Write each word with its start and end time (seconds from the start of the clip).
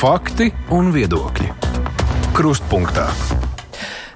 Fakti 0.00 0.46
un 0.72 0.86
viedokļi. 0.94 1.50
Krustpunktā. 2.32 3.02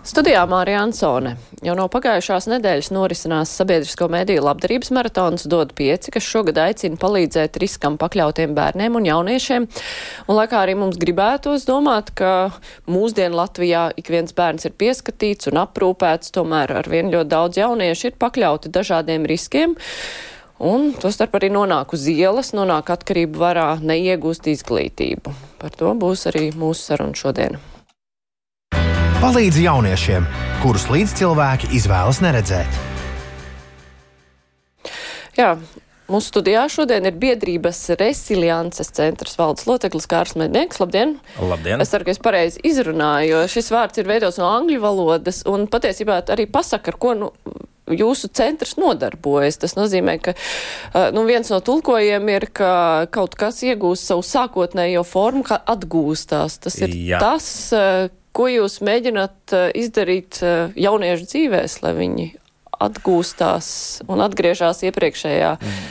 Studijā 0.00 0.46
Mārija 0.48 0.78
Ansone. 0.80 1.34
Jau 1.60 1.74
no 1.76 1.84
pagājušās 1.92 2.46
nedēļas 2.48 2.88
norisinās 2.96 3.52
sabiedrisko 3.52 4.08
mediju 4.08 4.46
labdarības 4.46 4.94
maratons 4.96 5.44
dod 5.44 5.74
pieci, 5.76 6.08
kas 6.14 6.24
šogad 6.24 6.62
aicina 6.64 6.96
palīdzēt 6.96 7.60
riskam 7.60 7.98
pakļautiem 8.00 8.56
bērniem 8.56 8.96
un 8.96 9.10
jauniešiem. 9.10 9.68
Un 10.24 10.40
laikā 10.40 10.64
arī 10.64 10.80
mums 10.80 10.96
gribētos 10.96 11.68
domāt, 11.68 12.14
ka 12.16 12.32
mūsdienu 12.88 13.36
Latvijā 13.42 13.90
ik 14.00 14.08
viens 14.08 14.32
bērns 14.32 14.64
ir 14.64 14.78
pieskatīts 14.80 15.52
un 15.52 15.66
aprūpēts, 15.66 16.32
tomēr 16.32 16.78
ar 16.80 16.88
vien 16.88 17.12
ļoti 17.12 17.34
daudz 17.36 17.60
jauniešu 17.60 18.14
ir 18.14 18.22
pakļauti 18.24 18.72
dažādiem 18.72 19.28
riskiem. 19.28 19.76
Un 20.62 20.92
tostarp 20.94 21.34
arī 21.34 21.50
nonāk 21.50 21.96
uz 21.96 22.06
ielas, 22.06 22.52
nonāk 22.54 22.92
atkarību 22.94 23.40
varā, 23.42 23.68
neiegūst 23.82 24.46
izglītību. 24.52 25.34
Par 25.58 25.74
to 25.74 25.90
būs 25.98 26.28
arī 26.30 26.50
mūsu 26.54 26.92
saruna 26.92 27.18
šodien. 27.18 27.58
Palīdz 29.18 29.58
jauniešiem, 29.64 30.26
kurus 30.62 30.86
līdzcilvēki 30.92 31.72
izvēlas 31.74 32.20
neredzēt. 32.22 32.82
Jā, 35.34 35.56
Mūsu 36.04 36.34
studijā 36.34 36.66
šodien 36.68 37.06
ir 37.08 37.14
biedrības 37.16 37.78
resiliences 37.96 38.90
centrs 38.92 39.38
valdes 39.40 39.64
loceklis 39.64 40.04
Kārs 40.04 40.34
Mednieks. 40.36 40.76
Labdien! 40.82 41.14
Labdien! 41.40 41.80
Es 41.80 41.94
ceru, 41.94 42.04
ka 42.04 42.12
es 42.12 42.20
pareizi 42.20 42.60
izrunāju, 42.68 43.30
jo 43.30 43.38
šis 43.48 43.70
vārds 43.72 44.02
ir 44.02 44.10
veidots 44.10 44.36
no 44.36 44.50
angļu 44.52 44.82
valodas 44.84 45.40
un 45.48 45.64
patiesībā 45.72 46.18
arī 46.34 46.44
pasaka, 46.44 46.92
ar 46.92 47.00
ko 47.00 47.14
nu, 47.16 47.30
jūsu 47.90 48.30
centrs 48.34 48.76
nodarbojas. 48.80 49.58
Tas 49.62 49.76
nozīmē, 49.76 50.16
ka 50.22 50.34
nu, 51.14 51.24
viens 51.28 51.50
no 51.52 51.60
tulkojiem 51.64 52.30
ir, 52.36 52.48
ka 52.56 52.72
kaut 53.14 53.36
kas 53.38 53.62
iegūst 53.66 54.10
savu 54.10 54.24
sākotnējo 54.26 55.04
formu, 55.08 55.44
kā 55.46 55.60
atgūstās. 55.74 56.60
Tas 56.64 56.78
ir 56.80 56.94
Jā. 56.94 57.20
tas, 57.22 57.46
ko 58.34 58.48
jūs 58.50 58.80
mēģināt 58.84 59.56
izdarīt 59.76 60.40
jauniešu 60.80 61.28
dzīvēs, 61.30 61.82
lai 61.84 61.92
viņi 61.98 62.30
atgūstās 62.84 63.68
un 64.10 64.24
atgriežas 64.24 64.82
iepriekšējā 64.88 65.52
mm. 65.60 65.84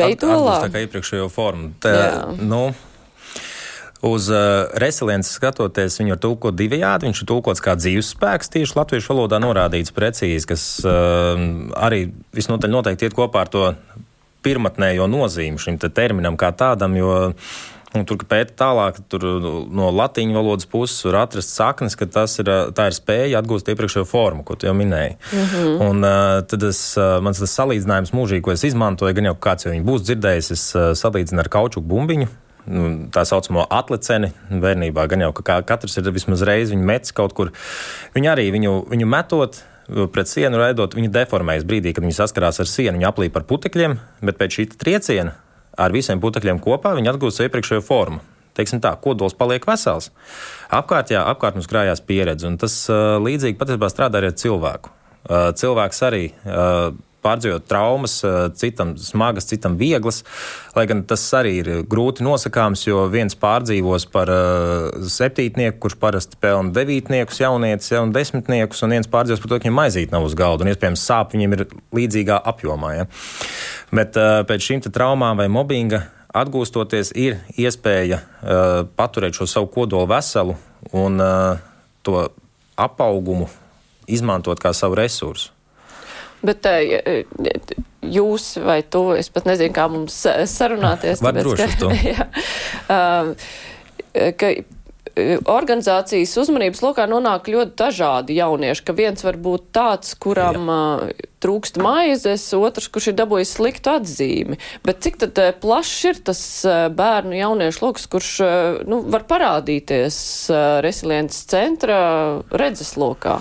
veidolā. 0.00 0.56
Tā 0.64 0.72
kā 0.72 0.86
iepriekšējo 0.86 1.28
formu. 1.32 1.74
Tā, 1.82 2.32
nu, 2.40 2.70
Uz 4.02 4.28
uh, 4.34 4.66
resilienci 4.82 5.30
skatoties, 5.30 6.00
viņu 6.00 6.16
var 6.16 6.22
tulkot 6.22 6.56
divējādi. 6.58 7.06
Viņš 7.06 7.20
ir 7.22 7.28
tulkots 7.30 7.62
kā 7.62 7.76
dzīves 7.78 8.14
spēks, 8.16 8.50
tieši 8.50 8.78
latviešu 8.80 9.12
valodā 9.12 9.38
norādīts 9.42 9.94
precīzi, 9.94 10.48
kas 10.50 10.64
uh, 10.82 11.38
arī 11.78 12.08
visnotaļ 12.34 12.72
noteikti 12.72 13.06
iet 13.06 13.14
kopā 13.14 13.44
ar 13.46 13.52
to 13.52 13.68
pirmatnējo 14.42 15.06
nozīmi 15.06 15.62
šim 15.62 15.78
te 15.78 15.92
terminam 15.94 16.34
kā 16.40 16.50
tādam, 16.50 16.98
jo 16.98 17.12
Un 17.92 18.06
tur, 18.08 18.16
kad 18.22 18.28
pēta 18.30 18.54
tālāk, 18.62 19.02
tur 19.12 19.24
no 19.68 19.90
latīņu 19.92 20.32
valodas 20.32 20.68
puses 20.70 21.02
var 21.04 21.26
atrast 21.26 21.52
saknes, 21.52 21.96
ka 21.98 22.08
tas 22.08 22.38
ir, 22.40 22.48
tā 22.72 22.86
ir 22.88 22.96
spēja 22.96 23.42
atgūst 23.42 23.68
iepriekšējo 23.68 24.06
formu, 24.08 24.46
ko 24.48 24.56
tu 24.56 24.68
jau 24.68 24.72
minēji. 24.76 25.18
Mm 25.28 25.42
-hmm. 25.50 25.74
Un 25.88 26.04
uh, 26.08 26.40
tad 26.48 26.62
es, 26.68 26.80
uh, 26.96 27.20
mans 27.20 27.38
tas 27.38 27.58
salīdzinājums 27.58 28.14
mūžīgi, 28.16 28.40
ko 28.40 28.52
es 28.52 28.64
izmantoju, 28.64 29.14
gan 29.14 29.28
jau 29.28 29.34
kāds 29.36 29.66
jau 29.66 29.74
būs 29.84 30.06
dzirdējis, 30.08 30.50
es 30.50 30.64
uh, 30.74 30.94
salīdzinu 30.96 31.44
ar 31.44 31.48
kaučuku 31.48 31.86
bumbiņu. 31.86 32.28
Nu, 32.70 33.08
tā 33.10 33.24
saucamo 33.26 33.64
atliceni 33.74 34.30
bērnībā, 34.50 35.08
gan 35.10 35.24
jau 35.24 35.32
ka 35.34 35.58
katrs 35.66 35.98
ir 35.98 36.10
vismaz 36.14 36.44
reizi 36.46 36.78
metis 36.78 37.14
kaut 37.16 37.34
kur. 37.34 37.50
Viņi 38.14 38.30
arī 38.30 38.48
viņu, 38.54 38.74
viņu 38.92 39.08
metot, 39.10 39.58
pret 40.14 40.30
sienu 40.30 40.60
raidot, 40.60 40.94
viņi 40.94 41.10
deformējas 41.12 41.66
brīdī, 41.68 41.92
kad 41.94 42.04
viņi 42.06 42.18
saskarās 42.20 42.62
ar 42.62 42.70
sienu, 42.70 42.98
viņi 42.98 43.08
aplīp 43.08 43.38
ar 43.38 43.46
putekļiem, 43.48 43.96
bet 44.22 44.38
pēc 44.38 44.58
šī 44.58 44.68
trieciena 44.78 45.34
ar 45.78 45.94
visiem 45.94 46.20
putekļiem 46.22 46.60
kopā 46.62 46.94
viņi 46.96 47.12
atgūst 47.12 47.42
iepriekšējo 47.46 47.84
formu. 47.86 48.22
Teiksim 48.56 48.82
tā, 48.84 48.92
kodols 49.00 49.32
paliek 49.36 49.64
vesels. 49.64 50.10
Apkārt, 50.72 51.10
jā, 51.14 51.22
apkārt 51.24 51.56
mums 51.56 51.68
krājās 51.70 52.02
pieredze, 52.04 52.44
un 52.48 52.58
tas 52.60 52.74
uh, 52.92 53.16
līdzīgi 53.24 53.56
patiesībā 53.60 53.88
strādā 53.88 54.20
arī 54.20 54.28
ar 54.28 54.36
cilvēku. 54.36 54.92
Uh, 55.22 55.48
cilvēks 55.56 56.02
arī 56.04 56.26
uh, 56.44 56.92
pārdzīvot 57.22 57.66
traumas, 57.70 58.18
citam 58.58 58.94
smagas, 59.00 59.48
citam 59.50 59.76
vieglas. 59.80 60.22
Lai 60.76 60.86
gan 60.90 61.02
tas 61.08 61.24
arī 61.38 61.54
ir 61.60 61.70
grūti 61.88 62.24
nosakāms, 62.26 62.86
jo 62.86 63.04
viens 63.12 63.36
pārdzīvos 63.38 64.08
par 64.12 64.32
septītnieku, 65.16 65.78
kurš 65.82 65.98
parasti 66.02 66.40
pelna 66.42 66.74
devītniekus, 66.74 67.42
jaunietis, 67.44 67.92
ja, 67.94 68.02
un 68.04 68.14
desmitniekus, 68.14 68.82
un 68.86 68.96
viens 68.96 69.10
pārdzīvos 69.10 69.42
par 69.42 69.52
to, 69.52 69.60
ka 69.60 69.68
viņam 69.68 69.78
maizīt 69.82 70.14
nav 70.14 70.26
uz 70.26 70.34
galda, 70.38 70.66
un 70.66 70.72
iespējams 70.72 71.06
sāp 71.10 71.36
viņiem 71.36 71.58
ir 71.58 71.66
līdzīgā 71.94 72.40
apjomā. 72.52 72.96
Ja. 73.00 73.06
Bet 73.94 74.18
pēc 74.48 74.68
šīm 74.68 74.84
traumām 74.88 75.38
vai 75.40 75.50
mobbinga 75.52 76.06
atgūstoties, 76.32 77.12
ir 77.18 77.40
iespēja 77.60 78.20
uh, 78.22 78.84
paturēt 78.96 79.36
šo 79.36 79.48
savu 79.50 79.68
kodolu 79.72 80.08
veselu 80.10 80.56
un 80.96 81.20
uh, 81.20 81.60
to 82.02 82.24
apaugumu 82.80 83.48
izmantot 84.08 84.60
kā 84.60 84.72
savu 84.76 84.96
resursu. 84.98 85.52
Bet 86.42 86.66
jūs 88.02 88.52
vai 88.62 88.80
tu, 88.82 89.04
es 89.14 89.30
pat 89.32 89.46
nezinu, 89.48 89.74
kā 89.74 89.88
mums 89.92 90.20
sarunāties. 90.50 91.22
Var 91.22 91.38
droši 91.38 91.68
uz 91.70 91.76
to. 91.80 91.90
jā, 92.12 92.28
ka, 94.38 94.54
organizācijas 95.50 96.32
uzmanības 96.40 96.80
lokā 96.82 97.04
nonāk 97.10 97.50
ļoti 97.52 97.76
dažādi 97.78 98.36
jaunieši, 98.38 98.84
ka 98.86 98.94
viens 98.96 99.24
var 99.24 99.36
būt 99.40 99.68
tāds, 99.74 100.14
kuram 100.16 100.70
Jā. 100.70 101.10
trūkst 101.44 101.78
maizes, 101.82 102.46
otrs, 102.56 102.88
kurš 102.92 103.10
ir 103.12 103.18
dabūjis 103.20 103.52
sliktu 103.58 103.92
atzīmi. 103.92 104.58
Bet 104.86 105.02
cik 105.04 105.20
tad 105.24 105.40
plašs 105.62 105.98
ir 106.08 106.22
tas 106.24 106.42
bērnu 106.96 107.36
jauniešu 107.36 107.84
lokus, 107.84 108.06
kurš 108.12 108.32
nu, 108.88 109.02
var 109.12 109.26
parādīties 109.28 110.16
resiliences 110.84 111.44
centra 111.50 112.00
redzeslokā? 112.48 113.40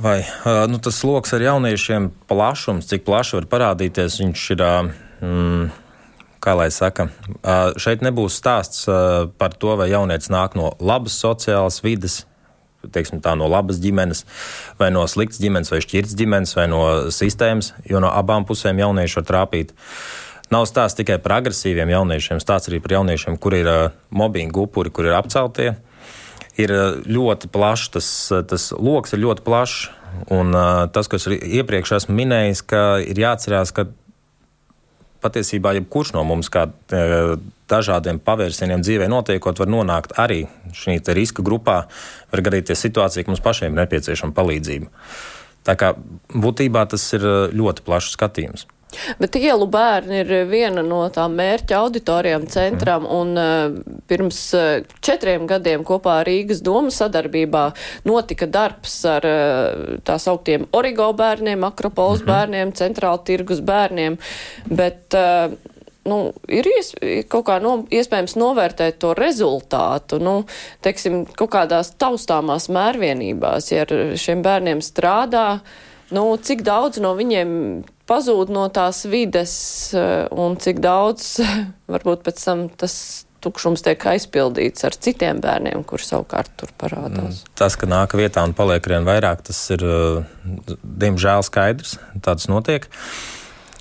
Vai 0.00 0.24
nu, 0.72 0.78
tas 0.80 1.02
lokus 1.04 1.34
ar 1.36 1.42
jauniešiem 1.44 2.08
plašums, 2.30 2.88
cik 2.88 3.04
plaši 3.04 3.36
var 3.36 3.46
parādīties, 3.52 4.16
viņš 4.22 4.44
ir. 4.54 4.66
Mm, 5.20 5.70
kā 6.40 6.54
lai 6.56 6.70
saka, 6.72 7.10
šeit 7.76 8.00
nebūs 8.00 8.38
stāsts 8.40 8.86
par 9.36 9.52
to, 9.60 9.74
vai 9.76 9.90
jaunietis 9.90 10.30
nāk 10.32 10.56
no 10.56 10.70
labas 10.80 11.18
sociālas 11.20 11.82
vides, 11.84 12.22
teiksim, 12.80 13.20
tā, 13.20 13.34
no 13.36 13.44
labas 13.50 13.76
ģimenes, 13.82 14.24
vai 14.80 14.88
no 14.94 15.04
sliktas 15.04 15.42
ģimenes, 15.42 15.68
vai 15.68 15.82
šķirtas 15.84 16.16
ģimenes, 16.16 16.56
vai 16.56 16.64
no 16.72 16.80
sistēmas, 17.12 17.74
jo 17.84 18.00
no 18.00 18.08
abām 18.08 18.48
pusēm 18.48 18.80
jaunieši 18.80 19.20
var 19.20 19.28
trāpīt. 19.28 19.76
Nav 20.50 20.64
stāsts 20.66 20.96
tikai 20.98 21.20
par 21.20 21.36
agresīviem 21.42 21.92
jauniešiem, 21.92 22.40
stāsts 22.40 22.72
arī 22.72 22.80
par 22.80 22.96
jauniešiem, 22.96 23.36
kur 23.36 23.54
ir 23.60 23.68
mobbinga 24.08 24.64
upuri, 24.64 24.90
kur 24.90 25.12
ir 25.12 25.20
apceltie 25.20 25.74
ir 26.60 26.74
eh, 26.74 27.00
ļoti 27.08 27.50
plašs, 27.52 27.88
tas, 27.96 28.10
eh, 28.34 28.44
tas 28.46 28.70
lokus 28.76 29.16
ir 29.16 29.24
ļoti 29.24 29.46
plašs. 29.46 29.88
Un 30.34 30.50
uh, 30.50 30.88
tas, 30.90 31.06
ko 31.06 31.20
es 31.20 31.24
iepriekš 31.30 31.92
esmu 32.00 32.16
minējis, 32.18 32.64
ka 32.66 32.80
ir 32.98 33.20
jāatcerās, 33.22 33.70
ka 33.70 33.84
patiesībā 35.22 35.70
jebkurš 35.76 36.10
no 36.16 36.24
mums, 36.26 36.48
kā 36.50 36.64
dažādiem 37.70 38.18
pavērsieniem 38.18 38.82
dzīvē 38.82 39.06
notiekot, 39.12 39.62
var 39.62 39.70
nonākt 39.70 40.16
arī 40.18 40.40
šī 40.74 40.98
riska 41.14 41.44
grupā, 41.46 41.76
var 42.32 42.42
gadīties 42.42 42.82
situācija, 42.88 43.22
ka 43.22 43.30
mums 43.30 43.44
pašiem 43.44 43.70
ir 43.70 43.84
nepieciešama 43.84 44.34
palīdzība. 44.34 44.90
Tā 45.70 45.78
kā 45.78 45.94
būtībā 46.34 46.82
tas 46.90 47.06
ir 47.14 47.28
ļoti 47.54 47.86
plašs 47.86 48.16
skatījums. 48.18 48.66
Bet 49.20 49.38
ielu 49.40 49.66
bērni 49.70 50.20
ir 50.22 50.32
viena 50.50 50.82
no 50.86 51.02
tām 51.12 51.36
mērķa 51.38 51.78
auditorijām 51.80 52.46
centram, 52.50 53.06
mm. 53.06 53.16
un 53.20 53.40
uh, 53.40 53.98
pirms 54.10 54.40
uh, 54.58 54.68
četriem 55.04 55.46
gadiem 55.50 55.84
kopā 55.86 56.20
ar 56.20 56.30
Rīgas 56.30 56.62
domu 56.66 56.92
sadarbībā 56.94 57.64
notika 58.08 58.48
darbs 58.50 59.00
ar 59.08 59.26
uh, 59.26 59.98
tā 60.06 60.18
sauktiem 60.20 60.68
origo 60.76 61.10
bērniem, 61.16 61.64
akropols 61.64 62.20
mm 62.20 62.24
-hmm. 62.24 62.32
bērniem, 62.32 62.72
centrāla 62.72 63.24
tirgus 63.24 63.60
bērniem, 63.60 64.18
bet 64.68 65.14
uh, 65.14 65.54
nu, 66.02 66.18
ir 66.48 66.66
ies, 66.70 66.92
kaut 67.30 67.46
kā 67.48 67.58
no, 67.62 67.76
iespējams 67.92 68.36
novērtēt 68.40 68.98
to 69.02 69.12
rezultātu, 69.18 70.20
nu, 70.22 70.44
teiksim, 70.84 71.24
kaut 71.36 71.52
kādās 71.54 71.94
taustāmās 72.00 72.70
mērvienībās, 72.72 73.70
ja 73.72 73.84
ar 73.86 74.16
šiem 74.20 74.44
bērniem 74.46 74.82
strādā, 74.84 75.60
nu, 76.16 76.24
cik 76.36 76.64
daudz 76.66 77.00
no 77.02 77.14
viņiem 77.18 77.50
pazūd 78.10 78.52
no 78.54 78.66
tās 78.74 79.04
vides 79.10 79.54
eh, 79.94 80.26
un 80.34 80.58
cik 80.60 80.82
daudz 80.84 81.36
varbūt 81.94 82.24
pēc 82.26 82.44
tam 82.44 82.68
tas 82.80 82.94
tukšums 83.40 83.80
tiek 83.86 84.02
aizpildīts 84.10 84.84
ar 84.84 84.92
citiem 84.92 85.40
bērniem, 85.40 85.80
kur 85.88 86.02
savukārt 86.04 86.52
tur 86.60 86.72
parādās. 86.80 87.40
Mm, 87.40 87.54
tas, 87.56 87.76
ka 87.80 87.88
nāk 87.88 88.12
vietā 88.18 88.44
un 88.44 88.52
paliek 88.56 88.84
vien 88.92 89.06
vairāk, 89.08 89.46
tas 89.48 89.60
ir 89.72 89.84
eh, 89.86 90.66
diemžēl 90.84 91.46
skaidrs. 91.46 91.96
Tāds 92.24 92.50
notiek. 92.52 92.90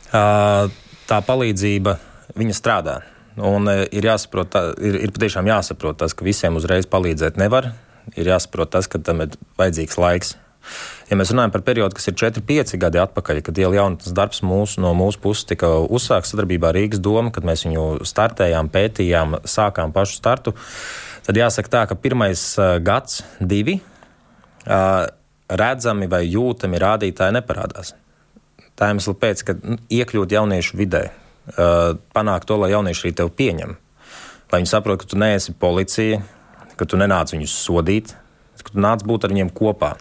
Tā 0.10 1.18
palīdzība, 1.26 2.00
viņa 2.40 2.56
strādā. 2.56 3.00
Un 3.40 3.70
eh, 3.72 3.86
ir 3.96 4.08
jāsaprot, 4.10 4.56
ir, 4.84 5.00
ir 5.06 5.14
patiešām 5.16 5.48
jāsaprot 5.50 6.00
tas, 6.02 6.16
ka 6.16 6.28
visiem 6.28 6.60
uzreiz 6.60 6.88
palīdzēt 6.90 7.40
nevar. 7.40 7.74
Ir 8.18 8.32
jāsaprot 8.32 8.72
tas, 8.74 8.88
ka 8.90 9.02
tam 9.04 9.24
ir 9.26 9.36
vajadzīgs 9.60 10.00
laiks 10.02 10.38
Ja 11.10 11.18
mēs 11.18 11.32
runājam 11.34 11.50
par 11.50 11.64
periodu, 11.66 11.96
kas 11.98 12.06
ir 12.12 12.18
4-5 12.22 12.76
gadi 12.78 13.00
atpakaļ, 13.02 13.40
kad 13.42 13.58
iela 13.58 13.80
jaunatnes 13.80 14.14
darbs 14.14 14.44
mūsu, 14.46 14.78
no 14.84 14.92
mūsu 14.94 15.18
puses 15.24 15.48
tika 15.50 15.72
uzsākts 15.82 16.36
sadarbībā 16.36 16.70
ar 16.70 16.78
Rīgas 16.78 17.02
domu, 17.02 17.32
kad 17.34 17.48
mēs 17.50 17.64
viņu 17.66 18.06
startējām, 18.06 18.70
pētījām, 18.70 19.40
sākām 19.42 19.90
pašu 19.96 20.20
startu, 20.20 20.54
tad 21.26 21.40
jāsaka 21.40 21.72
tā, 21.74 21.82
ka 21.90 21.98
pirmais 21.98 22.44
gads, 22.86 23.24
divi, 23.42 23.80
redzami 25.50 26.10
vai 26.12 26.20
jūtami 26.28 26.82
rādītāji 26.84 27.36
neparādās. 27.40 27.96
Tā 28.78 28.92
iemesla 28.94 29.14
pēc, 29.18 29.42
ka 29.48 29.56
nu, 29.58 29.80
iekļūt 29.90 30.36
jauniešu 30.38 30.78
vidē, 30.78 31.08
panākt 32.14 32.46
to, 32.52 32.60
lai 32.62 32.70
jaunieši 32.76 33.08
arī 33.08 33.14
tevi 33.18 33.34
pieņem, 33.42 33.74
lai 34.52 34.62
viņi 34.62 34.70
saprotu, 34.76 35.02
ka 35.02 35.10
tu 35.10 35.18
neesi 35.26 35.58
policija, 35.58 36.22
ka 36.78 36.86
tu 36.86 37.02
nenāc 37.02 37.34
viņus 37.34 37.58
sodīt, 37.66 38.14
ka 38.62 38.76
tu 38.76 38.86
nāc 38.86 39.02
būt 39.10 39.26
ar 39.26 39.34
viņiem 39.34 39.50
kopā. 39.58 39.96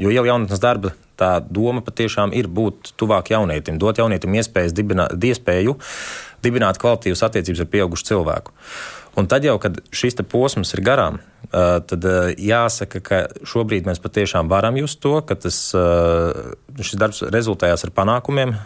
Jo 0.00 0.12
iela 0.12 0.30
jaunatnes 0.30 0.62
darba 0.62 0.94
tā 1.20 1.36
doma 1.44 1.82
patiešām 1.84 2.32
ir 2.36 2.48
būt 2.48 2.94
tuvāk 2.98 3.30
jaunietim, 3.34 3.78
dot 3.78 4.00
jaunietim 4.00 4.34
dibināt, 4.34 5.12
iespēju 5.14 5.76
dibināt 6.42 6.80
kvalitīvas 6.82 7.22
attiecības 7.28 7.62
ar 7.62 7.70
pieaugušu 7.70 8.08
cilvēku. 8.10 8.56
Un 9.20 9.28
tad 9.28 9.44
jau, 9.44 9.58
kad 9.60 9.76
šis 9.92 10.16
posms 10.24 10.72
ir 10.72 10.80
garām, 10.80 11.18
tad 11.52 12.06
jāsaka, 12.40 13.02
ka 13.04 13.18
šobrīd 13.44 13.84
mēs 13.84 14.00
patiešām 14.00 14.48
varam 14.48 14.78
just 14.80 15.02
to, 15.04 15.18
ka 15.20 15.36
tas, 15.36 15.58
šis 16.80 16.96
darbs 16.96 17.20
rezultējās 17.28 17.84
ar 17.84 17.92
panākumiem. 17.92 18.56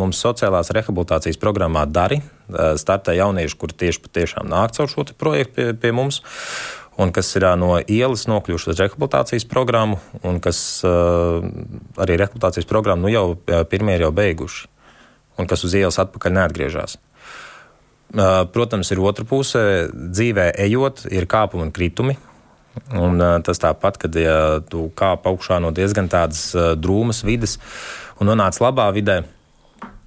Mums 0.00 0.18
sociālās 0.24 0.74
rehabilitācijas 0.74 1.38
programmā 1.38 1.86
Dari 1.86 2.18
startē 2.50 3.14
jaunieši, 3.14 3.58
kuri 3.60 3.78
tieši 3.84 4.02
patiešām 4.02 4.50
nāk 4.50 4.74
caur 4.74 4.90
šo 4.90 5.06
projektu 5.14 5.54
pie, 5.54 5.70
pie 5.78 5.94
mums 5.94 6.18
un 7.00 7.12
kas 7.14 7.30
ir 7.38 7.46
no 7.60 7.76
ielas 7.80 8.26
nokļuvuši 8.28 8.72
uz 8.72 8.80
rehabilitācijas 8.82 9.46
programmu, 9.48 9.98
un 10.28 10.40
kas 10.44 10.82
arī 10.84 12.18
rehabilitācijas 12.20 12.68
programmu 12.68 13.06
nu 13.06 13.12
jau 13.12 13.24
pirmie 13.70 13.96
ir 13.96 14.06
jau 14.06 14.12
beiguši, 14.16 14.68
un 15.40 15.48
kas 15.48 15.64
uz 15.64 15.76
ielas 15.78 16.00
atpakaļ 16.02 16.36
neatgriežas. 16.36 16.98
Protams, 18.52 18.90
ir 18.92 19.00
otra 19.00 19.24
puse. 19.24 19.88
Dzīvē 19.88 20.50
ejot, 20.60 21.06
ir 21.08 21.24
kāpumi 21.24 21.64
un 21.64 21.72
kritumi. 21.72 22.18
Un, 22.96 23.20
tas 23.44 23.60
tāpat, 23.60 23.98
kad 24.00 24.16
ja 24.16 24.36
tu 24.68 24.86
kāp 24.96 25.26
augšā 25.28 25.58
no 25.60 25.72
diezgan 25.76 26.08
tādas 26.12 26.50
drūmas 26.80 27.20
vidas 27.24 27.58
un 28.20 28.30
nonāc 28.30 28.56
labā 28.64 28.86
vidē, 28.96 29.18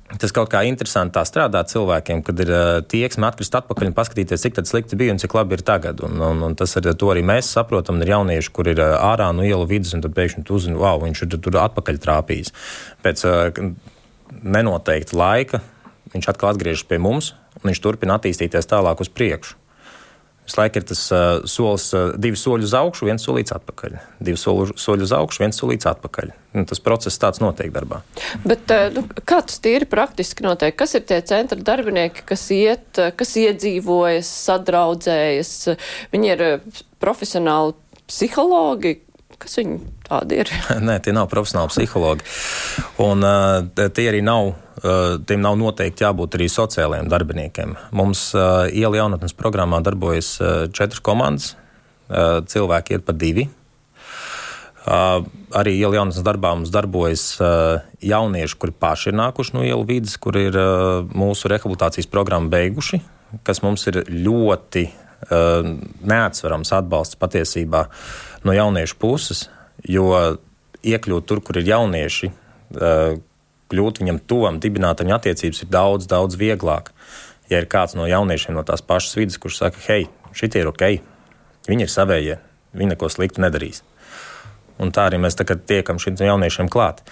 Tas 0.05 0.29
kaut 0.29 0.51
kā 0.53 0.59
interesanti 0.69 1.17
strādā 1.25 1.63
cilvēkiem, 1.65 2.19
kad 2.27 2.41
ir 2.43 2.49
uh, 2.53 2.65
tieksme 2.85 3.25
atkrist 3.25 3.55
atpakaļ 3.57 3.89
un 3.89 3.95
paskatīties, 3.97 4.43
cik 4.43 4.59
slikti 4.69 4.99
bija 4.99 5.15
un 5.15 5.21
cik 5.21 5.33
labi 5.33 5.57
ir 5.57 5.63
tagad. 5.65 6.03
Un, 6.05 6.21
un, 6.21 6.43
un 6.45 6.53
tas 6.57 6.77
ar 6.77 6.91
to 6.93 7.09
arī 7.09 7.23
mēs 7.25 7.49
saprotam. 7.55 7.97
Ir 8.05 8.13
jaunieši, 8.13 8.53
kur 8.53 8.69
ir 8.69 8.83
uh, 8.83 8.99
ārā 9.01 9.31
no 9.33 9.41
ielu 9.41 9.65
vidus, 9.65 9.95
un 9.97 10.05
tad 10.05 10.13
pēkšņi 10.13 10.45
tu 10.45 10.59
uzzini, 10.59 10.77
wow, 10.77 11.01
viņš 11.01 11.25
ir 11.25 11.33
tur 11.41 11.57
atpakaļ 11.63 11.99
trāpījis. 12.05 12.53
Pēc 13.01 13.25
uh, 13.25 13.49
nenoteikta 14.45 15.17
laika 15.17 15.63
viņš 16.13 16.29
atkal 16.31 16.53
atgriežas 16.53 16.85
pie 16.85 17.01
mums, 17.01 17.33
un 17.57 17.71
viņš 17.71 17.81
turpina 17.81 18.19
attīstīties 18.19 18.69
tālāk 18.69 19.01
uz 19.01 19.09
priekšu. 19.09 19.57
Visu 20.45 20.59
laiku 20.59 20.77
ir 20.77 20.85
tas 20.85 21.01
uh, 21.09 21.21
solis, 21.49 21.87
uh, 21.97 22.11
divi 22.21 22.37
soļi 22.37 22.67
uz 22.67 22.73
augšu, 22.77 23.07
viens 23.09 23.23
solīts 23.25 23.53
atpakaļ. 23.55 23.95
Divi 24.23 24.37
soļi, 24.37 25.05
uz 25.07 25.13
augšu, 25.17 25.41
viens 25.41 25.61
solīts 25.61 25.89
atpakaļ. 25.89 26.33
Un 26.55 26.67
tas 26.69 26.81
process 26.83 27.17
tāds 27.21 27.41
notiek 27.41 27.73
darbā. 27.73 28.03
Bet 28.45 28.69
uh, 28.73 28.87
nu, 28.93 29.05
kā 29.25 29.41
tas 29.41 29.57
tīri 29.63 29.89
praktiski 29.89 30.45
notiek? 30.45 30.75
Kas 30.77 30.93
ir 30.97 31.07
tie 31.09 31.17
centra 31.25 31.57
darbinieki, 31.57 32.27
kas 32.29 32.45
iet, 32.53 33.01
kas 33.17 33.33
iedzīvojas, 33.41 34.29
sadraudzējas? 34.45 35.55
Viņi 36.13 36.31
ir 36.35 36.45
profesionāli 37.01 37.73
psihologi, 38.05 38.99
Kas 39.41 39.57
viņi 39.59 39.79
tādi 40.07 40.39
ir? 40.43 40.51
Nē, 40.87 40.99
tie 41.03 41.13
nav 41.15 41.27
profesionāli 41.31 41.73
psihologi. 41.73 42.25
Un 43.03 43.25
uh, 43.25 43.89
tie 43.95 44.07
arī 44.11 44.21
nav, 44.25 44.53
tiem 44.75 45.39
nav 45.39 45.55
noteikti 45.59 46.03
jābūt 46.03 46.35
arī 46.37 46.49
sociālajiem 46.51 47.07
darbiniekiem. 47.11 47.75
Mums 47.95 48.27
uh, 48.35 48.65
iela 48.67 48.99
jaunatnes 48.99 49.35
programmā 49.37 49.79
darbojas 49.85 50.35
uh, 50.41 50.65
četras 50.73 51.03
komandas, 51.03 51.53
cilvēki 52.05 52.93
iet 52.93 53.05
pa 53.07 53.15
divi. 53.17 53.47
Arī 54.85 55.71
iela 55.73 55.95
jaunatnes 55.97 56.21
darbā 56.21 56.51
mums 56.53 56.69
darbojas 56.69 57.23
jaunieši, 58.05 58.57
kuri 58.61 58.75
paši 58.77 59.09
ir 59.09 59.17
nākuši 59.17 59.55
no 59.55 59.63
ielu 59.65 59.87
vidas, 59.89 60.13
kur 60.21 60.37
ir 60.37 60.53
mūsu 61.17 61.49
rehabilitācijas 61.49 62.05
programmu 62.13 62.53
beiguši, 62.53 62.99
kas 63.41 63.63
mums 63.65 63.87
ir 63.89 64.03
ļoti 64.05 64.85
neatsverams 66.05 66.75
atbalsts 66.77 67.17
patiesībā. 67.17 67.87
No 68.45 68.53
jauniešu 68.53 68.99
puses, 69.01 69.47
jo 69.81 70.11
iekļūt 70.85 71.25
tur, 71.25 71.41
kur 71.41 71.57
ir 71.57 71.65
jaunieši, 71.71 72.29
kļūt 73.71 74.01
viņam 74.01 74.21
tuvam, 74.29 74.59
dibināt 74.61 75.01
viņa 75.01 75.17
attiecības 75.19 75.63
ir 75.63 75.71
daudz, 75.73 76.07
daudz 76.11 76.37
vieglāk. 76.39 76.91
Ja 77.49 77.61
ir 77.61 77.69
kāds 77.69 77.97
no 77.97 78.07
jauniešiem 78.09 78.55
no 78.57 78.63
tās 78.65 78.81
pašas 78.85 79.17
vidas, 79.19 79.37
kurš 79.41 79.59
saka, 79.61 79.81
hei, 79.89 80.07
šitie 80.33 80.63
ir 80.63 80.71
ok, 80.71 80.85
viņi 81.69 81.85
ir 81.85 81.91
savējie, 81.91 82.39
viņi 82.73 82.95
neko 82.95 83.09
sliktu 83.13 83.43
nedarīs. 83.43 83.83
Un 84.81 84.91
tā 84.91 85.05
arī 85.07 85.21
mēs 85.23 85.37
tiekam 85.39 86.01
šiem 86.01 86.17
jauniešiem 86.19 86.67
klāt. 86.71 87.03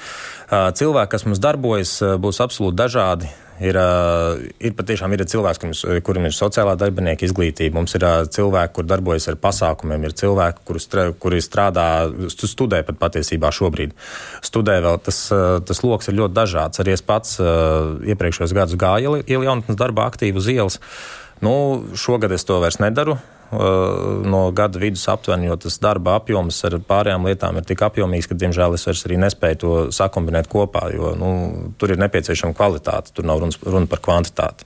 Cilvēki, 0.51 1.11
kas 1.13 1.23
mums 1.27 1.39
darbojas, 1.39 1.93
būs 2.19 2.41
absolūti 2.43 2.79
dažādi. 2.81 3.29
Ir, 3.61 3.77
ir 4.57 4.73
patiešām 4.73 5.13
ir 5.13 5.23
cilvēks, 5.29 5.83
kuriem 6.05 6.25
ir 6.25 6.33
sociālā 6.33 6.73
darbinieka 6.79 7.27
izglītība. 7.27 7.77
Mums 7.77 7.93
ir 7.97 8.05
cilvēki, 8.33 8.73
kur 8.77 8.87
darbojas 8.89 9.29
ar 9.29 9.37
pasākumiem, 9.41 10.07
ir 10.07 10.15
cilvēki, 10.17 10.63
kuri, 10.65 10.81
kuri 11.21 11.41
strādā, 11.43 11.87
studē 12.33 12.81
pat 12.87 12.97
patiesībā 13.01 13.51
šobrīd. 13.53 13.93
Studē 14.45 14.79
vēl 14.85 14.97
tas, 15.05 15.19
tas 15.69 15.83
lokus 15.85 16.09
ir 16.09 16.17
ļoti 16.21 16.37
dažāds. 16.39 16.81
Arī 16.81 16.95
es 16.97 17.05
pats 17.05 17.37
iepriekšējos 17.39 18.55
gadus 18.57 18.79
gāju 18.79 19.19
ielu 19.21 19.45
jaunatnes 19.45 19.79
darbā 19.79 20.09
aktīvi 20.09 20.41
uz 20.41 20.49
ielas. 20.49 20.81
Nu, 21.43 21.53
šogad 21.99 22.33
es 22.33 22.47
to 22.47 22.57
vairs 22.63 22.81
nedaru. 22.81 23.19
Uh, 23.53 24.25
no 24.25 24.47
gada 24.55 24.79
vidus 24.81 25.03
aptuveni, 25.11 25.45
jo 25.45 25.57
tas 25.61 25.75
darba 25.83 26.15
apjoms 26.17 26.57
ar 26.65 26.79
pārējām 26.87 27.27
lietām 27.29 27.59
ir 27.59 27.67
tik 27.69 27.83
apjomīgs, 27.85 28.25
ka, 28.29 28.37
diemžēl, 28.39 28.73
es 28.77 28.87
vairs 28.87 29.03
arī 29.05 29.19
nespēju 29.21 29.59
to 29.61 29.73
sakombinēt 29.93 30.49
kopā, 30.49 30.87
jo 30.95 31.11
nu, 31.19 31.29
tur 31.77 31.93
ir 31.93 32.01
nepieciešama 32.01 32.57
kvalitāte, 32.57 33.13
tur 33.13 33.27
nav 33.29 33.43
runas, 33.43 33.59
runa 33.61 33.89
par 33.91 34.01
kvantitāti. 34.05 34.65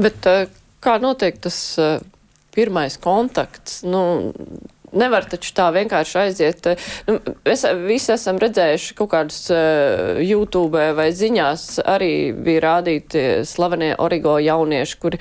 Bet 0.00 0.30
uh, 0.30 0.46
kā 0.80 0.96
notiek 1.02 1.36
tas 1.44 1.58
uh, 1.82 1.98
pirmais 2.56 2.96
kontakts? 3.02 3.82
Nu, 3.84 4.06
Nevar 4.96 5.26
taču 5.28 5.50
tā 5.52 5.66
vienkārši 5.74 6.14
aiziet. 6.20 6.66
Nu, 7.08 7.18
mēs 7.44 7.64
visi 7.82 8.12
esam 8.14 8.38
redzējuši 8.40 8.94
kaut 8.96 9.10
kādus 9.12 9.40
uh, 9.52 10.20
YouTube 10.22 10.86
vai 10.96 11.10
ziņās 11.12 11.82
arī 11.84 12.30
bija 12.32 12.62
rādīti 12.68 13.24
slavenie 13.44 13.90
origo 14.00 14.38
jaunieši, 14.40 14.98
kuri 15.02 15.20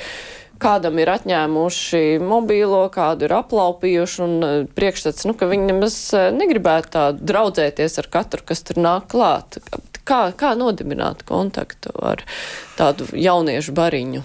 kādam 0.65 0.99
ir 1.01 1.11
atņēmuši 1.13 2.03
mobīlo, 2.23 2.83
kādu 2.93 3.27
ir 3.27 3.35
aplaupījuši, 3.37 4.21
un 4.25 4.35
e, 4.45 4.51
priekšstats, 4.77 5.27
nu, 5.29 5.35
ka 5.37 5.49
viņi 5.49 5.69
nemaz 5.71 5.97
e, 6.15 6.23
negribētu 6.35 6.93
tā 6.95 7.03
draudzēties 7.15 7.99
ar 8.01 8.09
katru, 8.13 8.45
kas 8.47 8.63
tur 8.65 8.81
nāk 8.81 9.09
klāt. 9.13 9.59
Kā, 10.05 10.29
kā 10.37 10.53
nodibināt 10.57 11.23
kontaktu 11.25 11.93
ar 12.05 12.23
tādu 12.77 13.07
jauniešu 13.13 13.73
bariņu? 13.77 14.23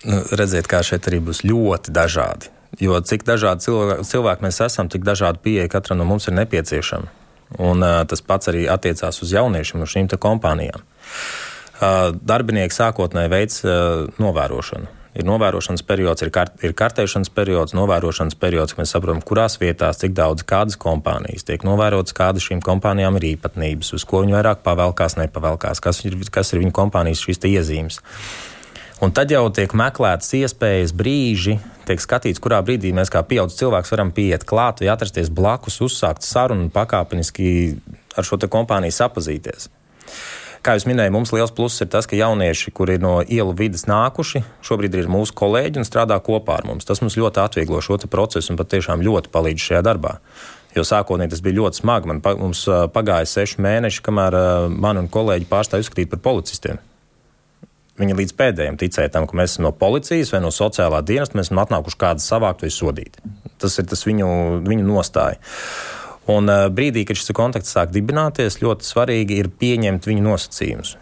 Nu, 0.00 0.22
redziet, 0.36 0.68
kā 0.68 0.82
šeit 0.86 1.08
arī 1.08 1.20
būs 1.24 1.42
ļoti 1.44 1.92
dažādi. 1.92 2.52
Jo 2.80 3.00
cik 3.04 3.24
dažādi 3.26 3.66
cilvēki, 3.66 4.06
cilvēki 4.08 4.46
mēs 4.46 4.60
esam, 4.64 4.88
tik 4.92 5.04
dažādi 5.04 5.42
pieeja 5.44 5.68
katram 5.72 6.00
no 6.00 6.06
mums 6.08 6.28
ir 6.30 6.36
nepieciešama. 6.38 7.10
Un 7.60 7.82
uh, 7.82 8.00
tas 8.08 8.22
pats 8.22 8.48
arī 8.52 8.68
attiecās 8.70 9.18
uz 9.24 9.32
jauniešiem 9.34 9.82
un 9.82 9.90
šīm 9.90 10.08
kompānijām. 10.22 10.84
Uh, 10.84 11.49
darbinieki 11.80 12.76
sākotnēji 12.76 13.32
veids 13.32 13.62
novērošanu. 14.20 14.96
Ir 15.10 15.26
novērošanas 15.26 15.82
periods, 15.82 16.22
ir, 16.22 16.30
kart, 16.30 16.52
ir 16.62 16.70
kartēšanas 16.78 17.32
periods, 17.34 17.74
novērošanas 17.74 18.36
periods, 18.38 18.76
mēs 18.78 18.92
saprotam, 18.94 19.18
kurās 19.26 19.56
vietās, 19.58 19.98
cik 19.98 20.14
daudz 20.14 20.44
kādas 20.46 20.78
kompānijas 20.78 21.42
tiek 21.48 21.64
novērotas, 21.66 22.14
kādas 22.14 22.46
šīm 22.46 22.60
kompānijām 22.62 23.18
ir 23.18 23.32
īpatnības, 23.32 23.90
uz 23.98 24.06
ko 24.06 24.22
viņi 24.22 24.36
vairāk 24.36 24.62
pavelkās, 24.62 25.18
nepavelkās, 25.18 25.82
kas 25.82 26.04
ir, 26.06 26.14
kas 26.30 26.54
ir 26.54 26.62
viņu 26.62 26.76
kompānijas 26.78 27.24
šīs 27.26 27.42
iezīmes. 27.50 27.98
Un 29.02 29.10
tad 29.16 29.32
jau 29.32 29.42
tiek 29.56 29.74
meklētas 29.74 30.30
iespējas, 30.36 30.94
brīži, 30.94 31.56
tiek 31.88 32.02
skatīts, 32.04 32.38
kurā 32.38 32.60
brīdī 32.62 32.92
mēs 32.94 33.10
kā 33.10 33.24
pieaugušs 33.26 33.58
cilvēks 33.58 33.90
varam 33.96 34.14
pieiet 34.14 34.44
klāt 34.46 34.84
vai 34.84 34.92
atrasties 34.92 35.32
blakus, 35.32 35.80
uzsākt 35.82 36.22
sarunu 36.22 36.68
un 36.68 36.74
pakāpeniski 36.74 37.80
ar 38.14 38.28
šo 38.28 38.38
kompāniju 38.44 38.94
sapazīties. 38.94 39.70
Kā 40.60 40.74
jau 40.76 40.90
minēju, 40.90 41.12
mums 41.14 41.30
liels 41.32 41.54
pluss 41.56 41.80
ir 41.80 41.88
tas, 41.88 42.04
ka 42.04 42.18
jaunieši, 42.18 42.72
kuri 42.76 42.98
no 43.00 43.22
ielu 43.24 43.54
vidas 43.56 43.86
nākuši, 43.88 44.42
šobrīd 44.66 44.98
ir 44.98 45.08
mūsu 45.08 45.32
kolēģi 45.38 45.80
un 45.80 45.88
strādā 45.88 46.18
kopā 46.20 46.58
ar 46.60 46.66
mums. 46.68 46.84
Tas 46.84 47.00
mums 47.00 47.16
ļoti 47.16 47.40
atvieglo 47.40 47.80
šo 47.80 47.96
procesu 48.12 48.52
un 48.52 48.60
patiešām 48.60 49.00
ļoti 49.00 49.32
palīdz 49.32 49.70
šajā 49.70 49.80
darbā. 49.86 50.18
Jo 50.76 50.84
sākotnēji 50.84 51.32
tas 51.32 51.40
bija 51.42 51.62
ļoti 51.62 51.80
smagi. 51.80 52.10
Man, 52.12 52.20
mums 52.42 52.66
pagāja 52.92 53.30
seši 53.30 53.62
mēneši, 53.64 54.02
kamēr 54.04 54.36
mani 54.68 55.06
un 55.06 55.08
kolēģi 55.10 55.48
pārstāja 55.48 55.86
uzskatīt 55.86 56.12
par 56.12 56.20
policistiem. 56.28 56.82
Viņi 58.00 58.16
līdz 58.16 58.36
pēdējiem 58.36 58.76
ticēja 58.80 59.12
tam, 59.16 59.26
ka 59.28 59.36
mēs 59.40 59.54
esam 59.54 59.66
no 59.66 59.72
policijas 59.76 60.32
vai 60.32 60.42
no 60.44 60.52
sociālā 60.54 61.00
dienesta, 61.04 61.36
mēs 61.36 61.48
esam 61.48 61.62
atnākuši 61.64 61.98
kādu 62.00 62.24
savākt 62.24 62.64
vai 62.64 62.70
sodīt. 62.72 63.16
Tas 63.60 63.80
ir 63.80 63.88
tas 63.88 64.04
viņu, 64.06 64.28
viņu 64.68 64.86
nostāja. 64.88 65.40
Un 66.30 66.50
uh, 66.50 66.66
brīdī, 66.72 67.04
kad 67.08 67.18
šis 67.18 67.32
kontakts 67.36 67.72
sāk 67.74 67.92
dibināties, 67.94 68.60
ļoti 68.62 68.86
svarīgi 68.86 69.40
ir 69.40 69.50
pieņemt 69.60 70.06
viņu 70.10 70.24
nosacījumus. 70.26 70.94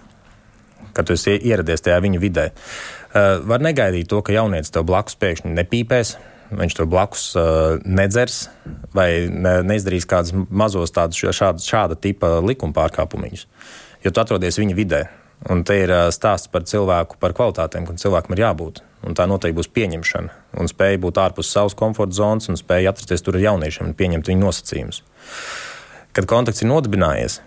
Kad 0.97 1.09
tu 1.09 1.15
esi 1.15 1.37
ieradies 1.37 1.85
tajā 1.85 1.99
viņa 2.05 2.23
vidē, 2.23 2.49
uh, 2.53 3.39
var 3.49 3.63
negaidīt 3.65 4.09
to, 4.11 4.23
ka 4.25 4.35
jaunietis 4.35 4.73
tev 4.75 4.87
blakus 4.89 5.19
pēkšņi 5.21 5.55
nepīpēs, 5.59 6.17
viņš 6.59 6.79
tur 6.79 6.89
blakus 6.89 7.29
uh, 7.37 7.77
nedzers 7.85 8.47
vai 8.97 9.29
ne, 9.29 9.59
neizdarīs 9.69 10.09
kādus 10.09 10.35
mazos 10.49 10.95
tādus 10.97 11.21
šāda, 11.21 11.63
šāda 11.63 11.99
tipa 12.01 12.39
likuma 12.45 12.77
pārkāpumus, 12.79 13.47
jo 14.05 14.13
tu 14.13 14.23
atrodies 14.23 14.61
viņa 14.61 14.79
vidē. 14.79 15.07
Un 15.53 15.63
te 15.63 15.77
ir 15.85 15.93
uh, 15.95 16.09
stāsts 16.15 16.51
par 16.51 16.65
cilvēku, 16.67 17.19
par 17.23 17.37
kvalitātēm, 17.37 17.87
kam 17.87 18.01
cilvēkam 18.01 18.35
ir 18.35 18.47
jābūt. 18.49 18.83
Un 19.07 19.15
tā 19.15 19.29
noteikti 19.31 19.55
būs 19.61 19.69
pieņemšana, 19.71 20.33
un 20.59 20.71
spēja 20.71 20.99
būt 20.99 21.21
ārpus 21.23 21.53
savas 21.55 21.77
komforta 21.79 22.17
zonas, 22.19 22.49
un 22.51 22.59
spēja 22.59 22.91
atrasties 22.91 23.23
tur 23.23 23.39
ar 23.39 23.45
jauniešiem 23.45 23.91
un 23.91 23.95
pieņemt 23.99 24.31
viņu 24.31 24.43
nosacījumus. 24.43 25.03
Kad 26.19 26.27
kontakts 26.27 26.65
ir 26.65 26.71
nodibinājies, 26.73 27.39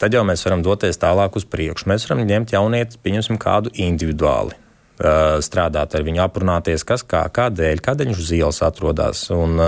tad 0.00 0.16
jau 0.16 0.22
mēs 0.24 0.46
varam 0.46 0.64
doties 0.64 1.00
tālāk 1.02 1.36
uz 1.36 1.44
priekšu. 1.44 1.90
Mēs 1.92 2.08
varam 2.08 2.24
ņemt 2.24 2.56
jaunieti, 2.56 3.00
pieņemsim 3.04 3.36
kādu 3.42 3.74
individuāli. 3.76 4.56
Strādāt 4.98 5.92
ar 5.94 6.02
viņu, 6.02 6.24
aprunāties, 6.24 6.82
kas 6.88 7.04
kā, 7.06 7.20
kādēļ, 7.30 7.82
kādēļ 7.84 8.08
viņš 8.10 8.22
uz 8.24 8.30
ielas 8.34 8.58
atrodas. 8.66 9.20
Un, 9.30 9.60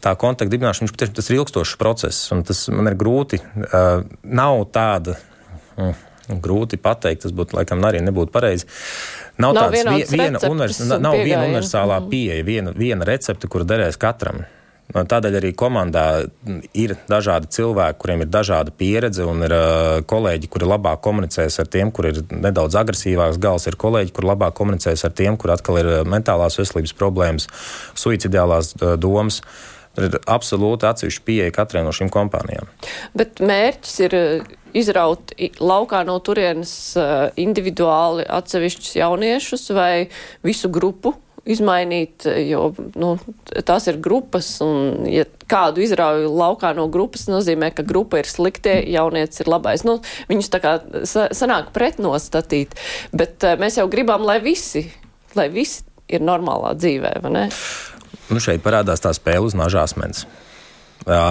tā 0.00 0.14
kontakta 0.16 0.54
dibināšana 0.54 0.94
patiešām 0.94 1.18
tas 1.18 1.28
ir 1.28 1.40
ilgstošs 1.42 1.74
process, 1.80 2.30
un 2.32 2.46
tas 2.48 2.62
man 2.72 2.88
ir 2.88 2.96
grūti. 2.96 3.42
Nav 4.22 4.62
tāda. 4.72 5.18
Grūti 6.28 6.76
pateikt, 6.76 7.24
tas 7.24 7.32
būtu 7.32 7.56
laikam 7.56 7.84
arī 7.88 8.02
nebūtu 8.04 8.34
pareizi. 8.34 8.68
Nav, 9.38 9.54
nav 9.56 9.70
tāds 9.72 10.12
vi, 10.12 10.18
viena, 10.18 10.42
univers, 10.50 10.82
nav 10.90 11.16
viena 11.22 11.46
universālā 11.46 12.02
mm. 12.02 12.12
pieeja, 12.12 12.44
viena, 12.44 12.76
viena 12.76 13.08
recepte, 13.08 13.48
kur 13.50 13.64
derēs 13.68 14.00
katram. 14.00 14.44
Tādēļ 14.88 15.34
arī 15.36 15.50
komandā 15.52 16.04
ir 16.72 16.94
dažādi 17.10 17.50
cilvēki, 17.52 17.98
kuriem 18.00 18.22
ir 18.24 18.30
dažāda 18.32 18.72
pieredze, 18.72 19.26
un 19.28 19.44
ir 19.44 19.52
kolēģi, 20.08 20.48
kuri 20.48 20.68
labāk 20.70 21.02
komunicēs 21.04 21.60
ar 21.60 21.68
tiem, 21.68 21.92
kur 21.92 22.08
ir 22.08 22.22
nedaudz 22.32 22.78
agresīvāks 22.80 23.40
gals, 23.42 23.68
ir 23.68 23.76
kolēģi, 23.76 24.14
kur 24.16 24.28
labāk 24.30 24.56
komunicēs 24.56 25.04
ar 25.04 25.12
tiem, 25.12 25.36
kur 25.36 25.52
atkal 25.52 25.82
ir 25.82 25.90
mentālās 26.08 26.56
veselības 26.60 26.96
problēmas, 26.96 27.50
suicidālās 28.00 28.72
domas. 29.00 29.42
Ir 29.98 30.14
absolūti 30.30 30.86
atsevišķa 30.86 31.22
pieeja 31.26 31.52
katrai 31.56 31.80
no 31.82 31.90
šīm 31.90 32.06
kompānijām. 32.14 32.68
Bet 33.18 33.40
mērķis 33.42 33.96
ir 34.06 34.14
izraut 34.76 35.32
laukā 35.60 36.02
no 36.08 36.18
turienes 36.24 36.72
individuāli 37.38 38.26
atsevišķus 38.28 38.98
jauniešus 38.98 39.70
vai 39.76 40.08
visu 40.46 40.70
grupu 40.72 41.14
izmainīt, 41.48 42.26
jo 42.44 42.72
nu, 42.98 43.14
tās 43.64 43.88
ir 43.88 43.98
grupas, 44.04 44.50
un 44.64 45.06
ja 45.08 45.24
kādu 45.48 45.80
izrauju 45.84 46.28
laukā 46.36 46.74
no 46.76 46.88
grupas, 46.92 47.24
nozīmē, 47.30 47.70
ka 47.72 47.86
grupa 47.88 48.20
ir 48.20 48.28
sliktie, 48.28 48.74
jaunietis 48.92 49.40
ir 49.40 49.48
labais. 49.48 49.84
Nu, 49.88 49.98
viņus 50.28 50.52
tā 50.52 50.60
kā 50.64 50.74
sanāk 51.06 51.72
pretnostatīt, 51.76 52.76
bet 53.16 53.46
mēs 53.60 53.80
jau 53.80 53.88
gribam, 53.88 54.26
lai 54.28 54.38
visi, 54.44 54.84
lai 55.38 55.48
visi 55.52 55.86
ir 56.12 56.24
normālā 56.24 56.74
dzīvē, 56.76 57.14
vai 57.24 57.32
ne? 57.32 57.46
Nu, 58.28 58.42
šeit 58.44 58.60
parādās 58.64 59.00
tā 59.00 59.14
spēle 59.16 59.48
uz 59.48 59.56
nažā 59.56 59.86
asmens. 59.88 60.26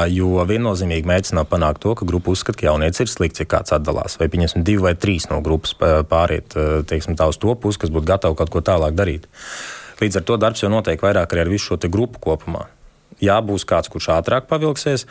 Jo 0.09 0.43
viennozīmīgi 0.49 1.33
nav 1.37 1.45
panākt 1.51 1.83
to, 1.83 1.93
ka 1.97 2.05
grupa 2.09 2.31
uzskata, 2.33 2.57
ka 2.57 2.69
jaunietis 2.71 3.03
ir 3.03 3.11
slikts, 3.11 3.43
ja 3.43 3.49
kāds 3.49 3.73
atdalās. 3.75 4.17
Vai 4.17 4.29
pieņemsim 4.33 4.63
divi 4.65 4.81
vai 4.87 4.95
trīs 4.97 5.27
no 5.29 5.37
grupas 5.45 5.75
pāriet 5.77 6.55
teiksim, 6.89 7.17
tā 7.19 7.27
uz 7.29 7.37
to 7.37 7.53
pusi, 7.53 7.79
kas 7.83 7.93
būtu 7.93 8.09
gatavi 8.09 8.39
kaut 8.39 8.53
ko 8.53 8.63
tālāk 8.65 8.97
darīt. 8.97 9.27
Līdz 10.01 10.19
ar 10.19 10.25
to 10.25 10.37
darbs 10.41 10.63
jau 10.63 10.71
notiek 10.73 11.01
vairāk 11.01 11.33
arī 11.33 11.45
ar 11.45 11.51
visu 11.51 11.71
šo 11.71 11.77
grupu 11.89 12.21
kopumā. 12.21 12.67
Jā, 13.21 13.37
būs 13.41 13.65
kāds, 13.65 13.89
kurš 13.89 14.11
ātrāk 14.13 14.49
pavilksies, 14.49 15.07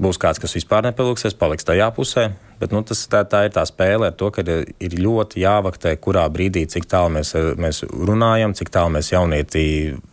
būs 0.00 0.20
kāds, 0.20 0.40
kas 0.40 0.56
vispār 0.56 0.84
nepaliksies, 0.88 1.36
paliks 1.36 1.64
tajā 1.64 1.88
pusē. 1.96 2.30
Bet 2.62 2.70
nu, 2.70 2.84
tas, 2.86 3.00
tā, 3.10 3.24
tā 3.26 3.40
ir 3.48 3.54
tā 3.56 3.64
spēle 3.66 4.12
ar 4.12 4.14
to, 4.14 4.28
ka 4.30 4.44
ir 4.46 4.92
ļoti 4.94 5.40
jāvaktē, 5.42 5.96
kurā 5.98 6.22
brīdī, 6.30 6.62
cik 6.70 6.86
tālu 6.86 7.10
mēs, 7.16 7.32
mēs 7.58 7.82
runājam, 7.90 8.54
cik 8.54 8.70
tālu 8.70 8.92
mēs 8.94 9.10
jaunieti 9.10 9.64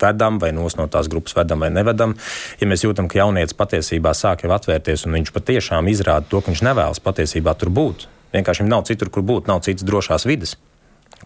vedam, 0.02 0.40
vai 0.42 0.50
no 0.58 0.66
tās 0.90 1.12
grupas 1.14 1.38
vedam 1.38 1.62
vai 1.62 1.70
nevedam. 1.70 2.16
Ja 2.58 2.70
mēs 2.72 2.88
jūtam, 2.88 3.06
ka 3.06 3.22
jaunietis 3.22 3.54
patiesībā 3.60 4.16
sāk 4.18 4.48
jau 4.48 4.54
atvērties 4.58 5.06
un 5.06 5.20
viņš 5.20 5.34
patiešām 5.36 5.94
izrāda 5.94 6.26
to, 6.26 6.42
ka 6.42 6.50
viņš 6.50 6.66
nevēlas 6.72 7.06
patiesībā 7.06 7.54
tur 7.54 7.70
būt, 7.70 8.10
vienkārši 8.34 8.66
viņam 8.66 8.74
nav 8.74 8.90
citur, 8.90 9.14
kur 9.14 9.30
būt, 9.30 9.46
nav 9.52 9.62
citas 9.70 9.86
drošās 9.86 10.26
vidas, 10.26 10.58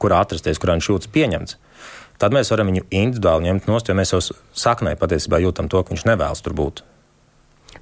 kurā 0.03 0.19
atrasties, 0.27 0.59
kurā 0.59 0.75
viņš 0.75 0.91
jūtas 0.91 1.15
pieņemts 1.15 1.61
tad 2.21 2.31
mēs 2.35 2.51
varam 2.53 2.69
viņu 2.69 2.85
individuāli 2.87 3.49
ņemt 3.49 3.65
nost, 3.67 3.89
jo 3.89 3.95
mēs 3.97 4.13
jau 4.13 4.21
saknē 4.55 4.93
patiesībā 4.99 5.41
jūtam 5.43 5.67
to, 5.67 5.81
ka 5.83 5.91
viņš 5.95 6.05
nevēlas 6.07 6.43
tur 6.45 6.55
būt. 6.55 6.83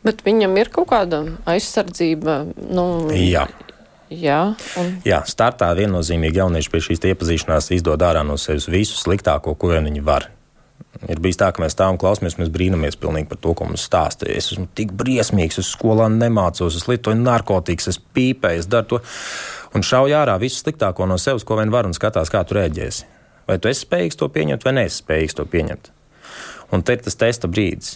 Bet 0.06 0.24
viņam 0.26 0.56
ir 0.62 0.72
kaut 0.74 0.90
kāda 0.94 1.24
aizsardzība. 1.50 2.42
Nu, 2.72 2.86
Jā. 3.16 3.48
Jā, 4.12 4.58
un... 4.76 4.90
Jā, 5.08 5.22
startā 5.24 5.70
viennozīmīgi 5.78 6.42
jaunieši 6.42 6.72
pie 6.74 6.82
šīs 6.84 7.00
iepazīšanās 7.14 7.70
izdod 7.78 8.02
ārā 8.04 8.26
no 8.28 8.36
sevis 8.36 8.68
visu 8.68 8.98
sliktāko, 9.00 9.54
ko 9.56 9.70
vien 9.72 9.88
viņi 9.88 10.04
var. 10.04 10.28
Ir 11.08 11.22
bijis 11.24 11.40
tā, 11.40 11.48
ka 11.56 11.64
mēs 11.64 11.72
stāvam 11.78 11.96
klausāmies, 12.02 12.36
mēs 12.38 12.52
brīnamies 12.52 13.00
par 13.00 13.40
to, 13.40 13.54
ko 13.56 13.70
mums 13.70 13.86
stāsta. 13.88 14.28
Es 14.28 14.52
esmu 14.52 14.68
tik 14.76 14.92
briesmīgs, 15.00 15.62
es 15.64 15.72
skolā 15.72 16.10
nemācos, 16.12 16.76
es 16.76 16.90
lietoju 16.92 17.22
narkotikas, 17.24 17.88
es 17.88 18.02
pīpēju, 18.02 18.60
es 18.60 18.68
daru 18.68 18.90
to. 18.90 19.02
Un 19.74 19.88
šauj 19.88 20.12
ārā 20.20 20.36
visu 20.44 20.60
sliktāko 20.60 21.08
no 21.08 21.16
sevis, 21.16 21.48
ko 21.48 21.56
vien 21.62 21.72
var, 21.72 21.88
un 21.88 21.96
skatās, 21.96 22.30
kā 22.34 22.44
tu 22.44 22.60
rēģēsi. 22.60 23.08
Vai 23.48 23.58
tu 23.64 23.72
esi 23.72 23.86
spējīgs 23.88 24.20
to 24.20 24.28
pieņemt, 24.28 24.68
vai 24.68 24.76
neesi 24.82 25.00
spējīgs 25.00 25.40
to 25.40 25.48
pieņemt? 25.48 25.92
Un 26.76 26.84
te 26.84 27.00
ir 27.00 27.06
tas 27.08 27.16
testa 27.20 27.48
brīdis. 27.48 27.96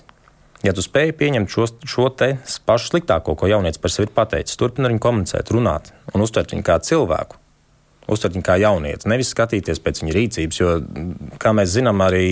Ja 0.66 0.74
tu 0.74 0.82
spēj 0.82 1.12
pieņemt 1.20 1.52
šo, 1.52 1.68
šo 1.86 2.10
te 2.18 2.36
pašu 2.66 2.90
sliktāko, 2.90 3.36
ko 3.38 3.50
jaunietis 3.50 3.82
par 3.82 3.92
sevi 3.94 4.08
ir 4.08 4.14
pateicis, 4.16 4.58
turpināt 4.58 4.90
ar 4.90 4.96
viņu 4.96 5.04
komunicēt, 5.04 5.52
runāt 5.54 5.92
un 6.14 6.24
uztvert 6.26 6.56
viņu 6.56 6.66
kā 6.66 6.80
cilvēku, 6.82 7.38
uztvert 8.10 8.38
viņu 8.38 8.46
kā 8.48 8.56
jaunieti, 8.64 9.10
nevis 9.12 9.30
skatīties 9.36 9.82
pēc 9.86 10.02
viņa 10.02 10.16
rīcības, 10.16 10.62
jo, 10.62 10.76
kā 11.42 11.54
mēs 11.54 11.76
zinām, 11.76 12.02
arī 12.06 12.26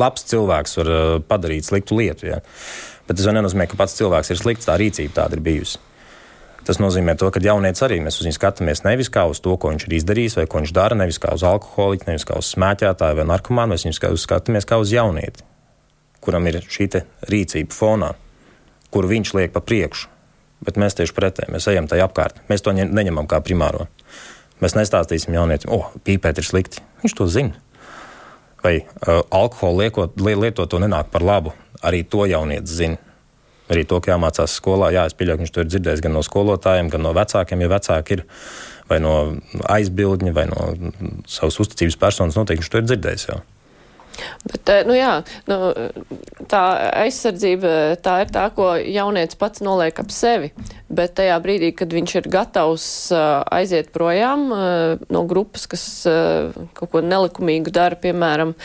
labs 0.00 0.26
cilvēks 0.28 0.76
var 0.80 0.92
uh, 0.92 1.12
padarīt 1.24 1.70
sliktu 1.70 1.96
lietu. 2.02 2.28
Ja? 2.34 2.42
Bet 3.08 3.16
tas 3.16 3.30
nenozīmē, 3.32 3.64
ka 3.70 3.80
pats 3.80 3.96
cilvēks 3.96 4.34
ir 4.34 4.42
slikts, 4.42 4.68
tā 4.68 4.76
rīcība 4.80 5.22
tāda 5.22 5.38
ir 5.38 5.44
bijusi. 5.48 5.80
Tas 6.68 6.76
nozīmē, 6.76 7.14
to, 7.16 7.30
ka 7.32 7.40
jaunietis 7.40 7.80
arī 7.86 8.02
mēs 8.04 8.20
uz 8.20 8.26
viņu 8.28 8.36
skatāmies 8.36 8.84
nevis 8.84 9.08
kā 9.12 9.24
uz 9.30 9.40
to, 9.40 9.56
ko 9.56 9.72
viņš 9.72 9.86
ir 9.88 9.94
izdarījis 9.96 10.36
vai 10.36 10.44
ko 10.50 10.60
viņš 10.60 10.74
dara, 10.76 10.98
nevis 11.00 11.18
kā 11.22 11.32
uz 11.32 11.44
alkoholiķu, 11.48 12.10
nevis 12.10 12.28
kā 12.28 12.36
uz 12.36 12.52
smēķētāju 12.52 13.16
vai 13.22 13.24
narkomānu. 13.32 13.72
Mēs 13.72 13.86
viņu 13.88 14.20
skatāmies 14.20 14.68
kā 14.68 14.76
uz 14.82 14.92
jaunieti, 14.92 15.46
kuram 16.24 16.46
ir 16.50 16.60
šī 16.64 16.88
rīcība 17.30 17.76
fonā, 17.76 18.14
kuru 18.92 19.10
viņš 19.10 19.34
liek 19.38 19.54
pa 19.54 19.62
priekšu. 19.64 20.08
Bet 20.60 20.76
mēs 20.76 20.98
tieši 20.98 21.16
pretēji, 21.16 21.52
mēs 21.54 21.70
ejam 21.72 21.88
tajā 21.88 22.04
apkārt. 22.04 22.42
Mēs 22.50 22.60
to 22.60 22.74
neņemam 22.76 23.24
kā 23.30 23.38
primāro. 23.40 23.86
Mēs 24.60 24.76
nestāstīsim 24.76 25.32
jaunietim, 25.32 25.70
o, 25.72 25.78
oh, 25.80 26.00
pīpēt 26.04 26.42
ir 26.42 26.44
slikti. 26.44 26.82
Viņš 27.00 27.14
to 27.16 27.26
zina. 27.32 27.56
Vai 28.60 28.82
uh, 28.82 29.22
alkoholu 29.32 29.80
lietot, 29.80 30.20
lietot 30.20 30.68
to 30.68 30.82
nenāk 30.82 31.08
par 31.14 31.24
labu. 31.24 31.54
Arī 31.80 32.02
to 32.04 32.26
jaunietis 32.28 32.76
zina 32.76 33.00
arī 33.70 33.86
to, 33.86 34.00
ka 34.02 34.14
jāmācās 34.14 34.56
skolā. 34.58 34.90
Jā, 34.94 35.06
es 35.08 35.16
pieļauju, 35.16 35.38
ka 35.38 35.44
viņš 35.44 35.54
to 35.54 35.62
ir 35.62 35.70
dzirdējis 35.70 36.02
gan 36.04 36.16
no 36.16 36.24
skolotājiem, 36.26 36.90
gan 36.92 37.04
no 37.06 37.14
vecākiem, 37.16 37.62
ja 37.62 37.70
vecāki 37.70 38.18
ir 38.18 38.24
vai 38.90 38.98
no 39.02 39.14
aizbildņa, 39.70 40.34
vai 40.34 40.46
no 40.50 40.66
savas 41.30 41.60
uzticības 41.62 41.98
personas. 42.00 42.38
Noteikti 42.38 42.64
viņš 42.64 42.72
to 42.72 42.82
ir 42.82 42.88
dzirdējis. 42.88 43.26
Jau. 43.30 43.38
Bet, 44.44 44.68
eh, 44.68 44.82
nu 44.88 44.96
jā, 44.96 45.20
nu, 45.50 45.56
tā 46.50 46.62
aizsardzība 47.04 47.96
tā 48.04 48.20
ir 48.24 48.32
tā, 48.34 48.46
ko 48.54 48.72
jaunietis 48.76 49.38
pats 49.40 49.64
noliek 49.64 49.96
ap 50.02 50.12
sevi. 50.14 50.52
Bet 50.90 51.14
tajā 51.20 51.36
brīdī, 51.42 51.70
kad 51.76 51.92
viņš 51.94 52.16
ir 52.18 52.30
gatavs 52.32 52.86
uh, 53.14 53.44
aiziet 53.54 53.92
projām 53.94 54.48
uh, 54.50 55.02
no 55.12 55.22
grupas, 55.30 55.68
kas 55.70 55.84
kaut 56.74 56.90
ko 56.90 57.02
nelikumīgu 57.04 57.70
dara, 57.74 57.98
piemēram, 58.00 58.56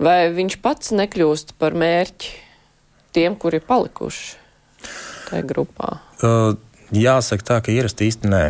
vai 0.00 0.32
viņš 0.32 0.58
pats 0.64 0.94
nekļūst 0.96 1.58
par 1.60 1.76
mērķi 1.76 2.32
tiem, 3.14 3.36
kuri 3.36 3.60
ir 3.60 3.68
palikuši? 3.68 4.40
tajā 5.28 5.44
grupā? 5.48 5.98
Uh, 6.22 6.56
jāsaka 6.94 7.46
tā, 7.48 7.60
ka 7.64 7.74
ierasti 7.74 8.08
īsti 8.10 8.30
nē. 8.30 8.44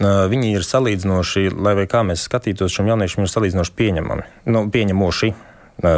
Viņi 0.00 0.52
ir 0.54 0.62
salīdzinoši, 0.62 1.48
lai 1.58 1.72
kā 1.90 2.04
mēs 2.06 2.22
skatītos, 2.28 2.70
šiem 2.76 2.92
jauniešiem 2.92 3.24
ir 3.24 3.30
salīdzinoši 3.32 3.72
pieņemami, 3.74 4.26
nu, 4.54 4.60
pieņemoši 4.70 5.30
uh, 5.32 5.49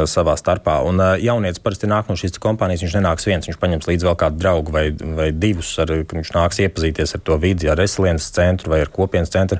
savā 0.09 0.35
starpā. 0.39 0.77
Un 0.87 1.01
uh, 1.01 1.13
jaunietis 1.19 1.61
parasti 1.63 1.89
nāk 1.89 2.09
no 2.09 2.15
šīs 2.19 2.39
kompānijas, 2.43 2.83
viņš 2.85 2.95
nenāks 2.97 3.27
viens, 3.27 3.47
viņš 3.49 3.59
paņems 3.61 3.89
līdzi 3.89 4.07
vēl 4.07 4.17
kādu 4.19 4.39
draugu 4.41 4.73
vai, 4.75 4.85
vai 4.93 5.29
divus, 5.35 5.73
ar, 5.83 5.91
viņš 6.13 6.33
nāks 6.35 6.61
iepazīties 6.63 7.15
ar 7.17 7.23
to 7.27 7.37
vidi, 7.41 7.69
ar 7.71 7.79
resiliences 7.79 8.31
centru 8.35 8.73
vai 8.73 8.83
ar 8.85 8.91
kopienas 8.93 9.33
centru. 9.33 9.59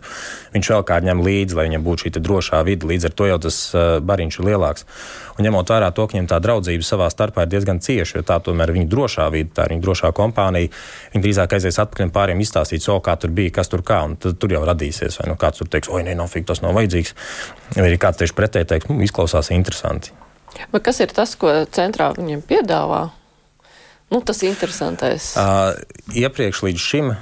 Viņš 0.53 0.71
vēl 0.75 0.85
kādu 0.87 1.09
ņem 1.09 1.23
līdzi, 1.25 1.57
lai 1.59 1.67
viņam 1.69 1.85
būtu 1.85 2.07
šī 2.07 2.13
drošā 2.19 2.63
vide, 2.67 2.87
līdz 2.89 3.09
ar 3.09 3.17
to 3.19 3.29
jau 3.29 3.39
tas 3.47 3.59
uh, 3.73 3.83
bariņš 4.03 4.39
ir 4.39 4.49
lielāks. 4.51 4.87
Un 5.37 5.47
ņemot 5.47 5.71
vērā 5.73 5.89
to, 5.97 6.05
ka 6.05 6.13
viņiem 6.13 6.29
tā 6.29 6.37
draudzība 6.43 6.85
savā 6.85 7.07
starpā 7.09 7.45
ir 7.45 7.53
diezgan 7.55 7.81
cieša, 7.81 8.19
jo 8.19 8.25
tā 8.27 8.37
tomēr 8.43 8.69
ir 8.69 8.77
viņa 8.77 8.89
drošā 8.91 9.27
vide, 9.33 9.49
tā 9.55 9.65
ir 9.65 9.73
viņa 9.73 9.85
drošā 9.85 10.11
kompānija. 10.15 10.69
Viņi 11.15 11.23
drīzāk 11.25 11.57
aizies 11.57 11.79
atpakaļ 11.81 12.07
un 12.07 12.13
pāriem 12.13 12.43
izstāstīt, 12.45 12.85
so, 12.85 12.99
kā 13.03 13.17
tur 13.17 13.33
bija, 13.33 13.55
kas 13.57 13.71
tur 13.73 13.81
kā, 13.85 14.03
un 14.05 14.13
tad 14.21 14.37
tur 14.37 14.53
jau 14.53 14.61
radīsies. 14.69 15.17
Vai 15.21 15.31
nu 15.31 15.39
kāds 15.41 15.63
tur 15.63 15.71
teiks, 15.73 15.89
oi, 15.89 16.03
nē, 16.05 16.13
fīgi, 16.29 16.49
tas 16.51 16.61
nav 16.61 16.77
vajadzīgs. 16.77 17.15
Vai 17.79 17.87
arī 17.89 17.97
kāds 18.01 18.21
tieši 18.21 18.37
pretēji 18.37 18.69
teiks, 18.75 18.91
nu, 18.91 19.01
izklausās 19.01 19.49
interesanti. 19.55 20.12
Bet 20.71 20.85
kas 20.85 21.01
ir 21.03 21.13
tas, 21.15 21.35
ko 21.39 21.51
centrā 21.73 22.11
viņiem 22.17 22.45
piedāvā? 22.45 23.07
nu, 24.13 24.21
tas 24.21 24.43
interesantais? 24.45 25.33
Uh, 25.37 25.73
iepriekš 26.13 26.61
līdz 26.67 26.81
šim 26.81 27.09
uh, 27.13 27.17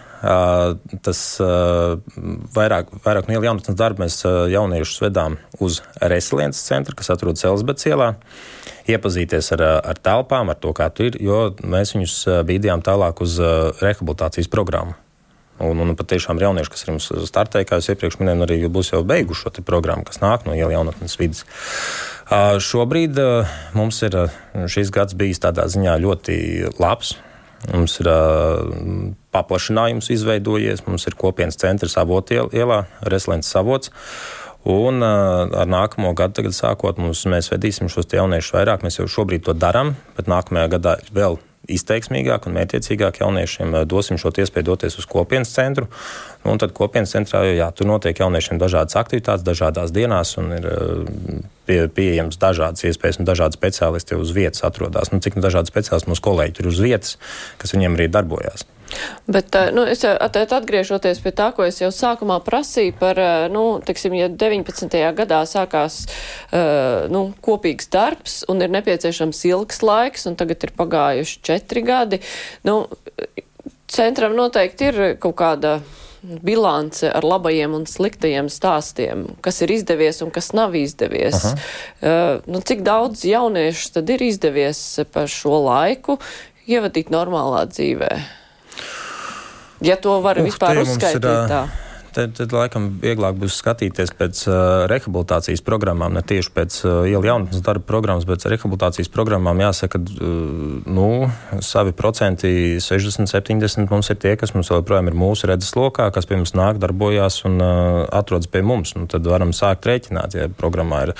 tas 1.05 1.21
uh, 1.43 1.95
vairāk, 2.55 2.91
vairāk 3.05 3.29
no 3.29 3.39
jaunatnes 3.39 3.77
darba 3.79 4.03
mēs 4.03 4.19
uh, 4.27 4.43
jauniešus 4.51 5.03
vedām 5.05 5.37
uz 5.63 5.79
resiliences 6.01 6.67
centru, 6.67 6.97
kas 6.99 7.13
atrodas 7.13 7.45
Elizabetes 7.47 7.87
ielā. 7.87 8.11
Iepazīties 8.91 9.53
ar, 9.55 9.63
ar 9.93 10.01
telpām, 10.03 10.51
ar 10.51 10.59
to, 10.59 10.73
kā 10.75 10.89
tur 10.91 11.11
ir, 11.11 11.19
jo 11.23 11.39
mēs 11.63 11.95
viņus 11.95 12.17
bīdījām 12.49 12.81
tālāk 12.83 13.21
uz 13.23 13.37
rehabilitācijas 13.79 14.49
programmu. 14.51 14.97
Un, 15.61 15.81
un 15.83 15.93
patiešām 15.97 16.39
ir 16.39 16.47
jaunieši, 16.47 16.71
kas 16.73 16.85
ir 16.85 16.93
mums 16.95 17.09
startēji, 17.29 17.67
kā 17.69 17.77
jau 17.79 17.93
iepriekš 17.93 18.17
minēju, 18.21 18.45
arī 18.47 18.57
būs 18.71 18.93
jau 18.93 19.03
beiguši 19.07 19.45
šo 19.45 19.65
programmu, 19.67 20.05
kas 20.07 20.21
nāk 20.23 20.47
no 20.47 20.55
iela 20.57 20.73
jaunatnes 20.73 21.17
vidas. 21.19 21.43
Uh, 22.31 22.57
šobrīd 22.63 23.19
uh, 23.21 23.51
mums 23.77 23.99
ir 24.07 24.15
šis 24.71 24.89
gads 24.93 25.17
bijis 25.19 25.43
tādā 25.43 25.67
ziņā 25.69 25.97
ļoti 26.01 26.37
labs. 26.81 27.17
Mums 27.69 27.99
ir 28.01 28.09
uh, 28.09 28.71
paplašinājums 29.35 30.09
izveidojies, 30.15 30.85
mums 30.87 31.05
ir 31.05 31.17
kopienas 31.19 31.59
centrs 31.61 31.99
avotielā, 32.01 32.49
ielā, 32.57 32.79
Reslēns 33.05 33.51
Savots. 33.51 33.93
Un 34.71 35.01
ar 35.01 35.65
nākamo 35.65 36.11
gadu, 36.13 36.35
tagad 36.37 36.53
sākot, 36.53 36.99
mums, 37.01 37.23
mēs 37.25 37.49
vedīsim 37.49 37.89
šos 37.89 38.13
jauniešus 38.13 38.53
vairāk. 38.59 38.85
Mēs 38.85 38.99
jau 38.99 39.09
šobrīd 39.09 39.47
to 39.47 39.57
darām, 39.57 39.95
bet 40.13 40.29
nākamajā 40.29 40.75
gadā 40.77 40.99
vēl 41.09 41.39
izteiksmīgāk 41.75 42.47
un 42.47 42.57
mērķiecīgāk 42.57 43.21
jauniešiem 43.21 43.75
eh, 43.75 43.85
dosim 43.89 44.19
šo 44.21 44.33
iespēju 44.33 44.67
doties 44.71 44.97
uz 45.01 45.07
kopienas 45.09 45.53
centru. 45.55 45.87
Un 46.47 46.57
tad 46.61 46.73
kopienas 46.73 47.13
centrā 47.13 47.43
jau 47.45 47.53
jā, 47.53 47.67
tur 47.77 47.89
notiek 47.89 48.17
jauniešiem 48.17 48.57
dažādas 48.61 48.97
aktivitātes, 48.97 49.45
dažādās 49.45 49.93
dienās, 49.93 50.33
un 50.41 50.51
ir 50.57 50.67
eh, 50.71 51.39
pie, 51.69 51.79
pieejams 51.95 52.39
dažādas 52.41 52.87
iespējas, 52.89 53.21
un 53.21 53.29
dažādi 53.29 53.59
speciālisti 53.59 54.19
uz 54.19 54.35
vietas 54.35 54.65
atrodas. 54.67 55.13
Nu, 55.13 55.21
cik 55.23 55.37
nu 55.37 55.45
dažādi 55.45 55.73
speciālisti 55.73 56.11
mūsu 56.11 56.27
kolēģi 56.29 56.59
tur 56.59 56.71
uz 56.73 56.83
vietas, 56.83 57.17
kas 57.61 57.75
viņiem 57.77 57.99
arī 57.99 58.11
darbojās. 58.11 58.67
Bet, 59.27 59.55
eh, 59.55 59.71
nu, 59.75 59.85
es 59.87 60.03
atgriežoties 60.05 61.21
pie 61.23 61.33
tā, 61.35 61.51
ko 61.55 61.65
es 61.67 61.81
jau 61.81 61.91
sākumā 61.93 62.39
prasīju 62.45 62.97
par, 62.99 63.19
eh, 63.19 63.47
nu, 63.53 63.79
teiksim, 63.85 64.15
ja 64.17 64.29
19. 64.29 65.13
gadā 65.17 65.43
sākās, 65.49 66.05
nu, 67.11 67.21
kopīgs 67.41 67.89
darbs 67.91 68.41
un 68.49 68.61
ir 68.61 68.69
nepieciešams 68.69 69.45
ilgs 69.45 69.81
laiks, 69.81 70.27
un 70.27 70.35
tagad 70.35 70.63
ir 70.63 70.73
pagājuši 70.77 71.41
četri 71.41 71.81
gadi, 71.81 72.19
nu, 72.67 72.85
centram 73.87 74.35
noteikti 74.35 74.91
ir 74.91 75.01
kaut 75.19 75.35
kāda 75.39 75.79
bilance 76.21 77.09
ar 77.09 77.25
labajiem 77.25 77.73
un 77.73 77.87
sliktajiem 77.89 78.49
stāstiem, 78.53 79.25
kas 79.41 79.61
ir 79.65 79.73
izdevies 79.73 80.21
un 80.21 80.29
kas 80.33 80.51
nav 80.53 80.75
izdevies. 80.77 81.39
Aha. 81.39 81.55
Uh, 82.01 82.51
nu, 82.51 82.61
cik 82.61 82.85
daudz 82.85 83.25
jauniešu 83.25 83.95
tad 83.97 84.11
ir 84.13 84.21
izdevies 84.29 84.81
par 85.13 85.31
šo 85.31 85.63
laiku 85.65 86.19
ievadīt 86.69 87.09
normālā 87.13 87.65
dzīvē? 87.71 88.11
Ja 89.81 89.97
to 89.97 90.19
var 90.21 90.37
uh, 90.37 90.45
vispār 90.45 90.81
uzskaitīt 90.83 91.25
ir, 91.25 91.49
tā. 91.49 91.61
Tad, 92.11 92.33
tad 92.35 92.51
laikam 92.51 92.89
vieglāk 92.99 93.37
būs 93.39 93.55
skatīties 93.61 94.09
pēc 94.19 94.41
uh, 94.49 94.55
rehabilitācijas 94.91 95.61
programmām, 95.63 96.11
ne 96.11 96.19
tieši 96.27 96.51
pēc 96.51 96.79
uh, 96.83 96.95
ielu 97.07 97.23
jaunatnes 97.23 97.63
darba 97.63 97.87
programmas, 97.87 98.25
bet 98.27 98.43
rehabilitācijas 98.51 99.07
programmām 99.13 99.61
jāsaka, 99.63 99.95
ka 99.95 100.17
uh, 100.19 100.81
nu, 100.91 101.07
savi 101.63 101.93
procenti, 101.95 102.81
60, 102.83 103.31
70 103.31 103.87
mums 103.93 104.11
ir 104.11 104.19
tie, 104.19 104.33
kas 104.39 104.51
mums 104.51 104.73
joprojām 104.73 105.07
ir 105.07 105.15
mūsu 105.15 105.47
redzes 105.47 105.71
lokā, 105.79 106.09
kas 106.11 106.27
pie 106.27 106.35
mums 106.41 106.51
nāk, 106.51 106.81
darbojās 106.83 107.45
un 107.47 107.55
uh, 107.63 108.01
atrodas 108.19 108.51
pie 108.51 108.59
mums. 108.59 108.91
Nu, 108.99 109.07
tad 109.11 109.31
varam 109.31 109.55
sākt 109.55 109.87
rēķināt, 109.87 110.35
ja 110.35 110.49
programmā 110.51 111.05
ir, 111.07 111.13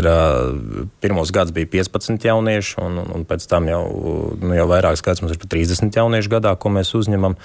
ir 0.00 0.10
uh, 0.14 0.80
pirmos 1.04 1.34
gads 1.36 1.52
bija 1.52 1.68
15 1.76 2.24
jaunieši, 2.30 2.78
un, 2.80 3.02
un, 3.04 3.12
un 3.20 3.28
pēc 3.28 3.44
tam 3.52 3.68
jau, 3.68 3.84
nu, 4.40 4.54
jau 4.56 4.66
vairākas 4.72 5.04
gadus 5.04 5.26
mums 5.26 5.36
ir 5.36 5.44
pat 5.44 5.52
30 5.58 6.00
jaunieši 6.00 6.34
gadā, 6.38 6.56
ko 6.56 6.72
mēs 6.72 6.96
uzņemam. 6.96 7.36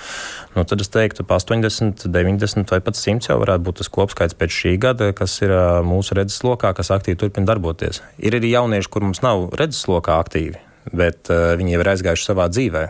Nu, 0.56 0.63
tad 0.63 0.88
es 0.88 0.92
teiktu, 0.96 1.28
pa 1.28 1.36
80, 1.44 2.08
90 2.08 2.61
50 2.62 2.74
vai 2.74 2.80
pat 2.86 2.98
100 3.00 3.30
jau 3.30 3.38
varētu 3.41 3.65
būt 3.68 3.82
tas 3.82 3.91
kopskaits 3.91 4.38
pēc 4.38 4.56
šī 4.56 4.77
gada, 4.82 5.12
kas 5.17 5.39
ir 5.41 5.54
mūsu 5.88 6.17
redzes 6.17 6.41
lokā, 6.45 6.74
kas 6.78 6.93
aktīvi 6.93 7.19
turpina 7.24 7.50
darboties. 7.52 8.02
Ir 8.19 8.38
arī 8.38 8.54
jaunieši, 8.54 8.91
kur 8.91 9.06
mums 9.08 9.24
nav 9.26 9.50
redzes 9.60 9.88
lokā 9.91 10.19
aktīvi, 10.21 10.62
bet 10.93 11.32
viņi 11.32 11.76
jau 11.76 11.84
ir 11.84 11.91
aizgājuši 11.95 12.28
savā 12.30 12.47
dzīvē. 12.52 12.86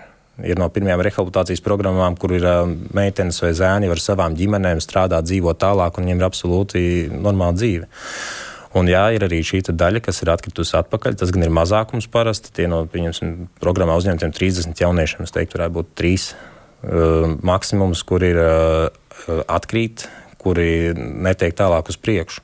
Ir 0.47 0.57
no 0.57 0.69
pirmajām 0.73 1.03
rehabilitācijas 1.05 1.61
programmām, 1.61 2.15
kur 2.17 2.33
ir 2.33 2.45
meitenes 2.95 3.41
vai 3.43 3.51
zēni 3.57 3.89
ar 3.91 3.99
savām 4.01 4.37
ģimenēm 4.37 4.79
strādāt, 4.81 5.27
dzīvot 5.27 5.59
tālāk, 5.61 5.97
un 5.97 6.07
viņiem 6.07 6.21
ir 6.23 6.27
absolūti 6.29 6.85
normāla 7.11 7.57
dzīve. 7.59 7.89
Un 8.79 8.87
jā, 8.87 9.03
ir 9.11 9.25
arī 9.25 9.41
šī 9.43 9.59
daļa, 9.67 9.99
kas 10.05 10.21
ir 10.23 10.31
atkritusi 10.31 10.77
atpakaļ. 10.79 11.17
Tas 11.19 11.33
gan 11.35 11.43
ir 11.43 11.51
mazākums 11.51 12.07
parasti. 12.11 12.53
Tie 12.55 12.69
no 12.71 12.85
programmā 13.59 13.97
uzņemtiem 13.99 14.31
30 14.31 14.79
jauniešiem, 14.79 15.25
es 15.27 15.35
teiktu, 15.35 15.57
varētu 15.59 15.75
būt 15.75 15.91
trīs 15.99 16.29
uh, 16.31 17.35
maksimums, 17.43 18.05
kur 18.07 18.23
ir 18.23 18.39
atkrīt, 19.47 20.07
kuri 20.41 20.93
netiek 20.97 21.55
tālāk 21.57 21.91
uz 21.91 21.99
priekšu. 22.01 22.43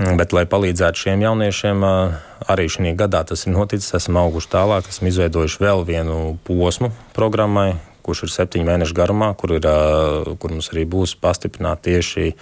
Bet, 0.00 0.32
lai 0.32 0.46
palīdzētu 0.48 1.02
šiem 1.02 1.22
jauniešiem, 1.26 1.82
eh, 1.84 2.12
arī 2.48 2.68
šajā 2.70 2.94
gadā 2.96 3.24
tas 3.26 3.46
ir 3.46 3.52
noticis. 3.52 3.94
Esam 3.94 4.16
auguši 4.16 4.48
tālāk, 4.48 4.88
esam 4.88 5.08
izveidojuši 5.10 5.58
vēl 5.60 5.84
vienu 5.84 6.38
posmu 6.46 6.92
programmai, 7.12 7.74
kurš 8.02 8.22
ir 8.22 8.30
septiņu 8.30 8.68
mēnešu 8.68 8.94
garumā, 8.94 9.36
kur, 9.36 9.52
ir, 9.52 9.66
eh, 9.66 10.36
kur 10.38 10.50
mums 10.50 10.70
arī 10.70 10.86
būs 10.86 11.16
pastiprināts 11.20 11.82
tieši 11.82 12.34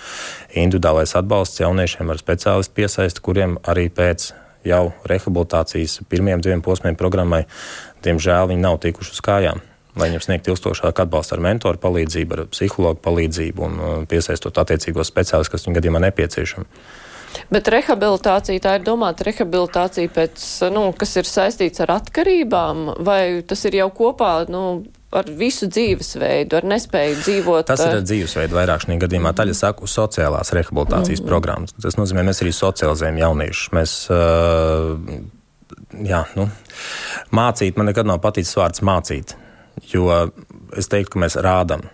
individuālais 0.55 1.17
atbalsts 1.17 1.59
jauniešiem 1.59 2.11
ar 2.11 2.17
speciālistu 2.17 2.75
piesaisti, 2.75 3.21
kuriem 3.21 3.57
arī 3.65 3.89
pēc 3.91 4.33
jau 4.65 4.93
rehabilitācijas 5.05 6.01
pirmiem 6.09 6.41
diviem 6.41 6.63
posmiem 6.63 6.97
programmai, 6.97 7.47
diemžēl, 8.03 8.49
viņi 8.49 8.61
nav 8.61 8.79
tikuši 8.79 9.11
uz 9.11 9.21
kājām 9.21 9.68
lai 10.01 10.11
viņam 10.13 10.25
sniegtu 10.25 10.55
ilgstošāku 10.55 11.05
atbalstu 11.05 11.37
ar 11.37 11.45
mentoru 11.45 11.83
palīdzību, 11.83 12.39
ar 12.39 12.51
psihologu 12.53 13.03
palīdzību 13.05 13.67
un 13.69 13.79
uh, 13.79 13.99
piesaistot 14.11 14.59
attiecīgos 14.63 15.11
speciālistus, 15.13 15.55
kas 15.55 15.67
viņam 15.67 15.79
gadījumā 15.81 16.03
nepieciešami. 16.09 16.69
Bet 17.53 17.69
rehabilitācija 17.73 18.61
tā 18.65 18.75
ir 18.79 18.85
domāta 18.87 19.27
rehabilitācija 19.29 20.11
pēc, 20.15 20.45
nu, 20.73 20.89
kas 20.97 21.17
ir 21.21 21.29
saistīts 21.29 21.83
ar 21.85 21.93
atkarībām, 21.99 22.87
vai 23.05 23.43
tas 23.49 23.65
ir 23.69 23.79
jau 23.79 23.89
kopā, 23.95 24.33
nu, 24.53 24.63
ar 25.15 25.29
visu 25.39 25.69
dzīvesveidu, 25.71 26.59
ar 26.59 26.69
nespēju 26.69 27.19
dzīvot. 27.23 27.69
Tas 27.71 27.85
ir 27.87 27.99
uh, 28.01 28.05
dzīvesveids 28.05 28.55
vairāk 28.55 28.85
šajā 28.85 29.01
gadījumā. 29.05 29.33
Taļa 29.37 29.57
saku 29.57 29.89
sociālās 29.89 30.53
rehabilitācijas 30.57 31.23
mm 31.23 31.29
programmas. 31.29 31.75
Tas 31.81 31.99
nozīmē, 32.01 32.25
mēs 32.29 32.41
arī 32.45 32.53
socializējam 32.57 33.21
jauniešus. 33.21 33.73
Mēs, 33.77 33.97
uh, 34.13 34.97
jā, 36.09 36.23
nu, 36.39 36.49
mācīt, 37.37 37.77
man 37.81 37.91
nekad 37.91 38.09
nav 38.09 38.21
paticis 38.25 38.57
vārds 38.57 38.85
mācīt. 38.85 39.37
Jo 39.93 40.31
es 40.77 40.91
teiktu, 40.91 41.17
ka 41.17 41.25
mēs 41.25 41.39
rādām. 41.41 41.87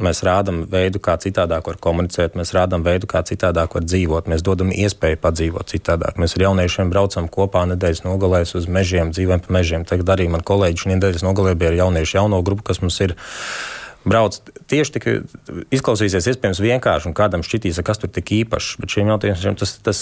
Mēs 0.00 0.22
rādām 0.22 0.62
veidu, 0.70 1.00
kā 1.02 1.16
citādāk 1.20 1.66
var 1.66 1.78
komunicēt, 1.82 2.36
mēs 2.38 2.52
rādām 2.54 2.84
veidu, 2.86 3.08
kā 3.10 3.24
citādāk 3.26 3.74
var 3.74 3.82
dzīvot. 3.84 4.28
Mēs 4.30 4.44
dodam 4.46 4.70
iespēju 4.70 5.18
padzīvot 5.20 5.72
citādāk. 5.72 6.20
Mēs 6.20 6.36
ar 6.38 6.46
jauniešiem 6.46 6.92
braucam 6.92 7.26
kopā 7.28 7.64
nedēļas 7.72 8.04
nogalēs 8.06 8.54
uz 8.60 8.68
mežiem, 8.70 9.10
dzīvojam 9.10 9.42
pa 9.44 9.56
mežiem. 9.58 9.84
Tagad 9.88 10.14
arī 10.14 10.28
man 10.30 10.46
kolēģi 10.46 10.84
šī 10.84 10.94
nedēļas 10.94 11.26
nogalē 11.26 11.56
bija 11.58 11.72
ar 11.72 11.80
jauniešu 11.82 12.20
jauno 12.20 12.38
grupu, 12.46 12.68
kas 12.70 12.80
mums 12.84 13.00
ir 13.02 13.16
brauc 14.08 14.38
tieši 14.70 14.94
tik 14.96 15.06
izklausīsies 15.74 16.30
iespējams 16.32 16.62
vienkārši, 16.64 17.10
un 17.10 17.16
kādam 17.16 17.44
šķitīs, 17.44 17.80
kas 17.84 18.00
tur 18.00 18.12
tik 18.12 18.32
īpašs. 18.40 18.78
Bet 18.80 18.94
šiem 18.94 19.12
jautājumiem 19.12 19.58
tas, 19.60 19.76
tas, 19.84 20.00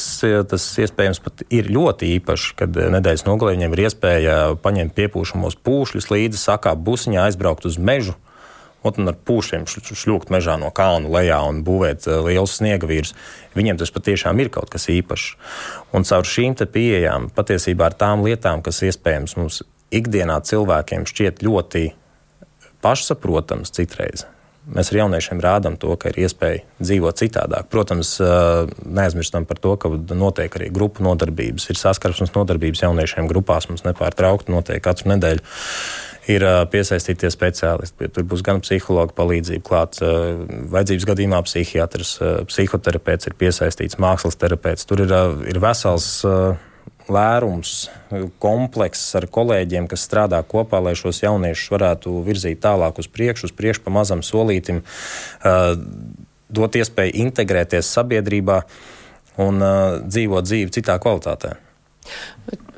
tas 0.51 0.69
iespējams 0.85 1.23
pat 1.25 1.43
ir 1.49 1.71
ļoti 1.75 2.13
īpašs, 2.19 2.55
kad 2.59 2.79
nedēļas 2.97 3.27
nogalē 3.27 3.57
viņiem 3.57 3.75
ir 3.75 3.85
iespēja 3.89 4.39
paņemt 4.63 4.95
piepūšamos 4.99 5.59
pūšļus 5.67 6.11
līdzi, 6.15 6.41
sakāpt 6.45 6.85
busiņā, 6.87 7.29
aizbraukt 7.29 7.69
uz 7.69 7.79
mežu. 7.81 8.17
Un 8.87 9.11
ar 9.11 9.17
pūšiem 9.27 9.67
šļūkt 9.67 10.31
mežā 10.31 10.55
no 10.57 10.71
kalna 10.73 11.11
lejā 11.11 11.41
un 11.49 11.65
būvēt 11.67 12.07
uh, 12.07 12.21
lielus 12.25 12.55
sniega 12.61 12.87
vīrus. 12.89 13.11
Viņiem 13.59 13.81
tas 13.81 13.91
patiešām 13.93 14.39
ir 14.39 14.53
kaut 14.55 14.71
kas 14.71 14.87
īpašs. 14.95 15.33
Un 15.93 16.07
caur 16.07 16.25
šīm 16.25 16.55
pieejām, 16.55 17.27
patiesībā 17.35 17.91
ar 17.91 17.99
tām 17.99 18.23
lietām, 18.25 18.63
kas 18.63 18.81
iespējams 18.87 19.35
mums 19.37 19.61
ikdienā 19.91 20.39
cilvēkiem 20.47 21.09
šķiet 21.11 21.43
ļoti 21.43 21.85
pašsaprotams 22.85 23.73
citreiz. 23.75 24.27
Mēs 24.69 24.91
ar 24.93 24.99
jauniešiem 24.99 25.39
rādām 25.41 25.79
to, 25.81 25.95
ka 25.97 26.11
ir 26.11 26.19
iespēja 26.27 26.61
dzīvot 26.83 27.17
citādāk. 27.23 27.71
Protams, 27.73 28.19
neaizmirstam 28.85 29.47
par 29.49 29.61
to, 29.65 29.73
ka 29.81 29.89
notiek 30.13 30.59
arī 30.59 30.69
grupu 30.75 31.05
nodarbības. 31.07 31.71
Ir 31.73 31.81
saskarsmes 31.81 32.35
nodarbības 32.35 32.85
jauniešiem 32.85 33.31
grupās. 33.31 33.71
Mums 33.71 33.87
nepārtraukti 33.87 34.53
notiek 34.53 34.85
katru 34.85 35.15
nedēļu. 35.15 35.41
Ir 36.29 36.45
piesaistītie 36.69 37.31
speciālisti. 37.33 38.11
Tur 38.13 38.29
būs 38.29 38.45
gan 38.45 38.61
psihologa 38.61 39.17
palīdzība, 39.17 39.65
klāts 39.65 40.05
vajadzības 40.05 41.09
gadījumā 41.15 41.41
psihiatrs, 41.47 42.19
psihoterapeits 42.51 43.31
ir 43.31 43.39
piesaistīts, 43.41 43.97
mākslas 43.97 44.37
terapeits. 44.37 44.85
Tur 44.85 45.07
ir, 45.07 45.15
ir 45.49 45.65
vesels 45.65 46.11
lērums, 47.13 47.75
komplekss 48.43 49.15
ar 49.19 49.29
kolēģiem, 49.33 49.89
kas 49.91 50.07
strādā 50.09 50.41
kopā, 50.47 50.81
lai 50.85 50.95
šos 50.99 51.23
jauniešus 51.25 51.73
varētu 51.75 52.15
virzīt 52.27 52.63
tālāk 52.65 53.01
uz 53.03 53.11
priekšu, 53.13 53.51
uz 53.51 53.55
priekšu 53.57 53.85
pa 53.87 53.95
mazam 53.95 54.25
solītim, 54.27 54.83
dot 56.49 56.79
iespēju 56.81 57.17
integrēties 57.27 57.95
sabiedrībā 57.99 58.63
un 59.45 59.65
dzīvot 60.09 60.49
dzīvi 60.49 60.77
citā 60.79 60.99
kvalitātē. 61.03 61.57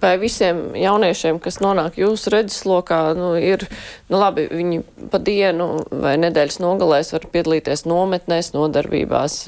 Vai 0.00 0.14
visiem 0.18 0.72
jauniešiem, 0.80 1.38
kas 1.44 1.58
nonāk 1.60 1.98
jūsu 2.00 2.32
redzeslokā, 2.32 2.98
nu, 3.18 3.34
ir, 3.36 3.66
nu 4.10 4.18
labi, 4.18 4.46
viņi 4.48 4.80
pa 5.12 5.20
dienu 5.22 5.84
vai 5.92 6.14
nedēļas 6.22 6.58
nogalēs 6.64 7.12
var 7.14 7.28
piedalīties 7.34 7.84
nometnēs, 7.86 8.54
nodarbībās, 8.56 9.38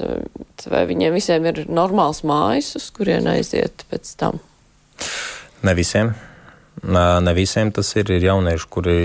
vai 0.69 0.85
viņiem 0.93 1.17
visiem 1.17 1.49
ir 1.49 1.63
normāls 1.67 2.21
mājas, 2.27 2.75
uz 2.79 2.89
kurien 2.93 3.27
aiziet 3.33 3.87
pēc 3.89 4.13
tam? 4.21 4.39
Ne 5.63 5.73
visiem. 5.77 6.13
Ne 6.83 7.33
visiem 7.37 7.71
tas 7.71 7.93
ir. 7.95 8.11
Ir 8.11 8.27
jaunieši, 8.27 8.69
kuri 8.73 8.97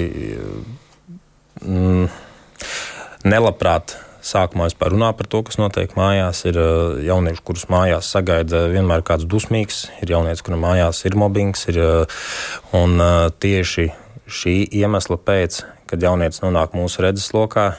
mm, 1.62 2.08
nelabprāt 3.28 3.96
sākumā 4.28 4.66
vispār 4.68 4.92
runā 4.92 5.12
par 5.16 5.28
to, 5.30 5.42
kas 5.46 5.58
notiek 5.60 5.94
mājās. 5.98 6.42
Ir 6.50 6.58
jaunieši, 7.06 7.44
kurus 7.46 7.68
mājās 7.72 8.10
sagaida 8.12 8.66
vienmēr 8.72 9.04
kāds 9.06 9.28
dusmīgs, 9.30 9.86
ir 10.02 10.12
jaunieši, 10.16 10.44
kuriem 10.46 10.64
mājās 10.66 11.04
ir 11.08 11.16
mobbings. 11.18 11.68
Ir, 11.72 11.80
un 12.76 12.98
tieši 13.40 13.88
šī 14.28 14.56
iemesla 14.80 15.20
pēc, 15.24 15.62
kad 15.88 16.02
jaunietis 16.04 16.42
nonāk 16.44 16.74
mūsu 16.76 17.06
redzeslokā, 17.06 17.70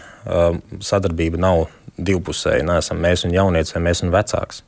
sadarbība 0.81 1.41
nav 1.41 1.67
divpusēja. 1.99 2.65
Neesam 2.65 3.03
mēs 3.03 3.27
un 3.27 3.35
jaunietis, 3.35 3.75
vai 3.75 3.85
mēs 3.89 4.03
un 4.05 4.15
vecāks. 4.15 4.63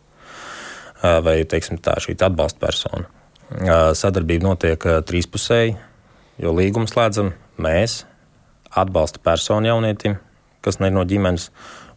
Vai 1.01 1.39
teiksim, 1.49 1.79
tā 1.81 1.97
šī 2.03 2.19
atbalsta 2.19 2.61
persona. 2.61 3.09
Sadarbība 3.51 4.47
notiek 4.47 4.85
trīspusēji, 5.07 5.75
jo 6.39 6.53
līgumu 6.55 6.87
slēdzam 6.87 7.33
mēs, 7.61 8.05
atbalsta 8.71 9.19
persona 9.23 9.73
jaunietim, 9.73 10.15
kas 10.63 10.79
ne 10.79 10.91
no 10.93 11.03
ģimenes, 11.07 11.49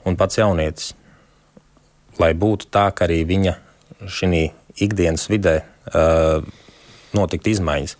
un 0.04 0.18
pats 0.18 0.40
jaunietis. 0.40 0.92
Lai 2.18 2.32
būtu 2.38 2.68
tā, 2.74 2.88
ka 2.94 3.06
arī 3.06 3.22
viņa 3.26 3.54
šī 4.10 4.44
ikdienas 4.84 5.28
vidē 5.30 5.60
uh, 5.62 6.42
notikt 7.14 7.46
izmaiņas. 7.50 7.96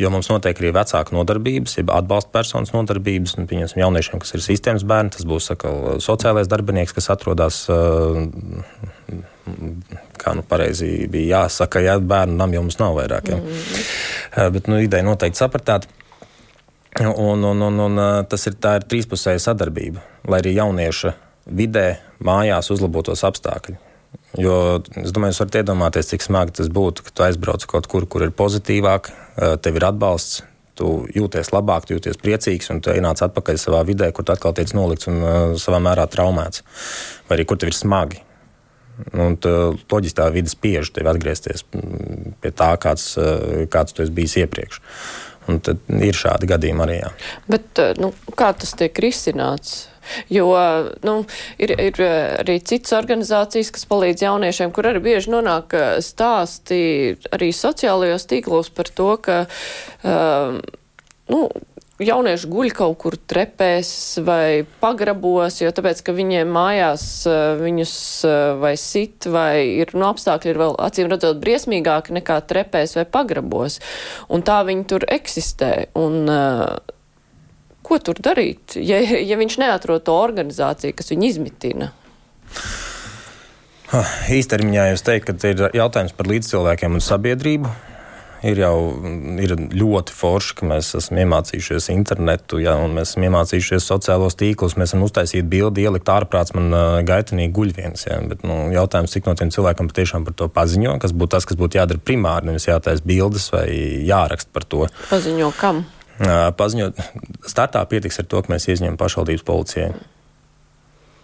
Jo 0.00 0.10
mums 0.12 0.28
notiek 0.32 0.56
arī 0.60 0.72
vecāku 0.76 1.16
nodarbības, 1.16 1.78
jeb 1.78 1.92
atbalsta 1.92 2.32
personas 2.32 2.72
nodarbības. 2.72 3.36
Un, 3.36 3.48
pieņemsim, 3.48 3.80
jauniešiem, 3.84 4.20
kas 4.22 4.36
ir 4.36 4.44
sistēmas 4.44 4.84
bērni, 4.88 5.12
tas 5.16 5.28
būs 5.28 5.52
sakal, 5.52 5.96
sociālais 6.04 6.48
darbinieks, 6.48 6.96
kas 6.96 7.12
atrodas. 7.12 7.64
Uh, 7.72 8.24
kā 10.18 10.34
nu 10.36 10.44
pareizi 10.46 11.06
bija 11.10 11.42
jāsaka, 11.42 11.82
ja 11.84 11.98
bērnu 12.00 12.36
nam 12.38 12.54
jau 12.54 12.64
mums 12.66 12.78
nav 12.80 12.96
vairāk. 12.98 13.30
Ja. 13.30 13.36
Mm 13.36 13.46
-hmm. 13.46 14.50
Bet 14.52 14.66
nu, 14.66 14.80
ideja 14.80 15.02
noteikti 15.02 15.38
sapratāt. 15.38 15.88
Un, 17.00 17.44
un, 17.44 17.62
un, 17.62 17.80
un 17.80 18.24
tas 18.28 18.46
ir, 18.46 18.52
ir 18.52 18.84
trīspusēja 18.88 19.38
sadarbība, 19.38 20.00
lai 20.28 20.40
arī 20.40 20.54
jaunieša 20.54 21.12
vidē, 21.46 21.96
mājās 22.24 22.70
uzlabotos 22.70 23.24
apstākļi. 23.24 23.76
Jo 24.38 24.82
es 25.04 25.12
domāju, 25.12 25.32
jūs 25.32 25.40
varat 25.40 25.54
iedomāties, 25.54 26.08
cik 26.08 26.22
smagi 26.22 26.52
tas 26.52 26.68
būtu, 26.68 27.02
ka 27.02 27.10
tu 27.14 27.22
aizbrauc 27.22 27.66
kaut 27.66 27.86
kur, 27.86 28.06
kur 28.06 28.22
ir 28.22 28.30
pozitīvāk, 28.30 29.10
tev 29.60 29.76
ir 29.76 29.84
atbalsts, 29.84 30.42
tu 30.76 31.06
jūties 31.16 31.52
labāk, 31.54 31.86
tu 31.86 31.96
jūties 31.96 32.20
priecīgs, 32.20 32.68
un 32.72 32.82
tu 32.84 32.92
ienāc 32.92 33.22
atpakaļ 33.24 33.58
savā 33.60 33.82
vidē, 33.88 34.10
kur 34.12 34.26
tu 34.26 34.34
atkal 34.34 34.54
tiec 34.56 34.74
nolikts 34.76 35.08
un 35.10 35.22
uh, 35.22 35.56
savā 35.60 35.80
mērā 35.82 36.04
traumēts. 36.12 36.64
Vai 37.28 37.38
arī 37.38 37.46
kur 37.48 37.60
tev 37.60 37.72
ir 37.72 37.78
smagi. 37.78 38.20
Un 39.12 39.36
loģiski 39.92 40.16
tā 40.16 40.30
vide 40.32 40.48
spiež 40.48 40.88
tevi 40.96 41.10
atgriezties 41.10 41.66
pie 41.68 42.52
tā, 42.56 42.70
kāds, 42.80 43.10
kāds 43.72 43.92
tu 43.92 44.04
esi 44.04 44.14
bijis 44.16 44.38
iepriekš. 44.40 44.80
Un 45.46 45.60
tad 45.62 45.82
ir 46.02 46.16
šādi 46.16 46.48
gadījumi 46.50 46.82
arī. 46.82 46.96
Jā. 47.02 47.10
Bet 47.50 47.82
eh, 47.82 47.92
nu, 48.02 48.10
kā 48.38 48.50
tas 48.58 48.74
tiek 48.78 48.96
risināts? 49.02 49.86
Jo 50.30 50.52
nu, 51.02 51.16
ir, 51.58 51.72
ir 51.82 51.96
arī 52.06 52.60
citas 52.62 52.94
organizācijas, 52.94 53.72
kas 53.74 53.88
palīdz 53.90 54.22
jauniešiem, 54.22 54.70
kur 54.74 54.86
arī 54.86 55.02
bieži 55.02 55.32
nonāk 55.34 55.74
eh, 55.74 55.86
stāsti 56.04 56.80
arī 57.34 57.52
sociālajos 57.54 58.28
tīklos 58.30 58.70
par 58.74 58.90
to, 58.90 59.08
ka 59.22 59.38
um, 60.06 60.60
nu, 61.32 61.40
jaunieši 62.02 62.48
guļ 62.50 62.72
kaut 62.76 62.98
kur 63.00 63.16
trepēs 63.16 63.90
vai 64.26 64.66
pagrabos, 64.82 65.60
jo 65.62 65.70
tāpēc, 65.74 66.02
ka 66.04 66.14
viņiem 66.16 66.50
mājās 66.52 67.06
eh, 67.30 67.44
viņus 67.60 67.94
eh, 68.28 68.42
vai 68.60 68.74
sit 68.80 69.28
vai 69.32 69.80
ir 69.80 69.94
no 69.94 70.04
nu, 70.04 70.10
apstākļi 70.10 70.52
ir 70.52 70.60
vēl 70.60 70.76
acīm 70.88 71.08
redzot 71.12 71.40
briesmīgāki 71.42 72.16
nekā 72.18 72.40
trepēs 72.50 72.98
vai 72.98 73.06
pagrabos. 73.08 73.80
Un 74.28 74.44
tā 74.46 74.60
viņi 74.68 74.84
tur 74.90 75.06
eksistē. 75.16 75.72
Un, 75.96 76.24
uh, 76.28 76.76
ko 77.86 77.98
tur 78.02 78.18
darīt, 78.22 78.76
ja, 78.82 78.98
ja 79.00 79.38
viņš 79.38 79.58
neatrod 79.62 80.04
to 80.06 80.14
organizāciju, 80.18 80.96
kas 80.98 81.12
viņu 81.12 81.28
izmitina? 81.30 81.90
Īstermiņā 84.36 84.88
jūs 84.90 85.04
teikt, 85.06 85.30
ka 85.30 85.52
ir 85.52 85.68
jautājums 85.78 86.16
par 86.16 86.28
līdzcilvēkiem 86.32 86.98
un 86.98 87.04
sabiedrību 87.04 87.70
ir 88.44 88.60
jau 88.60 88.76
ir 89.42 89.54
ļoti 89.56 90.14
forši, 90.16 90.54
ka 90.58 90.68
mēs 90.70 90.90
esam 90.98 91.20
iemācījušies 91.22 91.88
internetu, 91.94 92.60
ja, 92.62 92.76
un 92.82 92.96
mēs 92.96 93.12
esam 93.12 93.26
iemācījušies 93.28 93.88
sociālos 93.88 94.38
tīklus. 94.40 94.76
Mēs 94.80 94.92
esam 94.92 95.04
uztaisījuši 95.06 95.48
bildi, 95.52 95.86
ielikt 95.86 96.10
ārprāts 96.12 96.54
man 96.56 96.68
uh, 96.72 96.98
gaitanīgi 97.06 97.54
guļ 97.56 97.74
viens. 97.78 98.06
Ja, 98.08 98.18
bet, 98.28 98.44
nu, 98.46 98.58
jautājums, 98.74 99.14
cik 99.14 99.28
no 99.28 99.36
tiem 99.38 99.52
cilvēkiem 99.54 99.92
patiešām 99.92 100.26
par 100.28 100.36
to 100.36 100.50
paziņo, 100.52 100.96
kas 101.02 101.14
būtu 101.16 101.36
tas, 101.36 101.48
kas 101.48 101.60
būtu 101.60 101.80
jādara 101.80 102.02
primāri, 102.02 102.50
nevis 102.50 102.68
jātaisa 102.68 103.06
bildes 103.06 103.48
vai 103.54 103.68
jāraksta 104.08 104.52
par 104.54 104.66
to. 104.68 104.84
Paziņo 105.12 105.52
kam? 105.60 105.84
Uh, 106.16 106.48
paziņot, 106.56 107.00
startā 107.48 107.82
pietiks 107.88 108.22
ar 108.22 108.28
to, 108.30 108.40
ka 108.42 108.54
mēs 108.54 108.70
ieņemam 108.72 109.00
pašvaldības 109.00 109.44
policijai 109.46 109.90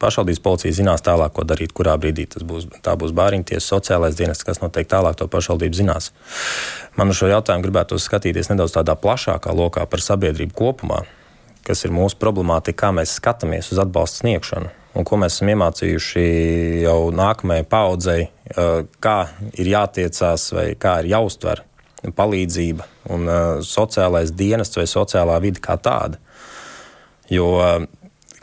pašvaldības 0.02 0.42
policija 0.42 0.74
zinās 0.76 1.04
tālāk, 1.06 1.32
ko 1.36 1.46
darīt, 1.46 1.72
kurā 1.76 1.94
brīdī 2.00 2.26
tas 2.34 2.44
būs. 2.46 2.66
Tā 2.84 2.96
būs 2.98 3.14
bāriņties, 3.16 3.70
sociālais 3.72 4.18
dienests, 4.18 4.46
kas 4.46 4.60
noteikti 4.62 4.92
tālāk 4.92 5.16
to 5.20 5.28
pašvaldību 5.30 5.78
zinās. 5.78 6.10
Man 6.98 7.14
uz 7.14 7.22
šo 7.22 7.30
jautājumu 7.30 7.66
gribētu 7.68 7.98
skatīties 8.02 8.50
nedaudz 8.52 8.74
tādā 8.76 8.98
plašākā 8.98 9.54
lokā 9.56 9.86
par 9.88 10.04
sabiedrību 10.04 10.56
kopumā, 10.58 11.02
kas 11.66 11.86
ir 11.86 11.94
mūsu 11.94 12.18
problemātika, 12.20 12.86
kā 12.86 12.94
mēs 12.98 13.16
skatāmies 13.20 13.72
uz 13.72 13.80
atbalstu 13.82 14.24
sniegšanu. 14.24 14.72
Un 14.92 15.06
ko 15.08 15.16
mēs 15.16 15.38
esam 15.38 15.48
iemācījuši 15.54 16.22
jau 16.82 16.98
nākamajai 17.16 17.64
paudzei, 17.64 18.26
kā 19.00 19.18
ir 19.56 19.70
jātiecās 19.72 20.50
vai 20.52 20.66
kā 20.76 20.98
ir 21.00 21.14
jāuztver 21.14 21.62
palīdzība 22.18 22.84
un 23.14 23.30
sociālais 23.64 24.34
dienests 24.36 24.76
vai 24.76 24.84
sociālā 24.90 25.38
vide 25.40 25.62
kā 25.64 25.78
tāda. 25.80 26.18
Jo, 27.30 27.46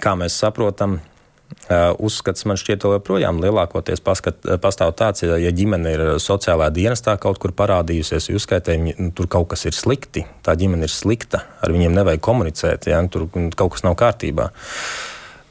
kā 0.02 0.16
mēs 0.18 0.40
saprotam, 0.42 0.98
uzskats 2.02 2.48
man 2.50 2.58
šķiet, 2.58 2.86
joprojām 2.98 3.42
lielākoties 3.44 4.02
paskat, 4.02 4.40
uh, 4.48 4.58
pastāv 4.62 4.96
tāds, 4.98 5.22
ja, 5.26 5.38
ja 5.38 5.52
ģimene 5.54 5.92
ir 5.94 6.04
sociālā 6.22 6.72
dienestā 6.74 7.14
kaut 7.22 7.38
kur 7.42 7.54
parādījusies, 7.54 8.32
jūs 8.32 8.48
skaitāt, 8.48 8.82
nu, 8.82 9.12
tur 9.16 9.30
kaut 9.30 9.52
kas 9.52 9.68
ir 9.70 9.78
slikti, 9.78 10.26
tā 10.46 10.56
ģimene 10.58 10.90
ir 10.90 10.94
slikta, 10.94 11.44
ar 11.62 11.74
viņiem 11.76 11.94
nevajag 12.00 12.24
komunicēt, 12.26 12.90
ja, 12.90 13.02
tur 13.12 13.28
kaut 13.30 13.76
kas 13.76 13.86
nav 13.86 13.98
kārtībā. 14.00 14.50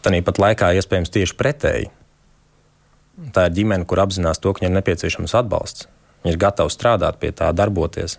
Tāpat 0.02 0.40
laikā 0.42 0.72
iespējams 0.78 1.14
tieši 1.14 1.37
pretēji. 1.38 1.92
Tā 3.35 3.48
ir 3.48 3.54
ģimene, 3.57 3.87
kur 3.87 4.00
apzinās 4.02 4.38
to, 4.38 4.52
ka 4.54 4.62
viņai 4.62 4.70
ir 4.70 4.76
nepieciešams 4.78 5.35
atbalsts. 5.40 5.88
Viņa 6.22 6.35
ir 6.35 6.40
gatava 6.40 6.70
strādāt 6.70 7.18
pie 7.22 7.33
tā, 7.35 7.50
darboties. 7.54 8.16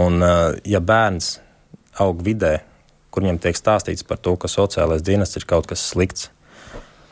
Un, 0.00 0.20
uh, 0.20 0.56
ja 0.64 0.80
bērns 0.80 1.38
aug 2.00 2.20
vidē, 2.24 2.60
kur 3.10 3.24
viņam 3.24 3.40
tiek 3.42 3.58
stāstīts 3.58 4.06
par 4.06 4.20
to, 4.22 4.36
ka 4.40 4.48
sociālais 4.48 5.04
dienests 5.04 5.40
ir 5.40 5.46
kaut 5.48 5.68
kas 5.70 5.82
slikts. 5.92 6.30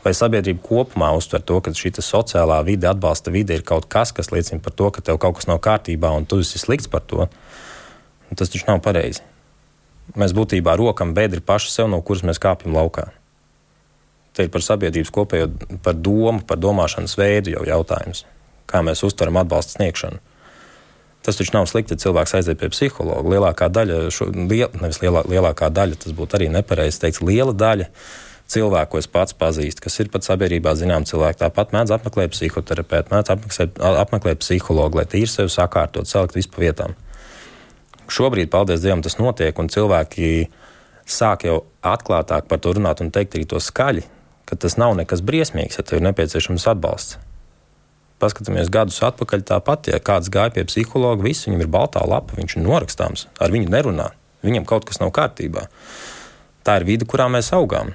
Vai 0.09 0.15
sabiedrība 0.17 0.63
kopumā 0.65 1.11
uztver 1.13 1.43
to, 1.45 1.59
ka 1.61 1.69
šī 1.77 1.91
sociālā 2.01 2.63
vide, 2.65 2.87
atbalsta 2.89 3.29
vide 3.29 3.59
ir 3.59 3.65
kaut 3.69 3.85
kas, 3.93 4.09
kas 4.17 4.31
liecina 4.33 4.63
par 4.65 4.73
to, 4.73 4.87
ka 4.89 5.03
tev 5.05 5.19
kaut 5.21 5.35
kas 5.37 5.49
nav 5.51 5.59
kārtībā 5.61 6.09
un 6.17 6.25
tu 6.25 6.39
esi 6.41 6.57
slikts 6.57 6.89
par 6.89 7.03
to? 7.05 7.27
Tas 8.33 8.49
taču 8.49 8.65
nav 8.71 8.81
pareizi. 8.81 9.21
Mēs 10.17 10.33
būtībā 10.33 10.79
rokam 10.81 11.13
bedri 11.13 11.43
paši 11.45 11.75
sev, 11.75 11.91
no 11.93 11.99
kuras 12.01 12.25
mēs 12.25 12.41
kāpjam 12.41 12.73
laukā. 12.73 13.11
Te 14.33 14.47
ir 14.47 14.53
par 14.55 14.65
sabiedrības 14.65 15.13
kopējo, 15.13 15.51
par 15.85 15.99
domu, 16.01 16.41
par 16.41 16.57
domāšanas 16.57 17.19
veidu 17.21 17.53
jau 17.59 17.67
jautājums. 17.69 18.25
Kā 18.65 18.81
mēs 18.87 19.05
uztveram 19.05 19.37
atbalstu 19.43 19.77
sniegšanu. 19.77 20.23
Tas 21.21 21.37
taču 21.37 21.53
nav 21.53 21.69
slikti, 21.69 21.99
ja 21.99 22.07
cilvēks 22.07 22.33
aiziet 22.39 22.63
pie 22.63 22.71
psihologa. 22.73 23.29
Lielākā 23.29 23.69
daļa, 23.77 24.01
šo, 24.15 24.31
liel, 24.33 24.73
nevis 24.81 25.03
lielā, 25.05 25.27
lielākā 25.29 25.69
daļa, 25.69 26.01
tas 26.01 26.17
būtu 26.17 26.41
arī 26.41 26.49
nepareizi 26.57 27.05
teikt, 27.05 27.21
liela 27.29 27.53
daļa 27.53 27.91
cilvēku, 28.53 28.95
ko 28.95 29.03
es 29.03 29.09
pats 29.11 29.37
pazīstu, 29.37 29.85
kas 29.85 29.99
ir 30.01 30.11
pat 30.13 30.27
sabiedrībā 30.27 30.73
zinām 30.79 31.05
cilvēki, 31.09 31.43
tāpat 31.43 31.75
mēdz 31.77 31.95
apmeklēt 31.99 32.33
psihoterapeitu, 32.35 33.13
mēdz 33.13 33.35
apmeklēt, 33.35 33.79
apmeklēt 34.05 34.43
psihologu, 34.45 35.01
lai 35.01 35.07
tīri 35.11 35.31
sevi 35.31 35.53
sakārtot, 35.53 36.09
salikt 36.09 36.39
visu 36.39 36.53
pa 36.55 36.65
vietām. 36.65 36.97
Šobrīd, 38.09 38.49
paldies 38.53 38.81
Dievam, 38.85 39.05
tas 39.05 39.19
notiek, 39.21 39.59
un 39.61 39.69
cilvēki 39.73 40.49
sāk 41.09 41.45
jau 41.49 41.63
atklātāk 41.85 42.49
par 42.49 42.61
to 42.65 42.73
runāt 42.77 43.05
un 43.05 43.13
teikt 43.13 43.37
arī 43.37 43.49
to 43.49 43.61
skaļi, 43.61 44.07
ka 44.49 44.57
tas 44.57 44.81
nav 44.81 44.97
nekas 44.97 45.25
briesmīgs, 45.25 45.77
ja 45.77 45.85
tev 45.85 46.01
ir 46.01 46.09
nepieciešams 46.09 46.71
atbalsts 46.73 47.19
paskatāmies 48.19 48.71
gadus 48.73 48.99
atpakaļ, 49.07 49.45
tāpat, 49.47 49.93
ja 49.93 50.01
kāds 50.03 50.31
gāja 50.33 50.53
pie 50.55 50.67
psihologa, 50.69 51.23
viss 51.25 51.47
viņam 51.47 51.63
ir 51.65 51.71
baltā 51.71 52.03
lapa, 52.07 52.37
viņš 52.39 52.57
ir 52.57 52.65
norakstāms, 52.67 53.27
ar 53.39 53.55
viņu 53.55 53.71
nerunā, 53.73 54.11
viņam 54.47 54.67
kaut 54.69 54.89
kas 54.89 55.01
nav 55.03 55.13
kārtībā. 55.15 55.69
Tā 56.67 56.81
ir 56.81 56.89
vide, 56.89 57.07
kurā 57.09 57.29
mēs 57.33 57.53
augām. 57.57 57.95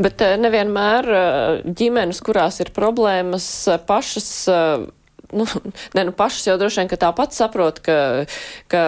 Bet 0.00 0.22
eh, 0.24 0.36
nevienmēr 0.40 1.10
eh, 1.10 1.60
ģimenes, 1.66 2.22
kurās 2.24 2.60
ir 2.64 2.72
problēmas, 2.76 3.50
eh, 3.68 3.82
pašas 3.86 4.32
nu, 5.38 5.46
ne, 5.92 6.04
nu 6.04 6.12
pašas 6.12 6.46
jau 6.46 6.56
droši 6.58 6.80
vien, 6.80 6.90
ka 6.90 6.98
tāpat 7.00 7.34
saprot, 7.36 7.78
ka, 7.84 7.96
ka 8.70 8.82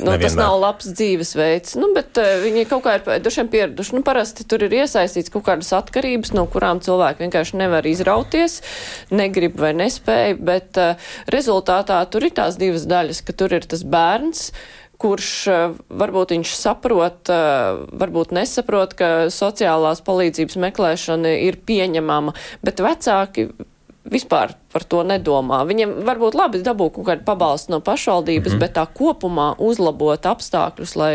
nu, 0.00 0.14
tas 0.20 0.36
nav 0.38 0.56
labs 0.60 0.88
dzīvesveids, 0.92 1.76
nu, 1.80 1.90
bet 1.96 2.18
uh, 2.20 2.34
viņi 2.44 2.66
kaut 2.70 2.84
kā 2.86 2.96
ir 2.98 3.24
droši 3.24 3.42
vien 3.42 3.52
pieraduši. 3.52 3.96
Nu, 3.98 4.04
parasti 4.06 4.46
tur 4.48 4.64
ir 4.64 4.76
iesaistīts 4.82 5.32
kaut 5.32 5.44
kādas 5.48 5.72
atkarības, 5.76 6.32
no 6.36 6.46
kurām 6.50 6.80
cilvēki 6.84 7.26
vienkārši 7.26 7.60
nevar 7.60 7.88
izrauties, 7.88 8.60
negrib 9.12 9.58
vai 9.60 9.74
nespēja, 9.82 10.38
bet 10.40 10.80
uh, 10.80 11.10
rezultātā 11.32 12.00
tur 12.12 12.28
ir 12.28 12.36
tās 12.36 12.60
divas 12.60 12.88
daļas, 12.88 13.24
ka 13.26 13.36
tur 13.36 13.56
ir 13.58 13.68
tas 13.68 13.84
bērns, 13.84 14.48
kurš 15.02 15.32
varbūt 15.90 16.36
viņš 16.36 16.54
saprot, 16.54 17.32
varbūt 18.02 18.32
nesaprot, 18.36 18.94
ka 18.98 19.10
sociālās 19.34 20.04
palīdzības 20.06 20.58
meklēšana 20.68 21.34
ir 21.48 21.58
pieņemama, 21.66 22.36
bet 22.62 22.82
vecāki 22.84 23.50
vispār 24.08 24.54
par 24.72 24.84
to 24.88 25.02
nedomā. 25.06 25.62
Viņiem 25.68 26.00
varbūt 26.06 26.36
labi 26.38 26.62
dabū 26.64 26.88
kaut 26.94 27.06
kādu 27.06 27.26
pabalstu 27.26 27.74
no 27.74 27.80
pašvaldības, 27.84 28.52
mm 28.52 28.56
-hmm. 28.56 28.60
bet 28.60 28.74
tā 28.76 28.86
kopumā 28.86 29.54
uzlabot 29.58 30.26
apstākļus, 30.26 30.96
lai 30.96 31.12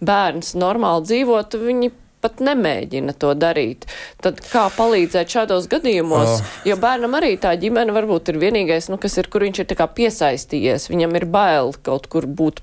bērns 0.00 0.54
normāli 0.54 1.04
dzīvotu, 1.08 1.62
viņi 1.64 1.90
pat 2.26 2.42
nemēģina 2.42 3.14
to 3.22 3.32
darīt. 3.38 3.86
Tad 4.24 4.42
kā 4.50 4.66
palīdzēt 4.74 5.32
šādos 5.32 5.70
gadījumos? 5.70 6.34
Oh. 6.34 6.54
Jo 6.66 6.76
bērnam 6.82 7.14
arī 7.18 7.36
tā 7.40 7.54
ģimene 7.60 7.94
varbūt 7.94 8.32
ir 8.32 8.40
vienīgais, 8.42 8.90
nu, 8.90 8.98
kas 9.00 9.16
ir, 9.22 9.30
kur 9.32 9.46
viņš 9.46 9.62
ir 9.62 9.74
piesaistījies. 9.96 10.88
Viņam 10.90 11.16
ir 11.20 11.28
bail 11.30 11.72
kaut 11.86 12.08
kur 12.12 12.26
būt, 12.26 12.62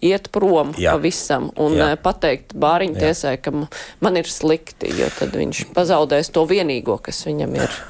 iet 0.00 0.30
prom 0.34 0.72
Jā. 0.80 0.96
pavisam 0.96 1.50
un 1.60 1.76
Jā. 1.76 1.92
Eh, 1.92 1.98
pateikt 2.00 2.56
bāriņu 2.56 2.98
tiesai, 3.00 3.36
ka 3.42 3.52
man 3.54 4.20
ir 4.20 4.30
slikti, 4.30 4.90
jo 4.96 5.10
tad 5.18 5.36
viņš 5.36 5.66
pazaudēs 5.76 6.32
to 6.34 6.46
vienīgo, 6.48 6.96
kas 7.04 7.24
viņam 7.28 7.58
ir 7.60 7.82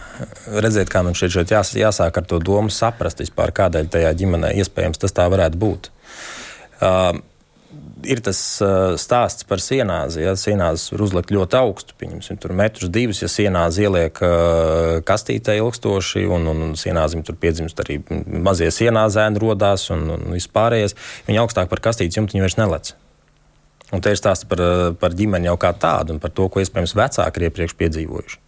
redzēt, 0.46 0.90
kā 0.92 1.03
man 1.07 1.16
šeit, 1.18 1.33
šeit 1.35 1.53
jās, 1.55 1.74
jāsāk 1.79 2.20
ar 2.20 2.27
to 2.29 2.40
domu 2.42 2.72
saprast 2.72 3.22
vispār, 3.22 3.55
kādēļ 3.55 3.90
tajā 3.94 4.12
ģimenē 4.20 4.55
iespējams 4.62 5.00
tas 5.03 5.14
tā 5.16 5.27
varētu 5.31 5.61
būt. 5.61 5.90
Uh, 6.83 7.18
ir 8.09 8.21
tas 8.25 8.38
uh, 8.62 8.95
stāsts 9.01 9.47
par 9.49 9.62
sienāzi. 9.62 10.23
Ja 10.25 10.35
sienāzi 10.38 10.95
var 10.95 11.05
uzlikt 11.07 11.33
ļoti 11.35 11.59
augstu, 11.59 11.97
pieņemsim, 12.01 12.38
tur 12.43 12.55
metrus 12.57 12.93
divus, 12.93 13.23
ja 13.25 13.31
sienāzi 13.31 13.87
ieliek 13.87 14.21
uh, 14.25 15.01
kastītē 15.07 15.57
ilgstoši, 15.61 16.25
un, 16.27 16.49
un, 16.53 16.62
un 16.69 16.75
sienāzim 16.79 17.25
tur 17.27 17.38
piedzimst 17.40 17.81
arī 17.85 18.01
mazie 18.27 18.71
sienāzēni 18.75 19.43
rodās 19.43 19.88
un, 19.95 20.07
un 20.17 20.37
vispārējais. 20.37 20.97
Viņi 21.29 21.43
augstāk 21.43 21.73
par 21.73 21.83
kastītes 21.85 22.21
jumtu 22.21 22.43
vairs 22.43 22.59
nelec. 22.61 22.95
Un 23.95 24.03
te 24.03 24.11
ir 24.11 24.19
stāsts 24.19 24.49
par, 24.51 24.62
par 24.99 25.14
ģimeni 25.14 25.47
jau 25.51 25.59
kā 25.61 25.71
tādu 25.77 26.17
un 26.17 26.23
par 26.23 26.33
to, 26.35 26.49
ko 26.51 26.62
iespējams 26.62 26.97
vecāki 26.99 27.40
ir 27.40 27.49
iepriekš 27.51 27.77
piedzīvojuši. 27.79 28.40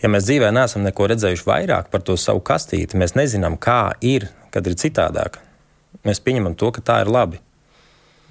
Ja 0.00 0.08
mēs 0.08 0.24
dzīvē 0.24 0.48
neesam 0.56 0.86
neko 0.86 1.10
redzējuši 1.10 1.44
vairāk 1.44 1.90
par 1.92 2.00
to 2.06 2.16
savu 2.16 2.40
kastīti, 2.40 2.96
mēs 2.96 3.12
nezinām, 3.18 3.58
kā 3.60 3.92
ir, 4.00 4.30
kad 4.54 4.64
ir 4.64 4.78
citādāk. 4.80 5.36
Mēs 6.06 6.22
pieņemam 6.24 6.56
to, 6.56 6.70
ka 6.72 6.84
tā 6.84 7.00
ir 7.04 7.10
labi. 7.12 7.42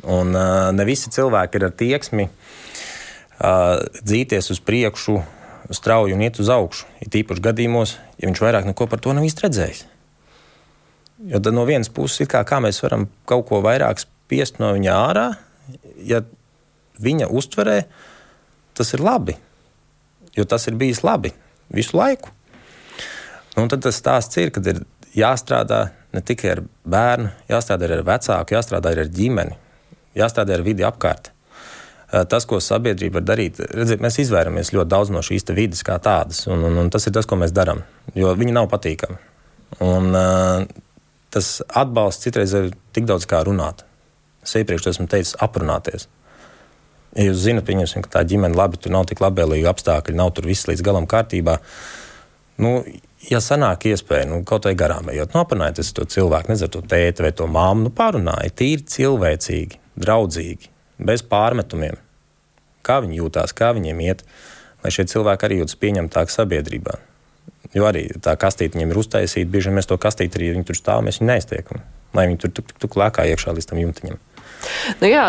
Un 0.08 0.32
uh, 0.36 0.70
ne 0.76 0.86
visi 0.88 1.12
cilvēki 1.12 1.60
ir 1.60 1.68
ar 1.68 1.76
tieksmi 1.76 2.30
uh, 2.30 3.80
dzīties 4.00 4.52
uz 4.54 4.62
priekšu, 4.64 5.20
strauji 5.76 6.16
un 6.16 6.24
iet 6.24 6.40
uz 6.40 6.50
augšu. 6.54 6.88
Ir 7.04 7.12
tīpaši 7.14 7.44
gadījumos, 7.50 7.98
ja 8.18 8.30
viņš 8.30 8.44
vairāk 8.44 8.70
neko 8.70 8.88
par 8.90 9.04
to 9.04 9.14
nav 9.14 9.28
redzējis. 9.28 9.86
Jo 11.28 11.42
no 11.52 11.66
vienas 11.68 11.92
puses, 11.92 12.28
kā, 12.32 12.46
kā 12.48 12.62
mēs 12.64 12.80
varam 12.80 13.10
kaut 13.28 13.50
ko 13.50 13.60
vairāk 13.66 14.00
spiest 14.00 14.62
no 14.62 14.72
viņa 14.78 14.96
ārā, 14.96 15.28
ja 16.08 16.24
viņa 17.04 17.28
uztverē 17.28 17.82
tas 18.78 18.94
ir 18.96 19.04
labi. 19.04 19.36
Jo 20.38 20.46
tas 20.48 20.68
ir 20.72 20.78
bijis 20.80 21.04
labi 21.04 21.34
visu 21.76 21.98
laiku. 22.00 22.32
Nu, 23.58 23.68
tad 23.68 23.84
tas 23.84 23.98
stāsts 24.00 24.40
ir, 24.40 24.54
kad 24.56 24.68
ir 24.72 24.86
jāstrādā 25.18 25.90
ne 26.16 26.22
tikai 26.24 26.54
ar 26.54 26.62
bērnu, 26.88 27.34
jāstrādā 27.50 27.90
arī 27.90 28.00
ar 28.00 28.06
vecāku, 28.08 28.56
jāstrādā 28.56 28.94
arī 28.94 29.04
ar 29.04 29.12
ģimeni, 29.14 29.58
jāstrādā 30.18 30.58
ar 30.58 30.66
vidi 30.66 30.86
apkārt. 30.88 31.32
Eh, 32.10 32.24
tas, 32.26 32.48
ko 32.50 32.58
sabiedrība 32.64 33.20
var 33.20 33.28
darīt, 33.30 33.60
redziet, 33.70 34.02
mēs 34.02 34.18
izvairamies 34.24 34.74
ļoti 34.74 34.90
daudz 34.90 35.12
no 35.14 35.22
šīs 35.26 35.46
vidas 35.54 35.84
kā 35.86 36.00
tādas, 36.02 36.48
un, 36.50 36.64
un, 36.66 36.78
un 36.82 36.90
tas 36.90 37.06
ir 37.06 37.14
tas, 37.14 37.28
ko 37.30 37.38
mēs 37.38 37.54
darām, 37.54 37.84
jo 38.18 38.34
viņi 38.34 38.56
nav 38.56 38.70
patīkami. 38.72 39.20
Un, 39.86 40.10
uh, 40.18 40.64
tas 41.30 41.50
atbalsts 41.78 42.26
citreiz 42.26 42.56
ir 42.58 42.72
tik 42.98 43.06
daudz 43.06 43.28
kā 43.30 43.44
runāt. 43.46 43.84
Es 44.42 44.56
iepriekš 44.58 44.90
esmu 44.96 45.06
teicis, 45.12 45.36
aprunāties. 45.38 46.08
Ja 47.14 47.28
jūs 47.28 47.44
zinat, 47.44 47.70
ka 48.02 48.10
tā 48.18 48.24
ģimene 48.26 48.58
labi, 48.58 48.80
tur 48.82 48.94
nav 48.94 49.06
tik 49.10 49.22
labvēlīgi 49.22 49.70
apstākļi, 49.70 50.18
nav 50.18 50.34
tur 50.34 50.50
viss 50.50 50.66
līdz 50.70 50.82
galam 50.86 51.06
kārtībā. 51.10 51.58
Nu, 52.62 52.84
ja 53.30 53.42
sanāk 53.42 53.86
iespēja, 53.90 54.28
nu, 54.30 54.42
kaut 54.48 54.66
vai 54.66 54.76
garām 54.78 55.10
ejot, 55.14 55.34
nu, 55.34 55.42
aprunājieties 55.42 55.94
to 55.94 56.06
cilvēku, 56.10 56.54
nezinu, 56.54 56.74
to 56.74 56.82
tēti 56.90 57.26
vai 57.26 57.32
to 57.36 57.48
māmu, 57.50 57.88
nu, 57.88 57.94
pārunājiet, 57.94 58.58
tīri 58.62 58.86
cilvēcīgi, 58.94 59.80
draudzīgi, 60.00 60.72
bez 61.00 61.24
pārmetumiem. 61.26 62.00
Kā 62.86 63.00
viņi 63.04 63.20
jūtās, 63.20 63.54
kā 63.56 63.74
viņiem 63.76 64.02
iet, 64.06 64.24
lai 64.84 64.92
šie 64.96 65.06
cilvēki 65.12 65.48
arī 65.48 65.62
jūtas 65.62 65.80
pieņemtāk 65.80 66.32
sabiedrībā. 66.34 66.98
Jo 67.76 67.86
arī 67.90 68.08
tā 68.24 68.34
kastīte 68.40 68.78
viņiem 68.78 68.94
ir 68.94 69.02
uztaisīta, 69.02 69.52
bieži 69.52 69.70
vien 69.70 69.78
mēs 69.78 69.90
to 69.90 69.98
kastīti 70.02 70.40
arī 70.40 70.54
viņi 70.56 70.70
tur 70.70 70.80
stāv, 70.80 71.04
mēs 71.06 71.20
viņu 71.20 71.30
neiztiekam, 71.30 71.84
lai 72.18 72.26
viņi 72.30 72.42
tur 72.42 72.56
tuk, 72.60 72.72
tuk 72.82 72.98
lēkā 72.98 73.28
iekšā 73.30 73.54
līdz 73.54 73.70
tam 73.70 73.82
jumtiņam. 73.84 74.22
Nu 75.00 75.10
jā, 75.10 75.26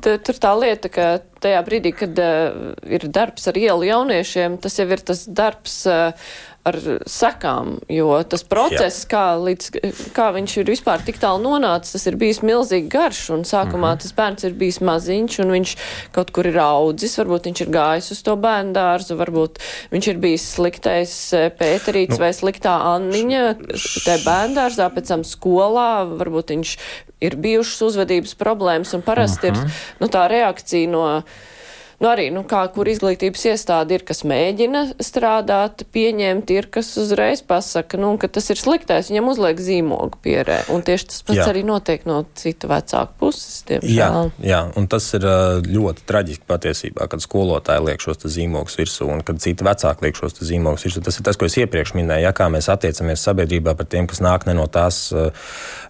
tur 0.00 0.40
tā 0.40 0.54
lieta, 0.58 0.90
ka 0.92 1.06
tajā 1.44 1.60
brīdī, 1.66 1.92
kad 1.96 2.18
uh, 2.22 2.74
ir 2.86 3.06
darbs 3.12 3.48
ar 3.50 3.58
ielu 3.60 3.90
jauniešiem, 3.90 4.58
tas 4.62 4.78
jau 4.80 4.88
ir 4.88 5.04
tas 5.04 5.26
darbs. 5.28 5.82
Uh, 5.90 6.34
ar 6.64 6.78
sekām, 7.10 7.74
jo 7.92 8.08
tas 8.28 8.44
process, 8.48 9.02
Jā. 9.04 9.08
kā, 9.10 9.24
līdz, 9.36 9.66
kā 10.16 10.30
viņš 10.32 10.54
ir 10.62 10.70
vispār 10.72 11.02
tik 11.04 11.18
tālu 11.20 11.42
nonācis, 11.44 11.92
tas 11.92 12.06
ir 12.08 12.16
bijis 12.20 12.40
milzīgi 12.44 12.88
garš, 12.92 13.20
un 13.36 13.44
sākumā 13.44 13.76
mm 13.76 13.84
-hmm. 13.90 14.02
tas 14.02 14.16
bērns 14.16 14.48
ir 14.48 14.56
bijis 14.62 14.80
maziņš, 14.80 15.38
un 15.44 15.52
viņš 15.56 15.74
kaut 16.16 16.32
kur 16.32 16.48
ir 16.48 16.58
audzis, 16.58 17.18
varbūt 17.20 17.50
viņš 17.50 17.60
ir 17.66 17.72
gājis 17.76 18.10
uz 18.16 18.22
to 18.22 18.36
bērnu 18.36 18.72
dārzu, 18.72 19.18
varbūt 19.20 19.60
viņš 19.92 20.08
ir 20.08 20.18
bijis 20.24 20.48
sliktais 20.54 21.32
e, 21.32 21.50
Pēterīts 21.58 22.16
nu, 22.16 22.24
vai 22.24 22.32
sliktā 22.32 22.80
Anniņa, 22.94 23.44
te 24.04 24.16
bērnu 24.24 24.56
dārzā, 24.56 24.88
pēc 24.88 25.08
tam 25.08 25.24
skolā, 25.24 26.08
varbūt 26.16 26.56
viņš 26.56 26.78
ir 27.26 27.36
bijušas 27.40 27.82
uzvedības 27.88 28.36
problēmas, 28.40 28.94
un 28.94 29.02
parasti 29.02 29.48
-hmm. 29.48 29.56
ir 29.56 29.60
mhm. 29.60 29.82
nu, 30.00 30.08
tā 30.08 30.26
reakcija 30.30 30.90
no 30.90 31.04
Nu, 32.04 32.10
arī, 32.12 32.26
nu, 32.28 32.42
kā 32.44 32.60
kur 32.68 32.84
izglītības 32.92 33.46
iestāde 33.48 33.96
ir, 33.96 34.02
kas 34.04 34.26
mēģina 34.28 34.82
strādāt, 35.00 35.86
pieņemt, 35.94 36.50
ir, 36.52 36.66
kas 36.68 36.90
uzreiz 37.00 37.40
pasaka, 37.40 37.96
nu, 37.96 38.10
ka 38.20 38.28
tas 38.28 38.50
ir 38.52 38.60
sliktais, 38.60 39.08
viņam 39.08 39.30
uzliek 39.32 39.62
zīmogu 39.64 40.20
pierē. 40.20 40.58
Un 40.74 40.84
tieši 40.84 41.06
tas 41.08 41.24
pats 41.24 41.40
jā. 41.40 41.46
arī 41.48 41.62
notiek 41.64 42.04
no 42.04 42.18
citu 42.36 42.68
vecāku 42.68 43.16
puses, 43.22 43.62
diemžēl. 43.70 43.88
Jā, 44.36 44.50
jā, 44.50 44.58
un 44.76 44.88
tas 44.92 45.06
ir 45.16 45.24
ļoti 45.64 46.04
traģiski 46.10 46.44
patiesībā, 46.52 47.06
kad 47.08 47.24
skolotāji 47.24 47.86
liek 47.86 48.04
šos 48.04 48.20
zīmogus 48.36 48.76
virsū 48.82 49.08
un 49.08 49.24
kad 49.24 49.40
citi 49.40 49.64
vecāki 49.64 50.04
liek 50.04 50.20
šos 50.20 50.36
zīmogus 50.44 50.84
virsū. 50.84 51.00
Tas 51.08 51.16
ir 51.16 51.24
tas, 51.30 51.40
ko 51.40 51.48
es 51.48 51.56
iepriekš 51.64 51.94
minēju, 51.96 52.26
ja 52.26 52.34
kā 52.36 52.50
mēs 52.52 52.68
attiecamies 52.68 53.24
sabiedrībā 53.24 53.72
par 53.80 53.88
tiem, 53.88 54.10
kas 54.12 54.20
nāk 54.20 54.44
ne 54.44 54.58
no 54.60 54.68
tās 54.68 55.06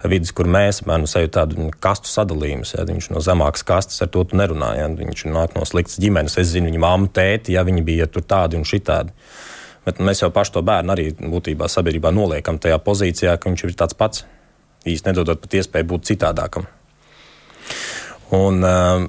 vidas, 0.06 0.30
kur 0.30 0.46
mēs, 0.46 0.84
man 0.86 1.10
sajūt 1.10 1.34
tādu 1.40 1.68
kastu 1.82 2.14
sadalījumu, 2.14 2.70
ja 2.70 2.86
viņš 2.86 3.10
no 3.10 3.26
zemākas 3.32 3.66
kastes 3.66 4.06
ar 4.06 4.14
to 4.14 4.22
nerunā, 4.30 4.76
ja 4.78 4.86
viņš 4.94 5.26
nāk 5.34 5.58
no 5.58 5.66
sliktas 5.66 6.03
ģimenes. 6.04 6.38
Es 6.40 6.52
zinu 6.52 6.70
viņa 6.70 6.82
māmu, 6.84 7.10
tēti, 7.14 7.56
ja 7.56 7.64
viņi 7.66 7.84
bija 7.84 8.08
tur 8.10 8.24
tādi 8.28 8.58
un 8.60 8.66
šitādi. 8.68 9.14
Bet 9.84 10.00
mēs 10.00 10.22
jau 10.22 10.30
pašu 10.32 10.56
to 10.56 10.62
bērnu 10.64 10.94
arī 10.94 11.10
būtībā 11.18 11.68
sabiedrībā 11.68 12.12
noliekam 12.14 12.60
tajā 12.60 12.78
pozīcijā, 12.80 13.36
ka 13.36 13.50
viņš 13.50 13.66
ir 13.66 13.76
tāds 13.80 13.98
pats, 13.98 14.24
īsti 14.88 15.10
nedodot 15.10 15.42
pat 15.42 15.58
iespēju 15.60 15.90
būt 15.90 16.08
citādākam. 16.12 16.68
Un 18.34 18.64
uh, 18.64 19.04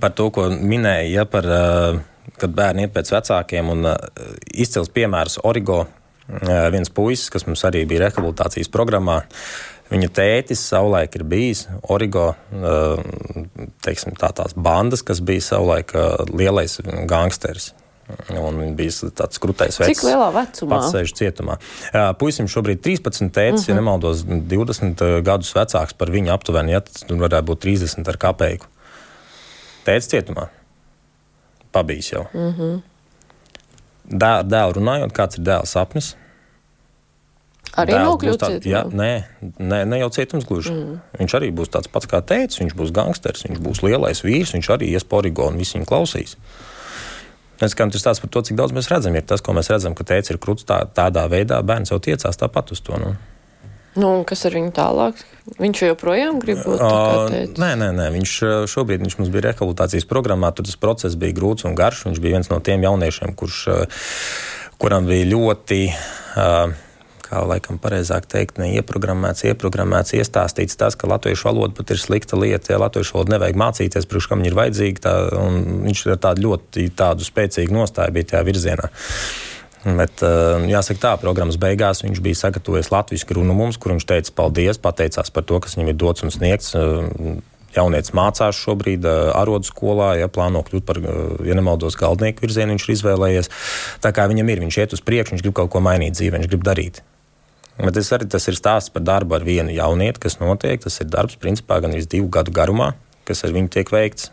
par 0.00 0.16
to, 0.16 0.30
ko 0.32 0.48
minēja, 0.54 1.10
ja, 1.12 1.26
par, 1.28 1.44
uh, 1.50 2.32
kad 2.40 2.56
bērni 2.56 2.86
iet 2.86 2.96
pēc 2.96 3.12
vecākiem, 3.18 3.68
un 3.74 3.92
uh, 3.92 3.96
izcils 4.54 4.92
piemērs 4.92 5.40
Origo, 5.44 5.84
viens 6.26 6.88
puisis, 6.90 7.28
kas 7.30 7.44
mums 7.46 7.60
arī 7.68 7.84
bija 7.86 8.08
rehabilitācijas 8.08 8.66
programmā, 8.74 9.20
uh, 9.20 9.75
Viņa 9.86 10.08
tētis 10.10 10.62
savulaik 10.66 11.14
ir 11.14 11.22
bijis 11.30 11.66
Origo, 11.94 12.32
teiksim, 13.86 14.16
tā 14.18 14.32
tās 14.34 14.56
bandas, 14.58 15.04
kas 15.06 15.20
bija 15.22 15.44
savulaik 15.52 15.94
lielais 16.32 16.80
gangsteris. 17.06 17.72
Un 18.30 18.58
viņš 18.60 18.74
bija 18.78 19.08
tāds 19.18 19.40
krūtais 19.42 19.78
vecs. 19.80 19.98
Cik 19.98 20.04
lielā 20.06 20.26
vecumā? 20.34 20.76
Pats 20.76 20.92
sēž 20.94 21.14
cietumā. 21.18 21.56
Puisim 22.20 22.46
šobrīd 22.50 22.78
13, 22.84 23.32
tētis, 23.34 23.64
uh 23.64 23.66
-huh. 23.66 23.70
ja 23.70 23.74
mhm. 23.74 23.82
nemaldos, 23.82 24.22
20 24.26 25.22
gadus 25.26 25.54
vecāks 25.54 25.94
par 25.98 26.10
viņu 26.14 26.30
aptuveni, 26.34 26.72
ja 26.72 26.80
tas 26.80 27.02
varētu 27.08 27.46
būt 27.50 27.62
30 27.66 28.08
ar 28.08 28.16
kapeiku. 28.16 28.66
Tētis 29.86 30.10
cietumā. 30.10 30.48
Pabijis 31.72 32.12
jau. 32.12 32.26
Uh 32.32 32.40
mhm. 32.40 32.60
-huh. 32.60 32.80
Dēl, 34.06 34.46
dēlu 34.46 34.72
runājot, 34.78 35.12
kāds 35.12 35.38
ir 35.38 35.44
dēls 35.44 35.74
sapnis? 35.74 36.16
Arī 37.76 37.96
nokļūt 38.00 38.40
cietumā? 38.40 38.70
Jā, 38.70 38.82
nē, 38.88 39.10
nē, 39.60 39.82
ne 39.88 39.98
jau 40.00 40.08
cietums 40.16 40.46
gluži. 40.48 40.72
Mm. 40.72 40.96
Viņš 41.20 41.36
arī 41.36 41.50
būs 41.56 41.72
tāds 41.74 41.90
pats 41.92 42.08
kā 42.10 42.22
teicis, 42.24 42.62
viņš 42.62 42.76
būs 42.78 42.94
gangsters, 42.96 43.44
viņš 43.48 43.60
būs 43.62 43.82
lielais 43.84 44.24
vīrs, 44.24 44.54
viņš 44.56 44.70
arī 44.72 44.88
ies 44.96 45.04
pa 45.04 45.20
origonu, 45.20 45.60
visi 45.60 45.76
viņu 45.76 45.88
klausīs. 45.90 46.36
Es 47.60 47.76
kā 47.76 47.86
tas 47.88 48.02
stāsta 48.02 48.24
par 48.24 48.32
to, 48.32 48.42
cik 48.48 48.56
daudz 48.58 48.74
mēs 48.76 48.90
redzam, 48.92 49.14
ir 49.16 49.24
tas, 49.24 49.44
ko 49.44 49.54
mēs 49.56 49.70
redzam, 49.72 49.96
ka 49.96 50.04
teicis 50.08 50.34
ir 50.34 50.40
krūts 50.42 50.66
tā, 50.68 50.82
tādā 50.92 51.24
veidā, 51.32 51.62
bērns 51.64 51.92
jau 51.92 52.00
tiecās 52.04 52.36
tāpat 52.36 52.72
uz 52.76 52.84
to. 52.84 52.98
Nu. 53.00 53.14
Nu, 53.96 54.10
kas 54.28 54.44
ar 54.44 54.52
viņu 54.52 54.72
tālāk? 54.76 55.20
Viņš 55.56 55.82
joprojām 55.86 56.40
grib 56.42 56.60
būt 56.66 56.82
tāds- 56.82 57.56
nē, 57.62 57.70
nē, 57.80 57.88
nē. 57.96 58.08
Viņš 58.12 58.32
šobrīd 58.68 59.00
viņš 59.00 59.16
mums 59.18 59.30
bija 59.32 59.48
rehabilitācijas 59.48 60.04
programmā. 60.04 60.52
Tur 60.54 60.66
tas 60.68 60.76
process 60.76 61.16
bija 61.16 61.32
grūts 61.32 61.64
un 61.64 61.74
garš. 61.74 62.04
Viņš 62.04 62.20
bija 62.20 62.36
viens 62.36 62.50
no 62.50 62.60
tiem 62.60 62.82
jauniešiem, 62.82 63.32
kurš, 63.34 63.88
kuram 64.78 65.06
bija 65.06 65.24
ļoti. 65.32 65.94
Kā 67.36 67.42
laikam 67.44 67.76
pareizāk 67.76 68.24
teikt, 68.32 68.56
neieprogrammēts, 68.62 69.44
ieprogrammēts, 69.50 70.14
iestāstīts 70.16 70.78
tas, 70.80 70.94
ka 70.96 71.10
latviešu 71.10 71.50
valoda 71.50 71.76
pat 71.76 71.90
ir 71.92 72.00
slikta 72.00 72.38
lieta. 72.40 72.72
Ja 72.72 72.78
latviešu 72.80 73.18
valodu 73.18 73.34
nevajag 73.34 73.58
mācīties, 73.60 74.06
priekš 74.08 74.28
kam 74.30 74.40
viņa 74.40 74.48
ir 74.48 74.56
vajadzīga, 74.56 75.02
tā, 75.04 75.12
viņš 75.84 76.04
ir 76.06 76.16
tādu 76.24 76.46
ļoti 76.46 76.86
tādu 76.96 77.26
spēcīgu 77.28 77.76
nostāju 77.76 78.14
bija 78.16 78.30
tajā 78.30 78.46
virzienā. 78.48 78.88
Bet, 79.84 80.22
eh, 80.24 80.64
jāsaka, 80.72 81.02
tā 81.02 81.12
programmas 81.20 81.58
beigās 81.60 82.00
viņš 82.06 82.22
bija 82.24 82.40
sagatavojis 82.40 82.88
latviešu 82.90 83.36
runu 83.36 83.54
mums, 83.54 83.76
kur 83.76 83.92
viņš 83.92 84.06
teica 84.08 84.32
paldies, 84.34 84.80
pateicās 84.80 85.28
par 85.30 85.44
to, 85.44 85.60
kas 85.60 85.76
viņam 85.76 85.92
ir 85.92 86.00
dots 86.00 86.24
un 86.24 86.32
sniegts. 86.32 86.72
Eh, 86.72 87.36
jaunietis 87.76 88.16
mācās 88.16 88.56
šobrīd 88.56 89.04
eh, 89.04 89.28
arodu 89.36 89.68
skolā, 89.68 90.14
ja 90.18 90.32
plāno 90.32 90.64
kļūt 90.64 90.88
par, 90.88 91.04
ja 91.44 91.54
nemaldos, 91.54 92.00
galdnieku 92.00 92.48
virzienu, 92.48 92.72
viņš 92.72 92.88
ir 92.88 92.96
izvēlējies. 92.96 93.52
Tā 94.00 94.16
kā 94.16 94.24
viņam 94.24 94.48
ir, 94.56 94.64
viņš 94.64 94.80
iet 94.80 94.96
uz 94.96 95.04
priekšu, 95.04 95.36
viņš 95.36 95.44
grib 95.44 95.60
kaut 95.60 95.70
ko 95.76 95.84
mainīt 95.84 96.16
dzīvē, 96.16 96.40
viņš 96.40 96.50
grib 96.50 96.64
darīt. 96.64 97.04
Bet 97.76 97.96
tas 97.98 98.08
arī 98.16 98.28
tas 98.32 98.46
ir 98.48 98.56
stāsts 98.56 98.92
par 98.92 99.04
darbu 99.04 99.36
ar 99.36 99.44
vienu 99.44 99.74
jaunieti, 99.74 100.22
kas 100.22 100.38
notiek. 100.40 100.80
Tas 100.80 100.96
ir 101.02 101.10
darbs, 101.12 101.36
principā, 101.40 101.80
gan 101.84 101.92
divu 101.92 102.30
gadu 102.32 102.54
garumā, 102.54 102.94
kas 103.28 103.44
ar 103.44 103.52
viņu 103.56 103.72
tiek 103.74 103.92
veikts. 103.92 104.30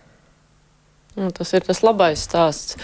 Nu, 1.20 1.30
tas 1.36 1.52
ir 1.54 1.66
tas 1.68 1.84
labais 1.86 2.24
stāsts. 2.26 2.78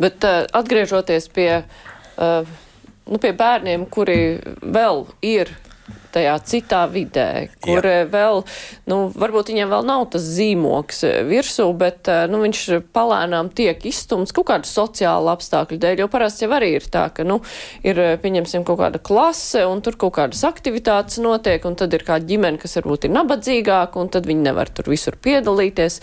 Bet 0.00 0.24
uh, 0.24 0.44
atgriežoties 0.56 1.26
pie 1.34 1.50
uh, 1.64 2.54
nu, 3.10 3.20
pie 3.20 3.32
bērniem, 3.36 3.84
kuri 3.92 4.38
vēl 4.62 5.04
ir 5.24 5.52
tajā 6.14 6.34
citā 6.46 6.84
vidē, 6.88 7.48
kur 7.64 7.84
Jā. 7.84 8.04
vēl, 8.08 8.42
nu, 8.90 8.98
varbūt 9.12 9.50
viņiem 9.50 9.72
vēl 9.72 9.86
nav 9.88 10.06
tas 10.14 10.24
zīmoks 10.36 11.02
virsū, 11.28 11.66
bet, 11.76 12.08
nu, 12.30 12.40
viņš 12.44 12.62
palēnām 12.94 13.50
tiek 13.56 13.82
izstumts 13.88 14.34
kaut 14.34 14.48
kādu 14.52 14.70
sociālu 14.70 15.32
apstākļu 15.34 15.80
dēļ, 15.82 16.04
jo 16.04 16.08
parasti 16.12 16.46
jau 16.46 16.54
arī 16.56 16.74
ir 16.78 16.88
tā, 16.92 17.08
ka, 17.14 17.26
nu, 17.28 17.40
ir, 17.84 18.00
pieņemsim, 18.22 18.64
kaut 18.68 18.80
kāda 18.80 19.02
klase, 19.02 19.66
un 19.68 19.82
tur 19.84 19.98
kaut 20.00 20.16
kādas 20.20 20.44
aktivitātes 20.48 21.20
notiek, 21.24 21.66
un 21.68 21.76
tad 21.80 21.96
ir 21.96 22.06
kāda 22.06 22.28
ģimene, 22.30 22.62
kas 22.62 22.78
varbūt 22.80 23.08
ir 23.08 23.14
nabadzīgāka, 23.18 24.00
un 24.00 24.12
tad 24.14 24.30
viņi 24.30 24.48
nevar 24.48 24.72
tur 24.72 24.88
visur 24.92 25.18
piedalīties. 25.20 26.00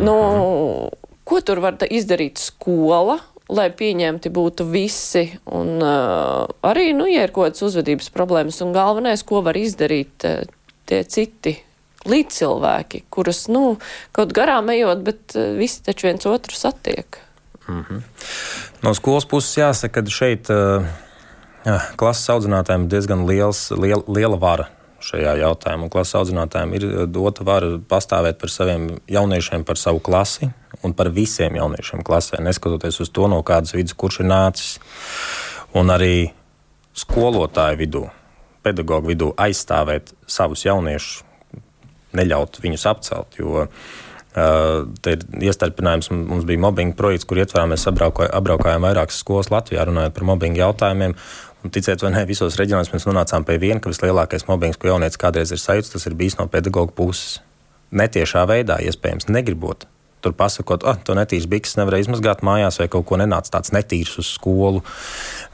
Nu, 0.00 0.16
ko 1.28 1.42
tur 1.44 1.60
var 1.64 1.76
izdarīt 1.90 2.40
skola? 2.40 3.20
Lai 3.50 3.68
pieņemti 3.74 4.30
būtu 4.32 4.66
visi, 4.70 5.24
un 5.50 5.80
uh, 5.82 6.46
arī, 6.66 6.90
nu, 6.96 7.06
ja 7.10 7.26
ir 7.26 7.34
kaut 7.34 7.50
kādas 7.50 7.64
uzvedības 7.66 8.10
problēmas, 8.14 8.60
un 8.64 8.74
galvenais, 8.76 9.24
ko 9.26 9.42
var 9.46 9.58
izdarīt 9.58 10.26
uh, 10.28 10.44
tie 10.90 11.02
citi 11.08 11.56
līdzcilvēki, 12.08 13.04
kurus, 13.12 13.44
nu, 13.52 13.76
kaut 14.16 14.34
garām 14.36 14.70
ejot, 14.72 15.04
bet 15.06 15.36
uh, 15.36 15.52
visi 15.58 15.82
taču 15.86 16.08
viens 16.08 16.26
otru 16.26 16.56
satiek. 16.56 17.20
Mm 17.68 17.84
-hmm. 17.88 18.02
No 18.82 18.94
skolas 18.94 19.24
puses 19.24 19.56
jāsaka, 19.56 20.02
ka 20.02 20.10
šeit 20.10 20.50
uh, 20.50 20.86
klases 21.96 22.30
audzinātājiem 22.30 22.84
ir 22.84 22.88
diezgan 22.88 23.26
liels, 23.26 23.70
liela, 23.70 24.02
liela 24.06 24.36
vara 24.36 24.66
šajā 25.00 25.36
jautājumā. 25.40 25.88
Klases 25.88 26.14
audzinātājiem 26.14 26.74
ir 26.74 27.06
dota 27.06 27.44
vara 27.44 27.78
pastāvēt 27.88 28.38
par 28.40 28.50
saviem 28.50 28.98
jauniešiem, 29.08 29.64
par 29.64 29.76
savu 29.76 30.00
klasi 30.00 30.50
un 30.86 30.94
par 30.96 31.10
visiem 31.14 31.56
jauniešiem 31.58 32.04
klasē, 32.06 32.40
neskatoties 32.44 33.00
uz 33.04 33.10
to, 33.14 33.28
no 33.30 33.40
kādas 33.46 33.74
vidas 33.76 33.96
kurš 33.96 34.22
ir 34.22 34.30
nācis. 34.30 34.76
Un 35.76 35.92
arī 35.92 36.30
skolotāju 36.96 37.80
vidū, 37.80 38.04
pedagoģu 38.66 39.12
vidū 39.12 39.32
aizstāvēt 39.38 40.14
savus 40.26 40.64
jauniešus, 40.66 41.24
neļaut 42.16 42.62
viņus 42.62 42.86
apcelt. 42.90 43.40
Jo, 43.40 43.68
Uh, 44.30 44.84
te 45.02 45.16
ir 45.16 45.48
iestarpinājums, 45.50 46.06
mums 46.14 46.44
bija 46.46 46.60
mobbinga 46.62 46.94
projekts, 46.94 47.26
kur 47.26 47.40
ietvarā 47.42 47.64
mēs 47.66 47.82
apbraukājām 47.90 48.84
vairākas 48.86 49.16
skolas 49.24 49.48
Latvijā, 49.50 49.82
runājot 49.88 50.14
par 50.14 50.26
mobbinga 50.28 50.60
jautājumiem. 50.60 51.16
Un, 51.64 51.72
ticiet 51.74 52.04
vai 52.04 52.12
nē, 52.14 52.22
visos 52.28 52.54
reģionos 52.60 52.92
mēs 52.92 53.08
nonācām 53.08 53.42
pie 53.48 53.58
viena, 53.58 53.80
ka 53.82 53.90
vislielākais 53.90 54.46
mobbings, 54.46 54.78
ko 54.78 54.92
jaunietis 54.92 55.18
kādreiz 55.18 55.50
ir 55.50 55.58
sajūts, 55.58 55.90
tas 55.96 56.06
ir 56.06 56.14
bijis 56.14 56.38
no 56.38 56.46
pedagoģa 56.46 56.94
puses. 56.94 57.40
Netiešā 57.90 58.46
veidā, 58.46 58.78
iespējams, 58.86 59.26
negribot. 59.34 59.88
Tur 60.20 60.34
pasakot, 60.36 60.84
ah, 60.88 60.98
to 61.04 61.16
netīras 61.16 61.48
bikses 61.50 61.78
nevarēja 61.80 62.06
izmazgāt 62.06 62.42
mājās, 62.46 62.80
vai 62.80 62.90
kaut 62.92 63.06
ko 63.08 63.16
nenāca 63.20 63.56
tāds 63.56 63.72
netīrs 63.72 64.18
uz 64.20 64.34
skolu. 64.34 64.82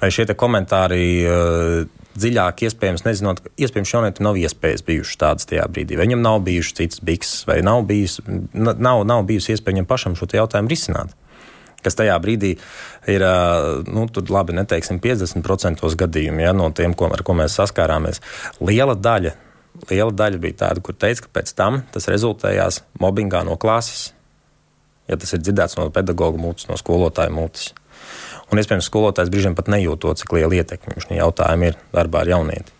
Vai 0.00 0.10
šie 0.14 0.26
komentāri 0.34 1.04
uh, 1.22 1.84
dziļāk, 2.16 2.64
iespējams, 2.66 3.04
nezinot, 3.06 3.42
iespējams, 3.60 3.92
jaunietim 3.94 4.26
nav 4.26 4.40
iespējas 4.40 4.84
bijušas 4.86 5.20
tādas 5.20 5.48
tajā 5.50 5.66
brīdī. 5.70 5.98
Vai 5.98 6.08
viņam 6.08 6.24
nav 6.24 6.40
bijušas 6.46 6.80
citas 6.80 7.04
bikses, 7.04 7.44
vai 7.48 7.60
nav, 7.66 7.84
bijis, 7.88 8.18
nav, 8.54 9.04
nav 9.08 9.22
bijusi 9.28 9.54
iespēja 9.54 9.76
viņam 9.76 9.88
pašam 9.90 10.18
šo 10.18 10.30
jautājumu 10.40 10.72
risināt 10.72 11.14
kas 11.86 11.94
tajā 11.94 12.16
brīdī 12.18 12.56
ir, 13.12 13.22
nu, 13.86 14.08
tur 14.10 14.26
labi, 14.34 14.56
neteiksim, 14.58 14.98
50% 15.02 15.86
gadījumu 16.02 16.42
ja, 16.42 16.54
no 16.56 16.72
tiem, 16.74 16.96
ko, 16.98 17.06
ar 17.14 17.22
ko 17.22 17.36
mēs 17.38 17.54
saskārāmies. 17.60 18.18
Liela 18.58 18.96
daļa, 18.98 19.36
liela 19.92 20.10
daļa 20.10 20.42
bija 20.42 20.60
tāda, 20.64 20.82
kur 20.82 20.98
teica, 20.98 21.26
ka 21.26 21.34
pēc 21.38 21.54
tam 21.54 21.84
tas 21.94 22.10
rezultējās 22.10 22.82
mobbingā 23.02 23.44
no 23.46 23.54
klases. 23.60 24.10
Ja 25.06 25.18
tas 25.20 25.34
ir 25.36 25.42
dzirdēts 25.42 25.78
no 25.78 25.88
pedagoģa 25.94 26.40
mutes, 26.42 26.68
no 26.70 26.78
skolotāja 26.80 27.32
mutes. 27.34 27.72
Un, 28.50 28.60
iespējams, 28.60 28.86
skolotājs 28.86 29.30
brīžiem 29.32 29.56
pat 29.58 29.70
nejūt 29.72 30.02
to, 30.04 30.14
cik 30.18 30.34
liela 30.36 30.60
ietekme 30.60 30.98
šim 31.02 31.16
jautājumam 31.18 31.70
ir 31.70 31.78
darbā 31.94 32.22
ar 32.22 32.32
jaunieti. 32.36 32.74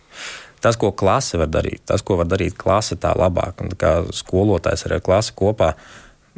Tas, 0.63 0.79
ko 0.81 0.93
klase 0.97 1.39
var 1.39 1.51
darīt, 1.53 1.83
tas, 1.87 2.03
ko 2.07 2.17
var 2.21 2.29
darīt 2.31 2.57
klase 2.59 2.97
tā 2.99 3.13
labāk, 3.19 3.61
un 3.63 3.75
kā 3.79 3.99
skolotājs 4.15 4.87
ar 4.89 4.99
klasi 5.05 5.35
kopā, 5.37 5.75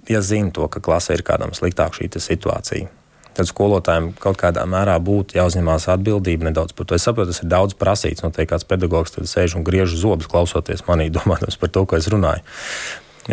ja 0.09 0.20
zina 0.24 0.53
to, 0.55 0.66
ka 0.72 0.83
klasē 0.85 1.16
ir 1.16 1.24
kādam 1.27 1.55
sliktāk 1.57 1.96
šī 1.96 2.11
situācija. 2.20 2.90
Tad 3.38 3.46
skolotājiem 3.46 4.11
kaut 4.18 4.35
kādā 4.40 4.64
mērā 4.66 4.96
būtu 4.98 5.37
jāuzņemās 5.38 5.87
atbildība 5.92 6.48
nedaudz 6.48 6.74
par 6.74 6.88
to. 6.88 6.96
Es 6.98 7.05
saprotu, 7.07 7.31
tas 7.31 7.44
ir 7.44 7.51
daudz 7.53 7.77
prasīts. 7.79 8.24
Noteikti 8.24 8.51
kāds 8.51 8.66
pedagogs 8.66 9.14
tad 9.14 9.31
sēž 9.31 9.55
un 9.61 9.66
griež 9.66 9.94
zobus, 9.94 10.27
klausoties 10.27 10.83
manī, 10.88 11.07
domājot 11.14 11.55
par 11.61 11.70
to, 11.70 11.85
ko 11.87 12.01
es 12.01 12.09
runāju. 12.11 12.42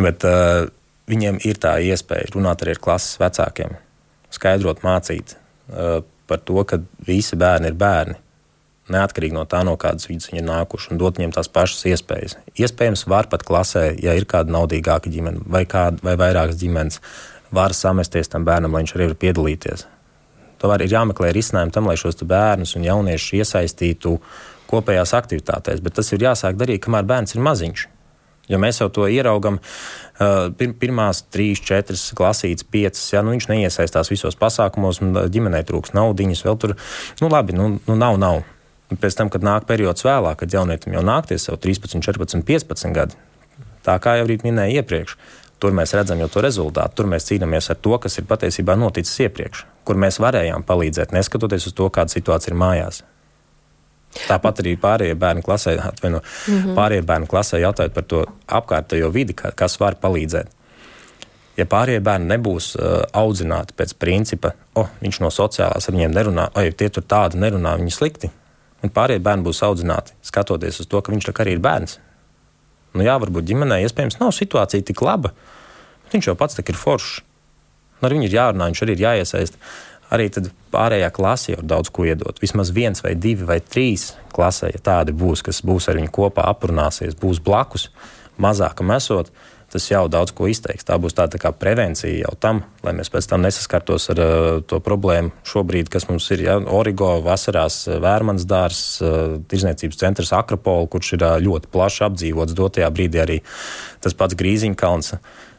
Bet 0.06 0.28
uh, 0.30 0.68
viņiem 1.10 1.40
ir 1.46 1.60
tā 1.62 1.78
iespēja 1.86 2.34
runāt 2.36 2.64
arī 2.64 2.76
ar 2.76 2.84
klases 2.84 3.20
vecākiem, 3.22 3.78
skaidrot, 4.34 4.84
mācīt 4.86 5.36
uh, 5.36 6.02
par 6.28 6.42
to, 6.46 6.62
ka 6.68 6.82
visi 7.06 7.38
bērni 7.40 7.72
ir 7.72 7.80
bērni 7.80 8.22
neatkarīgi 8.92 9.34
no 9.34 9.46
tā, 9.50 9.64
no 9.66 9.74
kādas 9.82 10.06
vidas 10.10 10.30
viņi 10.30 10.44
ir 10.44 10.46
nākuši, 10.46 10.92
un 10.94 11.00
dot 11.02 11.18
viņiem 11.18 11.34
tās 11.34 11.50
pašas 11.50 11.88
iespējas. 11.90 12.38
Iespējams, 12.54 13.08
var 13.10 13.30
pat 13.32 13.46
klasē, 13.48 13.88
ja 14.02 14.14
ir 14.18 14.28
kāda 14.30 14.54
naudīgāka 14.54 15.10
ģimene 15.10 15.42
vai, 15.50 15.64
kāda, 15.70 16.04
vai 16.06 16.14
vairākas 16.22 16.60
ģimenes, 16.62 17.00
var 17.56 17.74
samesties 17.74 18.30
tam 18.30 18.46
bērnam, 18.46 18.76
lai 18.76 18.84
viņš 18.84 18.96
arī 18.98 19.10
var 19.10 19.20
piedalīties. 19.24 19.88
Tomēr 20.62 20.86
ir 20.86 20.94
jāmeklē 20.94 21.32
risinājumi 21.36 21.74
tam, 21.74 21.90
lai 21.90 21.98
šos 22.00 22.22
bērnus 22.30 22.76
un 22.78 22.86
jauniešus 22.86 23.40
iesaistītu 23.42 24.16
kopējās 24.70 25.14
aktivitātēs, 25.18 25.82
bet 25.82 25.98
tas 25.98 26.14
ir 26.14 26.26
jāsāk 26.26 26.58
darīt, 26.60 26.84
kamēr 26.86 27.10
bērns 27.10 27.36
ir 27.36 27.44
maziņš. 27.46 27.90
Jo 28.50 28.60
mēs 28.62 28.78
jau 28.78 28.92
to 28.94 29.08
ieraugam, 29.10 29.58
uh, 29.58 30.05
pirmās 30.80 31.24
trīs, 31.34 31.60
četras 31.60 32.08
klasītes, 32.16 32.68
piecas, 32.72 33.04
ja 33.14 33.24
nu, 33.26 33.34
viņš 33.36 33.50
neiesaistās 33.52 34.12
visos 34.12 34.38
pasākumos, 34.40 35.02
un 35.04 35.16
ģimenei 35.32 35.66
trūks 35.68 35.96
naudiņas, 35.98 36.44
vēl 36.48 36.60
tur, 36.62 36.76
nu 37.22 37.32
labi, 37.32 37.56
nu, 37.58 37.76
nu 37.88 37.98
nav, 38.00 38.20
nav. 38.22 38.44
Pēc 39.02 39.18
tam, 39.18 39.32
kad 39.34 39.44
nāk 39.44 39.66
periods 39.66 40.06
vēlāk, 40.06 40.44
kad 40.44 40.54
jaunietim 40.54 40.94
jau 40.94 41.02
nākties 41.04 41.50
jau 41.50 41.58
13, 41.58 42.04
14, 42.06 42.46
15 42.46 42.94
gadi, 42.96 43.18
tā 43.84 43.98
kā 44.00 44.20
jau 44.20 44.28
minēju 44.30 44.84
iepriekš, 44.84 45.18
tur 45.60 45.74
mēs 45.76 45.96
redzam 45.98 46.22
jau 46.22 46.30
to 46.32 46.44
rezultātu. 46.46 47.00
Tur 47.00 47.10
mēs 47.10 47.26
cīnāmies 47.26 47.72
ar 47.74 47.80
to, 47.82 47.98
kas 48.02 48.20
ir 48.20 48.30
patiesībā 48.30 48.78
noticis 48.78 49.26
iepriekš, 49.26 49.66
kur 49.88 49.98
mēs 50.00 50.22
varējām 50.22 50.64
palīdzēt, 50.68 51.16
neskatoties 51.16 51.68
uz 51.72 51.76
to, 51.76 51.90
kāda 51.90 52.14
situācija 52.14 52.54
ir 52.54 52.60
mājās. 52.62 53.02
Tāpat 54.16 54.62
arī 54.64 54.76
pārējie 54.80 55.16
bērni 55.20 55.44
klasē, 55.44 55.76
atvaino, 55.90 56.22
mm 56.22 56.54
-hmm. 56.54 56.76
pārējie 56.78 57.04
bērni 57.06 57.28
klasē 57.28 57.60
jautājot 57.60 57.94
par 57.94 58.04
to 58.04 58.22
apkārtējo 58.48 59.10
vidi, 59.12 59.34
kas 59.34 59.80
var 59.80 59.98
palīdzēt. 60.02 60.48
Ja 61.56 61.66
pārējie 61.72 62.00
bērni 62.04 62.28
nebūs 62.32 62.74
uh, 62.76 63.04
audzināti 63.14 63.76
pēc 63.78 63.94
principa, 64.00 64.52
oh, 64.76 64.90
viņš 65.02 65.20
no 65.24 65.30
sociālās 65.32 65.88
ar 65.88 65.96
viņiem 65.96 66.16
nerunā, 66.16 66.50
oi, 66.56 66.72
tie 66.72 66.90
tur 66.90 67.04
tādi 67.04 67.40
nerunā, 67.40 67.78
viņi 67.80 67.92
slikti, 67.92 68.32
un 68.84 68.92
pārējie 68.92 69.24
bērni 69.24 69.44
būs 69.44 69.64
audzināti, 69.64 70.16
skatoties 70.22 70.80
uz 70.80 70.88
to, 70.88 71.02
ka 71.02 71.12
viņš 71.12 71.32
arī 71.32 71.56
ir 71.56 71.64
bērns. 71.64 72.00
Nu, 72.96 73.04
jā, 73.04 73.16
varbūt 73.20 73.48
ģimenē 73.48 73.82
iespējams 73.84 74.20
nav 74.20 74.32
situācija 74.36 74.84
tik 74.88 75.02
laba, 75.04 75.34
bet 76.04 76.16
viņš 76.16 76.30
jau 76.32 76.36
pats 76.40 76.60
ir 76.60 76.80
foršs. 76.80 77.24
Nu, 78.00 78.08
ar 78.08 78.16
viņu 78.16 78.28
ir 78.28 78.36
jārunā, 78.36 78.70
viņš 78.72 78.82
arī 78.84 78.96
ir 78.96 79.04
jāiesaist. 79.06 79.60
Arī 80.14 80.30
pārējā 80.74 81.10
klasē 81.14 81.56
jau 81.56 81.64
daudz 81.66 81.90
ko 81.94 82.06
iedot. 82.06 82.38
Vismaz 82.42 82.70
viens 82.76 83.02
vai 83.02 83.16
divi 83.18 83.48
vai 83.48 83.58
trīs 83.64 84.12
klasē, 84.36 84.70
ja 84.76 84.82
tādi 84.84 85.16
būs, 85.16 85.42
kas 85.46 85.64
būs 85.66 85.90
ar 85.90 85.98
viņu 85.98 86.14
kopā, 86.14 86.46
aprunāsies, 86.52 87.18
būs 87.18 87.42
blakus, 87.44 87.90
mazākam 88.42 88.92
esot, 88.94 89.32
tas 89.72 89.88
jau 89.90 90.06
daudz 90.12 90.32
ko 90.36 90.48
izteiks. 90.52 90.86
Tā 90.88 90.98
būs 91.02 91.16
tāda 91.18 91.40
tā 91.42 91.52
prevencija 91.56 92.14
jau 92.22 92.34
tam, 92.40 92.62
lai 92.86 92.94
mēs 92.96 93.10
pēc 93.12 93.28
tam 93.32 93.44
nesaskartos 93.44 94.08
ar 94.14 94.22
uh, 94.22 94.60
to 94.68 94.80
problēmu 94.84 95.34
šobrīd, 95.48 95.90
kas 95.92 96.08
mums 96.12 96.30
ir. 96.36 96.46
Ja? 96.46 96.60
Origo 96.60 97.16
vasarās 97.26 97.82
uh, 97.90 97.98
Vērmans 98.04 98.46
dārs, 98.48 98.84
uh, 99.02 99.40
tirzniecības 99.52 100.00
centrs 100.04 100.32
Akropola, 100.38 100.88
kurš 100.92 101.16
ir 101.18 101.26
uh, 101.26 101.40
ļoti 101.44 101.72
plaši 101.74 102.06
apdzīvots 102.08 102.56
dotajā 102.56 102.92
brīdī 102.94 103.24
arī 103.26 103.42
tas 104.06 104.16
pats 104.16 104.38
Grīziņkalns. 104.38 105.16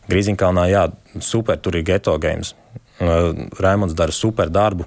Grīziņkalnā, 0.06 0.68
jā, 0.70 0.86
super, 1.18 1.58
tur 1.58 1.76
ir 1.76 1.84
geto 1.88 2.14
games. 2.22 2.54
Uh, 2.96 3.32
Raimonds 3.60 3.96
dara 3.96 4.14
super 4.14 4.48
darbu. 4.52 4.86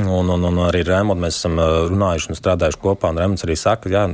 Un, 0.00 0.30
un, 0.32 0.44
un 0.48 0.58
arī 0.64 0.80
Rēmonds 0.88 1.20
mēs 1.20 1.36
esam 1.36 1.58
runājuši 1.60 2.30
un 2.32 2.38
strādājuši 2.38 2.80
kopā. 2.80 3.10
Rēmonds 3.12 3.44
arī 3.44 3.58
saka, 3.60 3.90
ka 3.92 4.06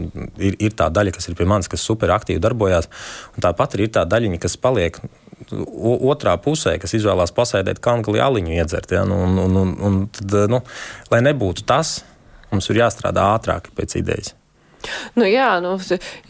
ir, 0.42 0.57
ir 0.59 0.74
tā 0.74 0.88
daļa, 0.90 1.12
kas 1.14 1.30
ir 1.30 1.36
pie 1.38 1.46
manis, 1.46 1.70
kas 1.70 1.84
super 1.86 2.11
aktīvi 2.16 2.42
darbojās. 2.42 2.90
Tāpat 3.38 3.78
ir 3.78 3.92
tā 3.94 4.03
daļiņa, 4.11 4.40
kas 4.42 4.59
paliek 4.59 4.99
otrā 6.11 6.34
pusē, 6.42 6.74
kas 6.82 6.96
izvēlās 6.99 7.30
pasēdēt 7.36 7.78
kangali 7.84 8.18
aliņu 8.24 8.57
iedzert. 8.59 8.90
Ja? 8.90 9.05
Nu, 9.07 9.20
un, 9.28 9.38
un, 9.44 9.61
un, 9.62 9.72
un 9.86 10.01
tad, 10.18 10.34
nu, 10.51 10.64
lai 11.12 11.22
nebūtu 11.28 11.62
tas, 11.68 12.01
mums 12.51 12.68
ir 12.72 12.82
jāstrādā 12.82 13.30
ātrāk 13.36 13.70
pēc 13.78 14.01
idejas. 14.03 14.34
Nu, 15.18 15.26
jā, 15.26 15.59
nu, 15.62 15.74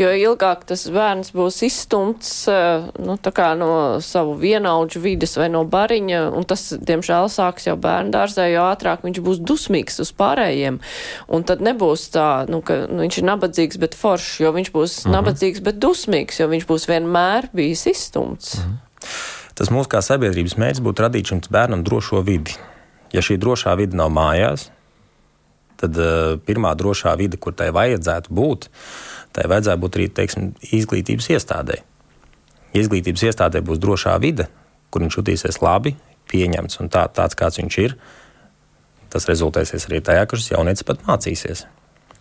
jo 0.01 0.09
ilgāk 0.09 0.65
tas 0.69 0.87
bērns 0.93 1.33
būs 1.37 1.61
izstumts 1.67 2.31
eh, 2.51 2.87
nu, 2.99 3.17
no 3.61 3.71
savu 4.05 4.35
vienaudžu 4.41 5.03
vides 5.05 5.37
vai 5.39 5.51
no 5.53 5.65
bariņa, 5.69 6.23
un 6.35 6.47
tas, 6.49 6.71
diemžēl, 6.73 7.29
sāks 7.33 7.69
jau 7.69 7.77
bērnu 7.81 8.15
dārzē, 8.15 8.49
jo 8.53 8.65
ātrāk 8.71 9.05
viņš 9.05 9.21
būs 9.25 9.43
dusmīgs 9.45 10.01
uz 10.05 10.13
pārējiem. 10.17 10.81
Un 11.29 11.45
tad 11.49 11.63
nebūs 11.65 12.09
tā, 12.15 12.47
nu, 12.51 12.63
ka 12.65 12.87
nu, 12.87 13.03
viņš 13.05 13.21
ir 13.21 13.29
nabadzīgs, 13.29 13.81
bet 13.83 13.99
foršs, 13.99 14.39
jo 14.45 14.55
viņš 14.57 14.73
būs 14.75 14.97
mhm. 15.05 15.17
nabadzīgs, 15.19 15.65
bet 15.69 15.83
dusmīgs, 15.83 16.41
jo 16.41 16.49
viņš 16.51 16.69
būs 16.69 16.89
vienmēr 16.91 17.51
bijis 17.57 17.87
izstumts. 17.93 18.57
Mhm. 18.63 18.81
Tas 19.59 19.73
mūsu 19.75 19.91
kā 19.91 19.99
sabiedrības 20.05 20.55
mērķis 20.55 20.83
būtu 20.87 21.03
radīt 21.03 21.31
šim 21.33 21.41
bērnam 21.51 21.83
drošo 21.87 22.23
vidi. 22.23 22.55
Ja 23.11 23.25
šī 23.25 23.39
drošā 23.43 23.73
vide 23.81 23.99
nav 23.99 24.13
mājās, 24.15 24.69
tad 25.79 25.99
uh, 26.01 26.37
pirmā 26.45 26.75
drošā 26.79 27.15
vide, 27.21 27.39
kur 27.41 27.55
tai 27.57 27.71
vajadzētu 27.75 28.35
būt, 28.35 28.69
tai 29.37 29.47
vajadzētu 29.51 29.83
būt 29.85 29.99
arī 29.99 30.09
teiksim, 30.19 30.51
izglītības 30.75 31.31
iestādē. 31.37 31.81
Ja 32.75 32.83
izglītības 32.85 33.29
iestādē 33.31 33.63
būs 33.65 33.81
drošā 33.83 34.17
vide, 34.23 34.49
kur 34.93 35.05
viņš 35.05 35.21
jutīsies 35.21 35.61
labi, 35.65 35.95
pieņemts 36.29 36.83
un 36.83 36.91
tā, 36.93 37.07
tāds, 37.13 37.39
kāds 37.39 37.61
viņš 37.61 37.79
ir, 37.85 37.97
tas 39.13 39.29
rezultēsies 39.31 39.89
arī 39.89 40.03
tajā, 40.05 40.27
ka 40.29 40.37
šis 40.37 40.53
jaunietis 40.53 40.85
pat 40.89 41.05
mācīsies. 41.07 41.65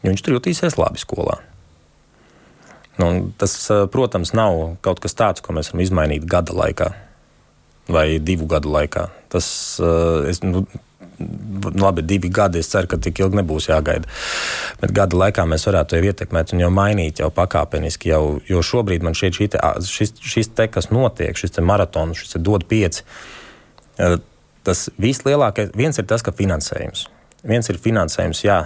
Jo 0.04 0.14
viņš 0.14 0.24
tur 0.24 0.38
jutīsies 0.38 0.78
labi 0.80 1.02
skolā. 1.02 1.42
Nu, 2.98 3.30
tas, 3.38 3.54
protams, 3.94 4.32
nav 4.38 4.78
kaut 4.86 5.02
kas 5.04 5.14
tāds, 5.18 5.44
ko 5.44 5.54
mēs 5.54 5.70
varam 5.70 5.84
izmainīt 5.84 6.26
gada 6.30 6.56
laikā 6.58 6.90
vai 7.94 8.18
divu 8.24 8.48
gadu 8.50 8.72
laikā. 8.74 9.08
Tas, 9.32 9.48
es, 10.28 10.42
nu, 10.44 10.64
nu, 10.64 10.82
labi, 11.20 12.04
divi 12.06 12.30
gadi. 12.30 12.62
Es 12.62 12.70
ceru, 12.72 12.90
ka 12.92 13.00
tik 13.02 13.20
ilgi 13.24 13.40
nebūs 13.40 13.70
jāgaida. 13.72 14.10
Bet 14.82 14.94
gada 14.96 15.18
laikā 15.18 15.46
mēs 15.50 15.68
varētu 15.70 15.96
to 15.96 16.02
ietekmēt 16.12 16.54
un 16.54 16.64
jau 16.64 16.72
mainīt 16.74 17.22
jau 17.24 17.32
pakāpeniski. 17.34 18.12
Jau, 18.14 18.24
jo 18.48 18.64
šobrīd 18.64 19.06
man 19.06 19.18
šķiet, 19.18 19.38
šī 19.40 19.50
te, 19.54 19.62
šis, 19.90 20.16
šis 20.22 20.54
te, 20.58 20.70
kas 20.72 20.92
notiek, 20.94 21.38
šis 21.38 21.60
maratons, 21.66 22.24
šis 22.24 22.40
dod 22.44 22.68
pieci. 22.70 23.06
Tas 24.68 24.88
vislielākais, 25.00 25.72
viens 25.78 25.98
ir 25.98 26.08
tas, 26.10 26.26
ka 26.26 26.36
finansējums. 26.36 27.08
Viens 27.48 27.70
ir 27.72 27.80
finansējums, 27.82 28.44
jā, 28.44 28.58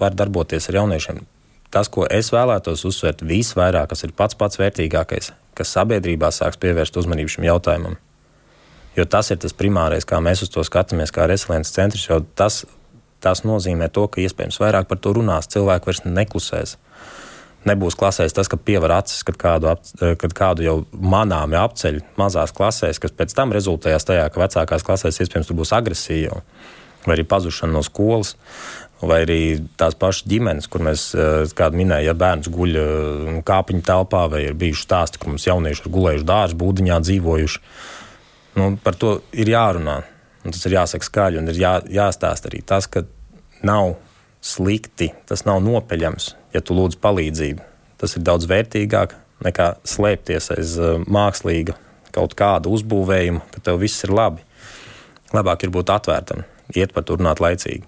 var 0.00 0.14
darboties 0.14 0.70
ar 0.70 0.82
jauniešiem. 0.82 1.24
Tas, 1.72 1.90
ko 1.92 2.06
es 2.08 2.30
vēlētos 2.32 2.86
uzsvērt 2.88 3.24
visvairāk, 3.26 3.90
kas 3.90 4.06
ir 4.06 4.14
pats 4.16 4.38
pats 4.38 4.60
vērtīgākais, 4.60 5.32
kas 5.58 5.72
sabiedrībā 5.74 6.30
sāks 6.32 6.60
pievērst 6.62 6.96
uzmanību 7.00 7.34
šim 7.34 7.48
jautājumam, 7.48 7.96
Jo 8.96 9.04
tas 9.04 9.30
ir 9.30 9.40
tas 9.42 9.52
primārais, 9.56 10.06
kā 10.08 10.22
mēs 10.24 10.46
uz 10.46 10.52
to 10.52 10.64
skatāmies, 10.64 11.12
kā 11.12 11.26
resiliences 11.28 11.74
centrs. 11.76 12.06
Tas, 12.38 12.62
tas 13.20 13.44
nozīmē 13.44 13.90
to, 13.92 14.06
ka 14.08 14.22
iespējams 14.24 14.60
vairāk 14.62 14.88
par 14.88 15.00
to 15.02 15.12
runās, 15.18 15.50
cilvēki 15.52 15.90
vairs 15.90 16.04
neklusēs. 16.06 16.76
Nebūs 17.66 17.96
klasēs 17.98 18.34
tas, 18.36 18.46
ka 18.46 18.56
pievar 18.62 18.94
acis, 19.00 19.24
kad 19.26 19.36
kādu, 19.42 19.72
ap, 19.72 19.82
kad 20.22 20.34
kādu 20.38 20.62
jau 20.62 20.76
manāmi 20.94 21.58
apceļ 21.58 21.98
mazās 22.18 22.54
klasēs, 22.54 23.00
kas 23.02 23.14
pēc 23.16 23.34
tam 23.34 23.54
rezultējās 23.56 24.06
tajā, 24.06 24.28
ka 24.30 24.44
vecākās 24.44 24.86
klasēs 24.86 25.18
iespējams 25.24 25.50
tur 25.50 25.58
būs 25.58 25.74
agresija 25.74 26.38
vai 27.06 27.16
arī 27.16 27.26
pazušana 27.26 27.74
no 27.74 27.82
skolas. 27.86 28.34
Vai 28.96 29.18
arī 29.26 29.40
tās 29.76 29.92
pašas 29.98 30.24
ģimenes, 30.24 30.70
kur 30.72 30.80
mēs, 30.86 31.10
kādā 31.58 31.76
minēja, 31.76 32.08
ja 32.08 32.14
bērns 32.16 32.48
guļ 32.48 32.78
kāpiņu 33.44 33.84
telpā, 33.84 34.22
vai 34.32 34.46
ir 34.46 34.56
bijuši 34.56 34.86
stāsti, 34.86 35.20
ka 35.20 35.28
mums 35.28 35.44
jaunieši 35.44 35.84
ir 35.84 35.92
gulējuši 35.92 36.26
dārza 36.26 36.56
būdiņā, 36.56 36.96
dzīvojuši. 37.04 37.60
Nu, 38.56 38.72
par 38.82 38.96
to 38.96 39.18
ir 39.36 39.50
jārunā. 39.52 40.00
Tas 40.46 40.62
ir 40.68 40.76
jāsaka 40.76 41.04
skaļi 41.04 41.40
un 41.40 41.50
ir 41.50 41.58
jā, 41.60 41.72
jāstāsta 41.90 42.48
arī 42.50 42.62
tas, 42.62 42.86
ka 42.86 43.02
nav 43.66 43.96
slikti, 44.46 45.10
tas 45.26 45.42
nav 45.46 45.58
nopeļams, 45.64 46.28
ja 46.54 46.62
tu 46.62 46.76
lūdz 46.78 47.00
palīdzību. 47.02 47.64
Tas 47.98 48.14
ir 48.16 48.24
daudz 48.26 48.46
vērtīgāk 48.48 49.16
nekā 49.44 49.72
slēpties 49.88 50.52
aiz 50.54 50.76
uh, 50.78 51.02
mākslīga 51.02 51.76
kaut 52.16 52.36
kāda 52.38 52.70
uzbūvējuma, 52.72 53.42
ka 53.52 53.62
tev 53.66 53.82
viss 53.82 54.06
ir 54.06 54.14
labi. 54.16 54.44
Labāk 55.34 55.66
ir 55.66 55.74
būt 55.74 55.90
atvērtam, 55.92 56.46
iet 56.76 56.94
par 56.94 57.04
to 57.04 57.18
runāt 57.18 57.42
laicīgi. 57.42 57.84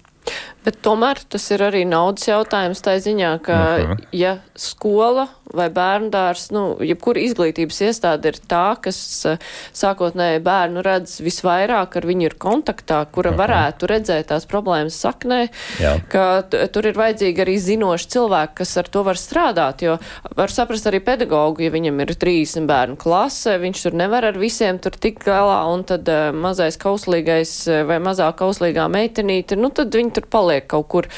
Bet 0.65 0.81
tomēr 0.85 1.21
tas 1.31 1.45
ir 1.55 1.63
arī 1.65 1.85
naudas 1.87 2.27
jautājums 2.27 2.83
tā 2.85 2.97
ziņā, 3.01 3.31
ka 3.41 3.55
uh 3.55 3.79
mhm. 3.79 3.91
-huh. 3.91 4.07
ja 4.11 4.37
skola 4.55 5.27
vai 5.55 5.67
bērndārs, 5.73 6.49
nu, 6.53 6.63
jebkura 6.85 7.21
izglītības 7.23 7.81
iestāde 7.87 8.33
ir 8.33 8.39
tā, 8.49 8.75
kas 8.83 8.99
eh, 9.25 9.39
sākotnēji 9.75 10.43
bērnu 10.45 10.83
redz 10.85 11.17
visvairāk, 11.25 11.97
ar 11.99 12.07
viņu 12.09 12.27
ir 12.27 12.35
kontaktā, 12.41 13.01
kura 13.11 13.33
mhm. 13.33 13.39
varētu 13.41 13.89
redzēt 13.89 14.29
tās 14.29 14.45
problēmas 14.49 14.99
saknē, 15.01 15.39
Jā. 15.81 15.95
ka 16.11 16.25
tur 16.45 16.89
ir 16.89 16.99
vajadzīgi 16.99 17.43
arī 17.43 17.55
zinoši 17.63 18.09
cilvēki, 18.15 18.57
kas 18.61 18.75
ar 18.81 18.91
to 18.91 19.03
var 19.07 19.19
strādāt, 19.19 19.85
jo 19.85 19.97
var 20.37 20.53
saprast 20.53 20.89
arī 20.89 21.01
pedagogu, 21.05 21.63
ja 21.65 21.73
viņam 21.73 22.03
ir 22.05 22.13
30 22.19 22.69
bērnu 22.69 22.99
klase, 22.99 23.57
viņš 23.61 23.85
tur 23.87 23.97
nevar 23.97 24.27
ar 24.29 24.37
visiem 24.39 24.77
tur 24.81 24.97
tik 24.99 25.23
galā, 25.25 25.61
un 25.71 25.85
tad 25.87 26.09
uh, 26.11 26.29
mazais 26.35 26.77
kauslīgais 26.81 27.55
vai 27.89 27.97
mazā 28.03 28.29
kauslīgā 28.37 28.85
meitenīte, 28.91 29.57
nu, 29.59 29.71
tad 29.73 29.95
viņi 29.95 30.13
tur 30.19 30.29
paliek 30.29 30.69
kaut 30.69 30.87
kur. 30.91 31.09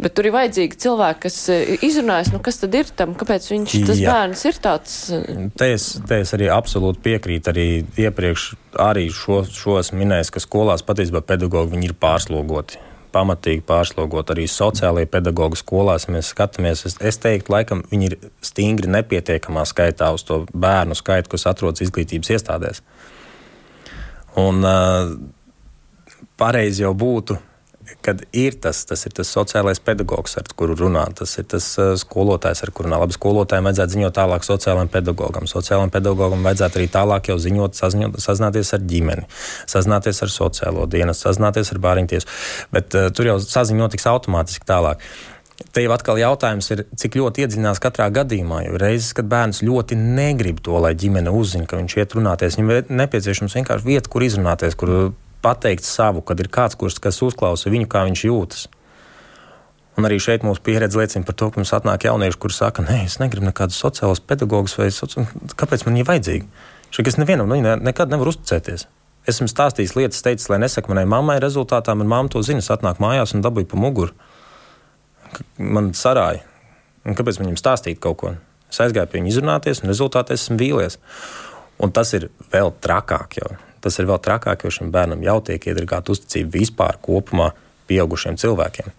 Bet 0.00 0.14
tur 0.16 0.30
ir 0.30 0.32
vajadzīgi 0.32 0.78
cilvēki, 0.80 1.20
kas 1.26 1.36
eh, 1.52 1.72
izrunājas, 1.84 2.30
nu 2.32 2.40
kas 2.44 2.60
tad 2.62 2.76
ir 2.78 2.88
tam, 2.96 3.12
kāpēc 3.18 3.50
viņš, 3.60 3.86
tas 3.88 4.00
Jā. 4.00 4.12
bērns 4.14 4.44
ir 4.48 4.60
tāds. 4.64 4.94
Te 5.58 5.70
es, 5.74 5.86
te 6.08 6.20
es 6.24 6.32
arī 6.36 6.50
absolūti 6.52 7.02
piekrītu. 7.04 7.52
Arī 7.52 7.66
iepriekš 8.00 8.46
arī 8.80 9.08
šo, 9.14 9.42
šo 9.46 9.78
esmu 9.80 10.02
minējis, 10.02 10.32
ka 10.34 10.42
skolās 10.42 10.84
patiesībā 10.86 11.22
pedagogi 11.26 11.80
ir 11.84 11.94
pārslogoti. 12.00 12.80
Pamatīgi 13.10 13.64
pārslogot 13.66 14.30
arī 14.30 14.46
sociālajie 14.50 15.08
pedagoģi 15.10 15.58
skolās. 15.58 16.06
Mēs 16.12 16.30
skatāmies, 16.34 16.84
es, 16.86 16.96
es 17.02 17.18
teiktu, 17.22 17.50
laikam 17.56 17.82
viņi 17.90 18.10
ir 18.10 18.16
stingri 18.46 18.90
nepietiekamā 18.92 19.66
skaitā 19.66 20.12
uz 20.14 20.24
to 20.26 20.44
bērnu 20.54 20.98
skaitu, 20.98 21.32
kas 21.34 21.48
atrodas 21.50 21.82
izglītības 21.86 22.30
iestādēs. 22.36 22.84
Un 24.38 24.62
uh, 24.62 25.16
pareizi 26.38 26.84
jau 26.84 26.94
būtu 26.94 27.40
kad 28.04 28.22
ir 28.36 28.56
tas, 28.62 28.82
tas 28.88 29.02
ir 29.06 29.14
tas 29.16 29.30
sociālais 29.32 29.80
pedagogs, 29.84 30.36
ar 30.40 30.48
kuru 30.56 30.76
runā, 30.78 31.06
tas 31.16 31.32
ir 31.40 31.48
tas 31.50 31.66
uh, 31.80 31.92
skolotājs, 32.00 32.62
ar 32.64 32.72
kuru 32.74 32.88
runā. 32.88 33.00
Labi, 33.02 33.16
skolotājiem 33.16 33.68
vajadzētu 33.68 33.96
ziņot 33.96 34.16
tālāk 34.18 34.46
sociālajiem 34.46 34.92
pedagogam. 34.92 35.48
Sociālajiem 35.50 35.92
pedagogam 35.94 36.46
vajadzētu 36.46 36.80
arī 36.80 36.88
tālāk 36.92 37.32
jau 37.32 37.38
ziņot, 37.40 37.80
saziņot, 37.80 38.20
sazināties 38.22 38.72
ar 38.76 38.86
ģimeni, 38.92 39.26
sazināties 39.70 40.22
ar 40.26 40.32
sociālo 40.34 40.86
dienas, 40.90 41.20
sazināties 41.26 41.74
ar 41.74 41.82
bāriņtiesu. 41.88 42.38
Bet 42.74 42.96
uh, 42.96 43.10
tur 43.14 43.32
jau 43.32 43.36
saziņa 43.44 43.86
notiks 43.86 44.08
automātiski 44.10 44.68
tālāk. 44.68 45.04
Te 45.74 45.82
jau 45.84 45.92
atkal 45.92 46.16
jautājums 46.16 46.70
ir, 46.72 46.86
cik 46.98 47.18
ļoti 47.20 47.44
iedziļinās 47.44 47.82
katrā 47.84 48.06
gadījumā. 48.14 48.62
Jo 48.64 48.78
reizes, 48.80 49.12
kad 49.16 49.28
bērns 49.28 49.60
ļoti 49.66 49.98
negrib 50.00 50.62
to, 50.64 50.78
lai 50.80 50.94
ģimene 50.98 51.32
uzzina, 51.36 51.68
ka 51.68 51.76
viņš 51.76 51.96
iet 52.00 52.16
runāties, 52.16 52.56
viņam 52.56 52.72
ir 52.72 52.94
nepieciešams 53.02 53.58
vienkārši 53.58 53.86
vieta, 53.86 54.10
kur 54.12 54.24
izrunāties, 54.24 54.78
kur 54.80 55.12
pateikt 55.44 55.86
savu, 55.86 56.22
kad 56.26 56.40
ir 56.40 56.50
kāds, 56.52 56.76
kurš 56.78 56.98
kas 57.02 57.20
uzklausa 57.24 57.72
viņu, 57.72 57.88
kā 57.90 58.04
viņš 58.08 58.24
jūtas. 58.28 58.68
Un 59.98 60.06
arī 60.08 60.20
šeit 60.22 60.44
mūsu 60.46 60.62
pieredze 60.64 60.96
liecina 60.96 61.26
par 61.26 61.36
to, 61.36 61.50
ka 61.50 61.60
mums 61.60 61.72
atnāk 61.76 62.06
jaunieši, 62.06 62.38
kuriem 62.40 62.56
saka, 62.56 62.84
nē, 62.86 63.02
es 63.08 63.18
negribu 63.20 63.48
nekādus 63.48 63.80
sociālus 63.82 64.22
pedagogus, 64.24 64.76
vai 64.78 64.88
soci... 64.94 65.26
kāpēc 65.60 65.84
man 65.84 65.98
viņi 65.98 66.06
vajadzīgi? 66.08 66.48
Šeit 66.94 67.10
es 67.10 67.18
nevienam 67.20 67.50
nu, 67.50 67.58
nekad 67.60 68.12
nevaru 68.12 68.32
uzticēties. 68.32 68.86
Esmu 69.28 69.50
stāstījis 69.50 69.96
lietas, 69.98 70.22
teicis, 70.24 70.48
lai 70.48 70.60
nesaka 70.62 70.88
manai 70.90 71.04
mammai, 71.10 71.36
rezultātā 71.42 71.92
man 71.98 72.08
mamma 72.08 72.32
to 72.32 72.40
zina, 72.46 72.64
atnāk 72.64 73.02
mājās 73.02 73.34
un 73.36 73.44
dabūja 73.44 73.68
pa 73.68 73.80
muguru. 73.80 74.16
Man 75.60 75.92
sarāja. 75.94 76.46
Un 77.04 77.16
kāpēc 77.16 77.38
viņam 77.40 77.58
stāstīt 77.60 78.00
kaut 78.02 78.18
ko? 78.22 78.34
Es 78.72 78.80
aizgāju 78.80 79.10
pie 79.10 79.20
viņa 79.20 79.34
izrunāties, 79.34 79.82
un 79.82 79.92
rezultātā 79.92 80.36
esmu 80.38 80.56
vīlies. 80.60 80.96
Un 81.80 81.92
tas 81.92 82.14
ir 82.16 82.30
vēl 82.52 82.72
trakāk. 82.80 83.36
Jau 83.40 83.52
tas 83.84 83.98
ir 83.98 84.08
vēl 84.10 84.20
trakāk, 84.22 84.64
jo 84.64 84.72
šim 84.74 84.92
bērnam 84.94 85.22
jau 85.24 85.38
tiek 85.44 85.66
iedragāta 85.72 86.14
uzticība 86.14 86.58
vispār 86.58 86.98
kopumā 87.02 87.50
pieaugušiem 87.90 88.38
cilvēkiem. 88.40 88.92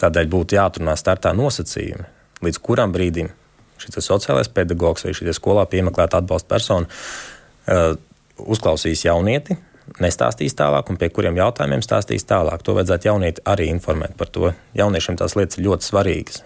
Tādēļ 0.00 0.30
būtu 0.32 0.56
jāatrunā 0.56 0.96
startā 0.96 1.32
nosacījumi, 1.36 2.06
līdz 2.44 2.60
kuram 2.64 2.92
brīdim 2.94 3.32
šis 3.80 4.04
sociālais 4.04 4.50
pedagogs 4.52 5.04
vai 5.06 5.14
šī 5.16 5.32
skolā 5.36 5.64
piemeklēta 5.70 6.20
atbalsta 6.20 6.48
persona 6.50 6.86
uh, 6.86 7.96
uzklausīs 8.40 9.04
jaunieti, 9.06 9.56
nestāstīs 10.00 10.54
tālāk, 10.58 10.90
un 10.92 10.98
pie 11.00 11.10
kuriem 11.12 11.38
jautājumiem 11.40 11.82
stāstīs 11.84 12.26
tālāk. 12.28 12.62
To 12.64 12.76
vajadzētu 12.76 13.10
jaunieti 13.10 13.44
arī 13.48 13.70
informēt 13.72 14.14
par 14.20 14.30
to. 14.32 14.52
Jauniešiem 14.78 15.18
tās 15.20 15.34
lietas 15.38 15.58
ir 15.58 15.66
ļoti 15.66 15.88
svarīgas. 15.88 16.44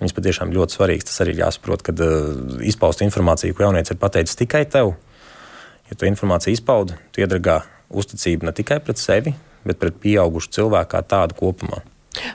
Viņas 0.00 0.16
patiešām 0.16 0.52
ļoti 0.52 0.76
svarīgas. 0.76 1.08
Tas 1.08 1.22
arī 1.24 1.34
ir 1.34 1.42
jāsaprot, 1.44 1.84
kad 1.84 2.00
uh, 2.04 2.30
izpaust 2.68 3.04
informāciju, 3.04 3.56
ko 3.56 3.68
jaunietis 3.68 3.94
ir 3.94 4.00
pateicis 4.00 4.38
tikai 4.40 4.64
tev. 4.72 4.94
Ja 5.90 5.98
tu 5.98 6.08
informāciju 6.08 6.56
izpaudi, 6.56 6.96
tu 7.14 7.22
iedragā 7.22 7.60
uzticību 7.94 8.48
ne 8.48 8.54
tikai 8.56 8.80
pret 8.82 8.98
sevi, 8.98 9.34
bet 9.66 9.78
pret 9.82 10.00
pieaugušu 10.02 10.50
cilvēku 10.58 10.94
kā 10.94 11.02
tādu 11.06 11.38
kopumā. 11.38 11.82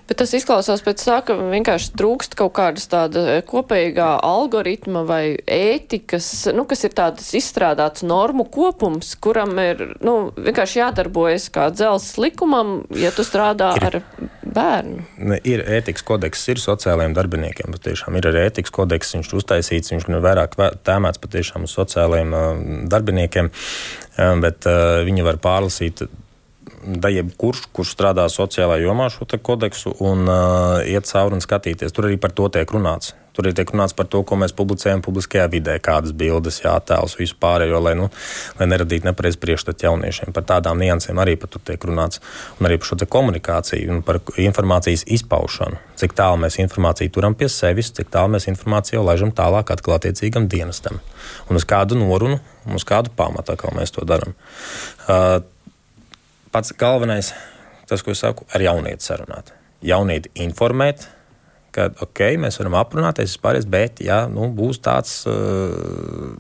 Bet 0.10 0.20
tas 0.22 0.34
izklausās 0.38 0.84
pēc 0.86 1.04
tā, 1.06 1.20
ka 1.26 1.36
vienkārši 1.40 1.94
trūkst 1.98 2.36
kaut 2.40 2.54
kādas 2.58 2.88
tāda 2.92 3.24
e, 3.36 3.38
kopīgā 3.48 4.10
algoritma 4.26 5.04
vai 5.08 5.24
ētikas, 5.42 6.28
nu, 6.56 6.66
kas 6.70 6.86
ir 6.88 6.96
tāds 6.98 7.32
izstrādāts 7.38 8.06
normu 8.06 8.46
kopums, 8.52 9.14
kuram 9.22 9.58
ir, 9.64 9.84
nu, 10.06 10.16
vienkārši 10.38 10.82
jādarbojas 10.82 11.50
kā 11.54 11.70
dzels 11.74 12.14
likumam, 12.22 12.82
ja 12.98 13.14
tu 13.16 13.26
strādā 13.28 13.74
ir, 13.80 13.88
ar 13.90 14.30
bērnu. 14.52 15.06
Ne, 15.32 15.40
ir 15.48 15.64
ētikas 15.80 16.06
kodeks, 16.08 16.46
ir 16.54 16.62
sociālajiem 16.62 17.16
darbiniekiem, 17.18 17.74
patiešām 17.76 18.18
ir 18.20 18.30
arī 18.32 18.46
ētikas 18.50 18.74
kodeks, 18.76 19.16
viņš 19.18 19.32
ir 19.32 19.42
uztaisīts, 19.42 19.94
viņš 19.96 20.10
ir 20.10 20.24
vairāk 20.24 20.58
tēmēts 20.88 21.22
patiešām 21.24 21.68
uz 21.68 21.76
sociālajiem 21.78 22.36
uh, 22.36 22.66
darbiniekiem, 22.92 23.52
uh, 23.52 24.36
bet 24.44 24.68
uh, 24.70 25.02
viņi 25.08 25.28
var 25.28 25.42
pārlasīt 25.42 26.06
da 26.86 27.12
jebkurš, 27.12 27.68
kurš 27.76 27.96
strādā 27.96 28.28
sociālajā 28.32 28.86
jomā 28.86 29.10
šo 29.14 29.28
kodeksu 29.42 29.94
un 30.00 30.28
uh, 30.28 30.82
iet 30.88 31.10
cauri 31.10 31.38
un 31.38 31.44
skatīties. 31.44 31.94
Tur 31.94 32.10
arī 32.10 32.18
par 32.22 32.34
to 32.36 32.50
tiek 32.50 32.70
runāts. 32.74 33.16
Tur 33.32 33.48
arī 33.48 33.56
tiek 33.56 33.70
runāts 33.72 33.96
par 33.96 34.10
to, 34.12 34.20
ko 34.28 34.36
mēs 34.40 34.52
publicējam 34.56 35.04
publiskajā 35.06 35.46
vidē, 35.54 35.78
kādas 35.84 36.12
bildes, 36.18 36.60
jātēls, 36.66 37.16
visu 37.20 37.38
pārējo, 37.40 37.80
lai, 37.80 37.94
nu, 37.96 38.10
lai 38.60 38.68
neradītu 38.68 39.08
nepareizu 39.08 39.40
priekšstatu 39.40 39.88
jauniešiem. 39.88 40.34
Par 40.36 40.44
tādām 40.50 40.82
niansēm 40.84 41.22
arī 41.22 41.38
par 41.40 41.54
to 41.54 41.62
tiek 41.64 41.86
runāts. 41.88 42.20
Un 42.60 42.68
arī 42.68 42.80
par 42.82 42.92
šo 42.92 43.08
komunikāciju 43.16 43.96
un 43.96 44.04
par 44.08 44.20
informācijas 44.36 45.06
izpaušanu. 45.16 45.80
Cik 46.02 46.18
tālu 46.18 46.42
mēs 46.44 46.60
informāciju 46.60 47.14
turam 47.16 47.38
pie 47.38 47.48
sevis, 47.52 47.94
cik 47.96 48.12
tālu 48.12 48.36
mēs 48.36 48.50
informāciju 48.52 49.06
laižam 49.06 49.32
tālāk 49.38 49.72
atkal 49.72 49.96
attiecīgam 49.96 50.50
dienestam. 50.52 51.00
Un 51.48 51.62
uz 51.62 51.68
kādu 51.68 51.96
norunu, 52.02 52.42
un 52.68 52.76
uz 52.76 52.88
kādu 52.88 53.14
pamatu 53.16 53.56
mēs 53.78 53.96
to 53.96 54.04
darām. 54.08 54.36
Uh, 55.08 55.40
pats 56.52 56.76
galvenais, 56.78 57.32
tas, 57.90 58.04
ko 58.04 58.14
es 58.14 58.22
saku, 58.24 58.46
ar 58.54 58.64
jaunieti 58.64 59.08
sarunāt. 59.08 59.54
Jaunieti 59.86 60.32
informēt, 60.44 61.08
ka 61.76 61.88
ok, 62.04 62.24
mēs 62.42 62.60
varam 62.60 62.76
aprunāties, 62.82 63.34
vispārējais, 63.36 63.68
bet 63.72 64.02
ja 64.04 64.26
nu, 64.32 64.50
būs 64.56 64.82
tāds 64.84 65.22
uh, 65.30 66.34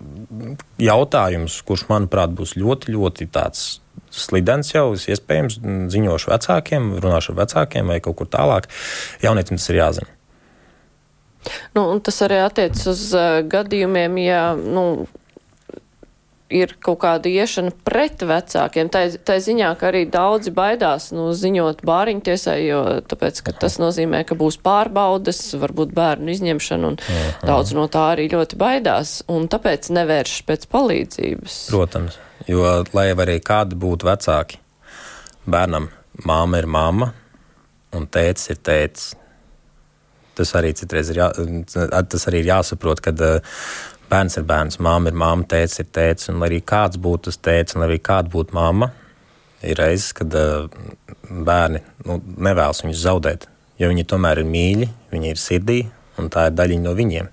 jautājums, 0.81 1.61
kurš, 1.67 1.87
manuprāt, 1.91 2.33
būs 2.35 2.57
ļoti, 2.59 2.95
ļoti 2.95 3.29
tāds 3.31 3.79
slidens 4.11 4.73
jau, 4.73 4.89
es 4.97 5.07
iespējams 5.11 5.61
ziņošu 5.93 6.33
vecākiem, 6.33 6.89
runāšu 7.03 7.33
ar 7.33 7.43
vecākiem 7.45 7.93
vai 7.93 8.01
kaut 8.03 8.19
kur 8.19 8.31
tālāk, 8.31 8.67
jaunietim 9.23 9.59
tas 9.59 9.69
ir 9.71 9.79
jāzina. 9.79 10.17
Nu, 11.73 11.87
tas 12.03 12.19
arī 12.21 12.37
attiecas 12.43 12.83
uz 12.91 13.07
uh, 13.17 13.39
gadījumiem, 13.49 14.19
ja 14.21 14.43
nu, 14.59 15.07
ir 16.51 16.73
kaut 16.83 16.99
kāda 17.03 17.31
iešana 17.31 17.73
pret 17.87 18.23
vecākiem. 18.27 18.89
Tā, 18.91 19.03
tā 19.25 19.37
ziņā, 19.43 19.71
ka 19.79 19.89
arī 19.91 20.03
daudzi 20.11 20.53
baidās 20.55 21.09
nu, 21.15 21.29
ziņot 21.37 21.83
bāriņu 21.87 22.25
tiesai, 22.27 22.57
jo 22.67 22.81
tāpēc, 23.07 23.41
tas 23.61 23.77
nozīmē, 23.81 24.23
ka 24.27 24.37
būs 24.39 24.59
pārbaudas, 24.63 25.39
varbūt 25.61 25.95
bērnu 25.97 26.33
izņemšana, 26.35 26.91
un 26.91 26.99
Aha. 27.01 27.31
daudz 27.53 27.73
no 27.77 27.87
tā 27.91 28.09
arī 28.15 28.27
ļoti 28.33 28.59
baidās, 28.61 29.15
un 29.31 29.47
tāpēc 29.51 29.91
nevēršas 29.95 30.45
pēc 30.49 30.67
palīdzības. 30.71 31.61
Protams, 31.71 32.19
jo 32.49 32.67
lai 32.95 33.09
arī 33.15 33.39
kādi 33.43 33.79
būtu 33.79 34.09
vecāki, 34.09 34.61
bērnam 35.49 35.89
māma 36.27 36.61
ir 36.61 36.69
mamma, 36.69 37.11
un 37.95 38.07
tēcis 38.07 38.53
ir 38.53 38.61
tēcis. 38.61 39.09
Tas 40.31 40.53
arī 40.55 40.71
citreiz 40.73 41.09
ir, 41.11 41.19
jā, 41.19 41.27
tas 42.09 42.23
arī 42.29 42.39
ir 42.41 42.47
jāsaprot, 42.53 43.01
kad 43.03 43.19
uh, 43.19 43.57
bērns 44.11 44.37
ir 44.39 44.45
bērns, 44.47 44.79
māma 44.83 45.11
ir 45.11 45.17
māma, 45.17 45.45
tēvs 45.47 45.81
ir 45.83 45.87
tēvs. 45.95 46.29
Un 46.33 46.43
arī 46.45 46.61
kāds 46.67 46.99
būtu 47.01 47.29
tas 47.29 47.39
tēvs, 47.47 47.77
un 47.77 47.85
arī 47.87 47.97
kāda 48.03 48.31
būtu 48.33 48.55
mamma, 48.57 48.91
ir 49.63 49.79
reizes, 49.79 50.11
kad 50.17 50.33
uh, 50.37 50.67
bērni 51.29 51.83
nu, 52.07 52.19
nevēlas 52.47 52.83
viņus 52.83 53.05
zaudēt. 53.05 53.47
Jo 53.81 53.89
viņi 53.91 54.07
tomēr 54.09 54.43
ir 54.43 54.49
mīļi, 54.49 54.89
viņi 55.13 55.31
ir 55.31 55.41
sirdī, 55.41 55.79
un 56.21 56.29
tā 56.33 56.49
ir 56.49 56.57
daļiņa 56.57 56.85
no 56.85 56.95
viņiem. 56.97 57.31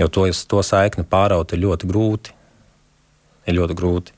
Jo 0.00 0.08
to, 0.08 0.28
to 0.48 0.62
saikni 0.64 1.04
pāraut 1.04 1.52
ir 1.52 1.64
ļoti 1.64 1.90
grūti. 1.90 2.36
Ir 3.48 3.58
ļoti 3.58 3.76
grūti. 3.76 4.16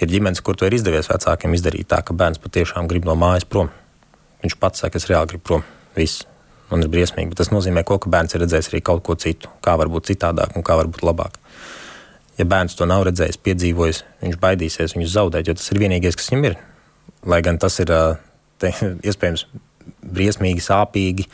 Ir 0.00 0.10
ģimenes, 0.10 0.40
kur 0.42 0.56
to 0.56 0.66
ir 0.66 0.74
izdevies 0.74 1.10
vecākiem 1.10 1.54
izdarīt 1.54 1.90
tā, 1.92 2.00
ka 2.02 2.16
bērns 2.16 2.40
patiešām 2.42 2.88
grib 2.90 3.06
no 3.06 3.14
mājas 3.20 3.46
prom. 3.46 3.68
Viņš 4.40 4.56
pats 4.56 4.82
saka, 4.82 4.96
es 4.96 5.06
reāli 5.10 5.34
gribu 5.34 5.46
prom. 5.50 5.66
Viss 5.98 6.24
un 6.74 6.84
ir 6.84 6.90
briesmīgi. 6.92 7.32
Bet 7.32 7.40
tas 7.42 7.52
nozīmē, 7.52 7.84
ko, 7.86 7.98
ka 8.02 8.10
bērns 8.12 8.36
ir 8.36 8.44
redzējis 8.44 8.70
arī 8.72 8.80
kaut 8.86 9.02
ko 9.06 9.16
citu, 9.18 9.50
kā 9.64 9.76
var 9.80 9.90
būt 9.92 10.10
citādāk 10.12 10.56
un 10.56 10.66
kā 10.66 10.76
var 10.78 10.90
būt 10.90 11.04
labāk. 11.06 11.38
Ja 12.38 12.46
bērns 12.48 12.76
to 12.78 12.86
nav 12.88 13.04
redzējis, 13.08 13.40
piedzīvojis, 13.44 14.04
viņš 14.22 14.38
baidīsies 14.40 14.96
viņu 14.96 15.10
zaudēt, 15.12 15.50
jo 15.50 15.56
tas 15.58 15.72
ir 15.72 15.82
vienīgais, 15.82 16.16
kas 16.16 16.30
viņam 16.32 16.50
ir. 16.50 16.56
Lai 17.28 17.42
gan 17.44 17.58
tas 17.60 17.76
ir 17.82 17.92
te, 18.62 18.72
iespējams 19.10 19.46
briesmīgi, 20.00 20.64
sāpīgi 20.64 21.26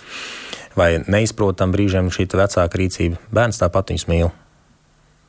vai 0.77 0.97
neizprotami 1.07 1.73
brīžiem 1.73 2.11
šī 2.13 2.29
vecāka 2.37 2.81
rīcība, 2.81 3.21
bērns 3.33 3.63
tāpat 3.63 3.93
viņus 3.93 4.09
mīl. 4.11 4.33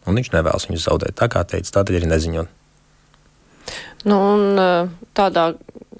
Un 0.07 0.15
viņš 0.15 0.31
nevēlas 0.33 0.67
viņus 0.69 0.87
zaudēt. 0.87 1.17
Tā 1.19 1.27
kā 1.31 1.43
teica, 1.47 1.79
tādēļ 1.79 2.01
arī 2.01 2.09
neziņot. 2.13 2.53
Nu, 4.05 4.17
un 4.35 4.91
tādā 5.17 5.51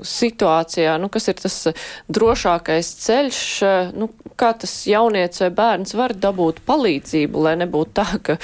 situācijā, 0.05 0.97
nu, 1.01 1.09
kas 1.09 1.27
ir 1.31 1.37
tas 1.39 1.57
eh, 1.71 1.83
drošākais 2.13 2.89
ceļš, 3.03 3.41
eh, 3.65 3.91
nu, 3.97 4.09
kā 4.37 4.51
tas 4.61 4.71
jaunietis 4.85 5.41
vai 5.41 5.49
bērns 5.57 5.95
var 5.97 6.13
dabūt 6.13 6.59
palīdzību, 6.67 7.41
lai 7.47 7.55
nebūtu 7.63 7.95
tā, 7.97 8.05
ka 8.21 8.35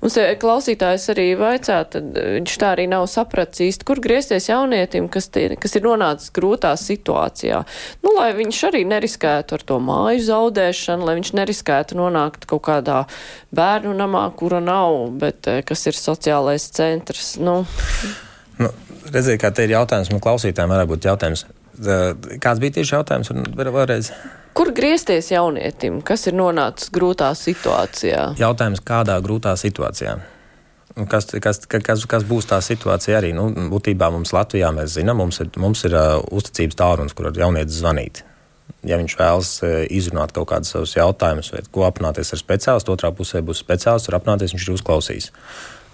mums 0.00 0.16
klausītājs 0.40 1.10
arī 1.12 1.26
vaicā, 1.40 1.82
tad 1.92 2.16
eh, 2.20 2.30
viņš 2.38 2.56
tā 2.62 2.72
arī 2.76 2.88
nav 2.90 3.06
sapratis 3.12 3.66
īsti, 3.68 3.88
kur 3.88 4.00
griezties 4.04 4.48
jaunietim, 4.48 5.10
kas, 5.12 5.28
tie, 5.34 5.50
kas 5.60 5.76
ir 5.76 5.86
nonācis 5.86 6.32
grūtā 6.34 6.74
situācijā. 6.80 7.62
Nu, 8.04 8.14
lai 8.18 8.32
viņš 8.38 8.64
arī 8.70 8.84
neriskētu 8.88 9.58
ar 9.58 9.66
to 9.68 9.80
māju 9.84 10.24
zaudēšanu, 10.30 11.08
lai 11.08 11.18
viņš 11.20 11.34
neriskētu 11.40 12.00
nonākt 12.00 12.48
kaut 12.48 12.64
kādā 12.70 13.04
bērnu 13.54 13.92
namā, 13.96 14.26
kura 14.38 14.62
nav, 14.64 15.10
bet 15.20 15.50
kas 15.68 15.88
ir 15.90 15.98
sociālais 15.98 16.70
centrs. 16.74 17.34
Nu. 17.42 17.62
Nu, 18.54 18.70
redziet, 19.12 19.40
kā 19.42 19.50
te 19.54 19.66
ir 19.66 19.74
jautājums, 19.74 20.12
man 20.12 20.22
klausītājiem 20.24 20.72
varētu 20.74 20.92
būt 20.92 21.08
jautājums. 21.10 21.44
Kāds 22.42 22.62
bija 22.62 22.78
tieši 22.78 22.96
jautājums? 22.96 23.32
Vēlreiz. 23.58 24.12
Kur 24.54 24.70
griezties 24.70 25.32
jaunietim, 25.32 25.98
kas 26.06 26.28
ir 26.30 26.36
nonācis 26.38 26.92
grūtā 26.94 27.32
situācijā? 27.34 28.28
Jautājums, 28.38 28.84
kādā 28.86 29.16
grūtā 29.24 29.56
situācijā? 29.58 30.14
Kas, 31.10 31.26
kas, 31.42 31.58
kas, 31.66 32.04
kas 32.06 32.26
būs 32.28 32.46
tā 32.46 32.60
situācija 32.62 33.18
arī? 33.18 33.32
Nu, 33.34 33.48
būtībā 33.72 34.12
mums 34.14 34.30
Latvijā 34.36 34.70
mēs 34.76 34.94
zinām, 34.94 35.18
mums 35.24 35.40
ir, 35.42 35.50
mums 35.58 35.82
ir 35.88 35.96
uh, 35.98 36.20
uzticības 36.30 36.78
tālrunis, 36.78 37.16
kur 37.18 37.26
var 37.32 37.40
jaunietis 37.42 37.80
zvanīt. 37.80 38.22
Ja 38.86 39.00
viņš 39.00 39.16
vēlas 39.18 39.50
uh, 39.66 39.80
izrunāt 39.90 40.36
kaut 40.36 40.52
kādus 40.52 40.70
savus 40.70 40.94
jautājumus, 40.94 41.50
vai 41.50 41.64
ko 41.74 41.88
apmainīties 41.88 42.30
ar 42.36 42.42
speciālistu, 42.44 42.94
otrā 42.94 43.10
pusē 43.10 43.42
būs 43.42 43.64
speciālists, 43.64 44.12
var 44.12 44.20
apmainīties, 44.20 44.54
viņš 44.54 44.68
ir 44.68 44.76
uzklausījis. 44.76 45.32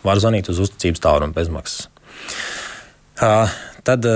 Var 0.04 0.20
zvanīt 0.20 0.52
uz 0.52 0.60
uzticības 0.66 1.06
tālruni 1.08 1.36
bezmaksas. 1.38 1.88
Tad 3.20 4.06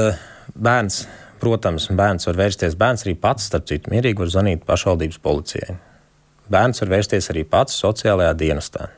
bērns, 0.57 1.03
protams, 1.43 1.91
bērns 1.93 2.25
var 2.25 2.39
vērsties. 2.41 2.77
Bērns 2.81 3.05
arī 3.05 3.13
pats, 3.21 3.51
starp 3.51 3.67
citu, 3.69 3.93
mierīgi 3.93 4.23
var 4.23 4.31
zvanīt 4.33 4.65
pašvaldības 4.65 5.21
policijai. 5.21 5.77
Bērns 6.49 6.81
var 6.81 6.93
vērsties 6.95 7.29
arī 7.33 7.45
pats 7.49 7.77
sociālajā 7.83 8.33
dienestā. 8.41 8.89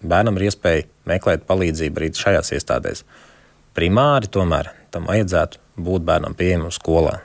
Bērnam 0.00 0.40
ir 0.40 0.48
iespēja 0.48 0.88
meklēt 1.08 1.44
palīdzību 1.48 2.00
arī 2.00 2.10
šajās 2.16 2.54
iestādēs. 2.56 3.04
Primāri 3.76 4.32
tomēr 4.32 4.72
tam 4.90 5.04
vajadzētu 5.10 5.60
būt 5.84 6.08
bērnam 6.08 6.36
pieejamam 6.36 6.72
skolā. 6.72 7.18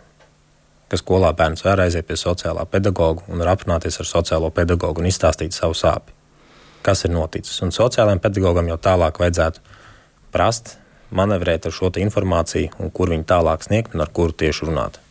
Ka 0.91 1.00
skolā 1.00 1.32
bērns 1.36 1.64
var 1.64 1.80
aiziet 1.88 2.08
pie 2.08 2.20
sociālā 2.20 2.68
pedagoga 2.70 3.24
un 3.32 3.41
aprunāties 3.41 4.04
ar 4.04 4.12
sociālo 4.12 4.52
pedagogu 4.52 5.00
un 5.00 5.08
izstāstīt 5.08 5.56
savu 5.56 5.74
sāpju. 5.80 6.12
Kas 6.86 7.08
ir 7.08 7.16
noticis? 7.16 7.62
Un 7.64 7.72
sociālajiem 7.74 8.20
pedagogam 8.22 8.68
jau 8.70 8.78
tālāk 8.78 9.24
vajadzētu 9.24 9.64
prast 10.36 10.76
manevrēt 11.18 11.66
ar 11.66 11.76
šo 11.76 11.91
informāciju 12.01 12.76
un 12.80 12.91
kur 12.91 13.13
viņu 13.13 13.28
tālāk 13.30 13.66
sniegt 13.66 13.95
un 13.95 14.05
ar 14.05 14.13
kuru 14.13 14.36
tieši 14.36 14.70
runāt. 14.70 15.01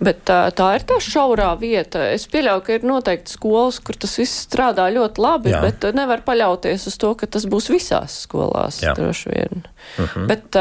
Bet 0.00 0.22
tā, 0.28 0.38
tā 0.56 0.70
ir 0.76 0.84
tā 0.88 0.98
šaurā 1.02 1.50
vieta. 1.60 2.02
Es 2.14 2.26
pieļauju, 2.30 2.62
ka 2.66 2.76
ir 2.76 2.86
noteikti 2.88 3.34
skolas, 3.34 3.80
kur 3.84 3.98
tas 4.00 4.16
viss 4.18 4.44
strādā 4.46 4.86
ļoti 4.92 5.22
labi, 5.22 5.52
Jā. 5.54 5.60
bet 5.64 5.86
nevar 5.96 6.24
paļauties 6.26 6.88
uz 6.90 6.96
to, 7.00 7.12
ka 7.18 7.28
tas 7.30 7.46
būs 7.50 7.70
visās 7.72 8.22
skolās 8.26 8.80
Jā. 8.84 8.94
droši 8.98 9.32
vien. 9.32 9.60
Uh 9.60 10.04
mhm. 10.04 10.08
-huh. 10.14 10.26
Bet, 10.30 10.58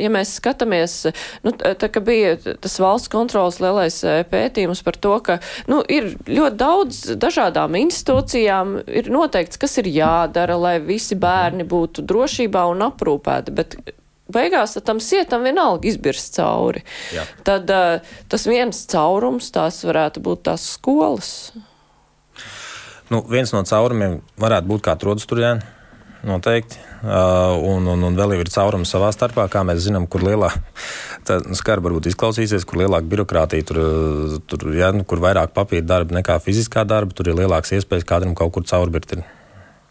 ja 0.00 0.10
mēs 0.12 0.34
skatāmies, 0.40 1.12
nu, 1.42 1.52
tā 1.52 1.88
kā 1.88 2.00
bija 2.04 2.36
tas 2.36 2.78
valsts 2.80 3.08
kontrolas 3.08 3.60
lielais 3.60 4.00
pētījums 4.30 4.82
par 4.84 4.96
to, 4.96 5.20
ka 5.20 5.38
nu, 5.66 5.82
ir 5.88 6.16
ļoti 6.26 6.56
daudz 6.56 7.00
dažādām 7.16 7.76
institūcijām, 7.76 8.82
ir 8.86 9.10
noteikts, 9.10 9.58
kas 9.58 9.78
ir 9.78 9.86
jādara, 9.86 10.56
lai 10.56 10.78
visi 10.80 11.14
bērni 11.14 11.64
būtu 11.64 12.02
drošībā 12.02 12.64
un 12.70 12.82
aprūpēti. 12.90 13.50
Bet 13.50 13.76
beigās 14.34 14.78
tam 14.86 15.00
sietam 15.04 15.44
vienalga 15.46 15.88
izbirst 15.90 16.38
cauri. 16.38 16.84
Jā. 17.14 17.26
Tad 17.46 17.70
uh, 17.74 18.14
tas 18.30 18.46
viens 18.48 18.84
caurums 18.90 19.50
tās 19.54 19.82
varētu 19.86 20.22
būt 20.24 20.46
tās 20.50 20.70
skolas. 20.76 21.32
Nu, 23.10 23.24
viens 23.26 23.50
no 23.50 23.64
caurumiem 23.66 24.20
varētu 24.38 24.70
būt 24.70 24.86
kā 24.86 24.96
trodas 25.00 25.26
turjēna. 25.30 25.76
Noteikti. 26.20 26.76
Uh, 27.00 27.56
un, 27.64 27.86
un, 27.88 28.02
un 28.04 28.16
vēl 28.16 28.34
ir 28.36 28.50
caurums 28.52 28.90
savā 28.92 29.08
starpā, 29.14 29.46
kā 29.48 29.62
mēs 29.64 29.80
zinām, 29.86 30.04
kur 30.10 30.20
lielā 30.26 30.50
skarba 31.60 31.88
varbūt 31.88 32.10
izklausīsies, 32.10 32.66
kur 32.68 32.82
lielāka 32.82 33.08
birokrātija, 33.08 33.64
tur, 33.70 33.80
tur 34.44 34.66
ja, 34.76 34.90
nu, 34.92 35.06
kur 35.08 35.22
vairāk 35.24 35.54
papīra 35.56 35.86
darba 35.94 36.18
nekā 36.18 36.36
fiziskā 36.44 36.84
darba, 36.84 37.16
tur 37.16 37.32
ir 37.32 37.40
lielāks 37.40 37.72
iespējas 37.78 38.04
kādam 38.08 38.36
kaut 38.36 38.52
kur 38.52 38.68
caurbirt. 38.68 39.16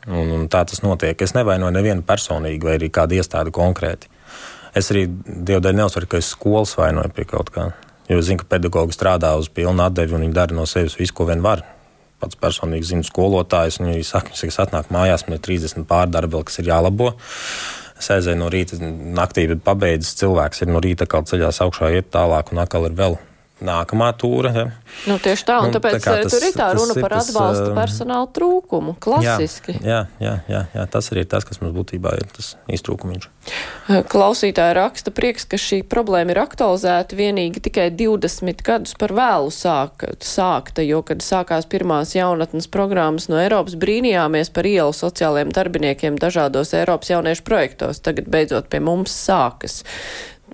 Un, 0.10 0.30
un 0.38 0.46
tā 0.52 0.62
tas 0.70 0.84
notiek. 0.86 1.18
Es 1.22 1.34
nevainoju 1.36 1.74
nevienu 1.76 2.06
personīgi 2.06 2.66
vai 2.66 2.78
arī 2.78 2.92
kādu 2.94 3.18
iestādi 3.18 3.52
konkrēti. 3.56 4.14
Es 4.78 4.92
arī 4.94 5.08
Dievu 5.10 5.62
dēļ 5.66 5.78
neuzsveru, 5.80 6.10
ka 6.10 6.20
es 6.22 6.32
skolas 6.34 6.76
vainoju 6.78 7.14
pie 7.16 7.26
kaut 7.30 7.52
kā. 7.54 7.70
Jo 8.10 8.20
es 8.22 8.28
zinu, 8.30 8.42
ka 8.42 8.50
pedagogi 8.56 8.96
strādā 8.96 9.36
uz 9.38 9.50
pilnu 9.54 9.86
atdevi 9.86 10.18
un 10.18 10.26
viņi 10.26 10.36
dara 10.36 10.56
no 10.58 10.66
sevis 10.70 10.98
visu, 10.98 11.14
ko 11.18 11.30
vien 11.30 11.44
var. 11.46 11.64
Pats 12.20 12.38
personīgi 12.40 12.90
zinu 12.90 13.06
skolotājus, 13.08 13.80
viņi 13.82 14.04
saka, 14.08 14.34
ka 14.34 14.50
es 14.50 14.60
atnāku 14.60 14.94
mājās, 14.96 15.28
man 15.28 15.38
ir 15.38 15.46
30 15.46 15.88
pārdarbi, 15.90 16.36
vēl, 16.36 16.48
kas 16.50 16.60
ir 16.60 16.72
jālabo. 16.72 17.14
Es 18.00 18.10
aizēju 18.16 18.40
no 18.42 18.50
rīta, 18.52 18.80
naktī 19.16 19.48
pabeidzis 19.64 20.18
cilvēks, 20.20 20.64
ir 20.64 20.74
no 20.74 20.84
rīta 20.84 21.08
kā 21.10 21.22
ceļās 21.22 21.62
augšā, 21.66 21.94
iet 21.96 22.12
tālāk, 22.16 22.54
un 22.54 22.64
atkal 22.64 22.90
ir 22.90 22.98
vēl 22.98 23.20
nākamā 23.66 24.10
tūra. 24.20 24.52
Ja. 24.56 24.66
Nu, 25.10 25.18
tieši 25.22 25.46
tā, 25.48 25.58
un 25.64 25.70
nu, 25.70 25.76
tāpēc 25.76 26.00
tā 26.04 26.16
tas, 26.24 26.34
tur 26.34 26.46
ir 26.48 26.56
tā 26.56 26.70
runa 26.78 26.96
par 26.98 27.16
atbalstu 27.20 27.74
personāla 27.76 28.30
trūkumu. 28.36 28.96
Klasiski. 29.04 29.76
Jā, 29.84 30.04
jā, 30.22 30.36
jā, 30.50 30.64
jā, 30.76 30.86
tas 30.92 31.12
arī 31.14 31.26
ir 31.26 31.30
tas, 31.32 31.48
kas 31.48 31.62
mums 31.64 31.76
būtībā 31.76 32.16
ir 32.20 32.30
tas 32.36 32.54
iztrūkumiņš. 32.72 33.28
Klausītāja 34.12 34.76
raksta 34.78 35.14
prieks, 35.16 35.48
ka 35.50 35.60
šī 35.60 35.82
problēma 35.90 36.36
ir 36.36 36.42
aktualizēta 36.44 37.18
vienīgi 37.20 37.64
tikai 37.70 37.90
20 38.00 38.64
gadus 38.66 38.96
par 39.00 39.14
vēlu 39.18 39.54
sāk, 39.54 40.08
sākta, 40.26 40.86
jo, 40.86 41.02
kad 41.06 41.24
sākās 41.26 41.68
pirmās 41.70 42.16
jaunatnes 42.18 42.70
programmas 42.72 43.30
no 43.32 43.40
Eiropas, 43.42 43.78
brīnījāmies 43.80 44.54
par 44.56 44.70
ielu 44.70 44.96
sociālajiem 44.96 45.54
darbiniekiem 45.56 46.20
dažādos 46.22 46.76
Eiropas 46.78 47.14
jauniešu 47.14 47.46
projektos. 47.48 48.04
Tagad 48.06 48.30
beidzot 48.32 48.70
pie 48.72 48.84
mums 48.84 49.16
sākas. 49.16 49.82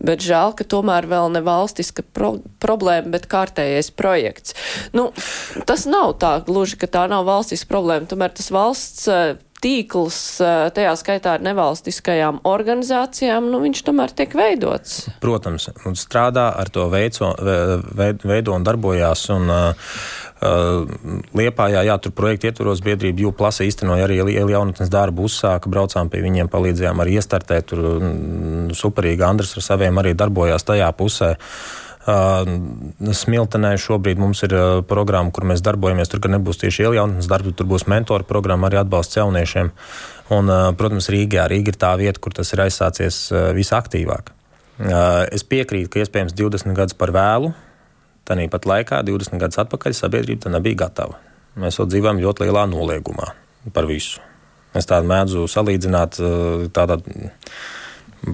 Bet 0.04 0.24
žēl, 0.26 0.56
ka 0.58 0.68
tomēr 0.68 1.08
vēl 1.10 1.32
ne 1.34 1.42
valstiska 1.46 2.06
pro 2.16 2.36
problēma, 2.64 3.14
bet 3.16 3.30
kārtējais 3.32 3.92
projekts. 3.96 4.56
Nu, 4.96 5.10
tas 5.68 5.86
nav 5.90 6.18
tā 6.22 6.38
gluži, 6.46 6.80
ka 6.82 6.90
tā 6.92 7.06
nav 7.12 7.28
valstiska 7.30 7.70
problēma. 7.72 8.10
Tomēr 8.10 8.36
tas 8.36 8.52
valsts 8.54 9.08
eh, 9.12 9.36
tīkls, 9.66 10.20
tajā 10.76 10.94
skaitā 11.00 11.36
ar 11.38 11.46
nevalstiskajām 11.46 12.44
organizācijām, 12.46 13.50
nu, 13.52 13.62
viņš 13.66 13.82
tomēr 13.88 14.14
tiek 14.18 14.36
veidots. 14.38 15.08
Protams, 15.24 15.72
un 15.90 15.98
strādā 16.00 16.52
ar 16.54 16.70
to 16.74 16.86
veico, 16.94 17.34
veido 17.96 18.56
un 18.56 18.68
darbojās. 18.68 19.28
Un, 19.36 19.50
uh, 19.50 19.98
Liepājā, 21.36 21.80
jā, 21.88 21.96
tur 22.04 22.12
projekta 22.14 22.52
ietvaros 22.52 22.82
biedrība 22.86 23.24
Jūplasa 23.24 23.66
īstenoja 23.66 24.06
arī 24.06 24.20
jaunatnes 24.20 24.92
darbu, 24.94 25.26
uzsāka, 25.26 25.72
braucām 25.72 26.12
pie 26.12 26.22
viņiem, 26.22 26.52
palīdzējām 26.52 27.02
arī 27.02 27.16
iestartēt, 27.18 27.72
tur 27.72 28.76
superīgi 28.76 29.26
Andris 29.26 29.56
ar 29.58 29.66
saviem 29.66 30.04
arī 30.04 30.14
darbojās 30.20 30.68
tajā 30.68 30.92
pusē. 31.00 31.32
Uh, 31.34 31.85
Smiltenē 32.06 33.74
šobrīd 33.82 34.22
mums 34.22 34.44
ir 34.46 34.54
programma, 34.90 35.34
kur 35.34 35.48
mēs 35.50 35.64
darbojamies. 35.66 36.12
Tur 36.12 36.22
nebūs 36.30 36.62
tieši 36.62 36.86
iejaunatnes 36.86 37.30
darbi, 37.32 37.54
tur 37.58 37.70
būs 37.70 37.88
mentoru 37.90 38.28
programma, 38.30 38.70
arī 38.70 38.82
atbalsts 38.84 39.18
jauniešiem. 39.18 39.74
Un, 40.38 40.56
protams, 40.78 41.10
Rīgā. 41.14 41.50
Rīga 41.50 41.74
ir 41.74 41.80
tā 41.82 41.94
vieta, 42.02 42.22
kur 42.22 42.34
tas 42.38 42.54
ir 42.54 42.64
aizsācies 42.66 43.28
visaktīvāk. 43.58 44.34
Es 45.34 45.46
piekrītu, 45.48 45.92
ka 45.94 46.04
iespējams 46.04 46.36
20 46.38 46.78
gadus 46.78 46.98
par 46.98 47.14
vēlu 47.16 47.54
Tāpat 48.26 48.64
laikā, 48.66 49.04
20 49.06 49.38
gadus 49.38 49.60
atpakaļ, 49.62 49.94
sabiedrība 49.94 50.48
tam 50.48 50.56
nebija 50.58 50.80
gatava. 50.88 51.20
Mēs 51.62 51.78
vēl 51.78 51.92
dzīvojam 51.92 52.22
ļoti 52.24 52.48
lielā 52.48 52.64
noliegumā 52.72 53.28
par 53.76 53.86
visu. 53.86 54.18
Es 54.74 54.90
tādu 54.90 55.06
mēdzu 55.12 55.46
salīdzināt 55.46 56.18
tādā 56.74 56.98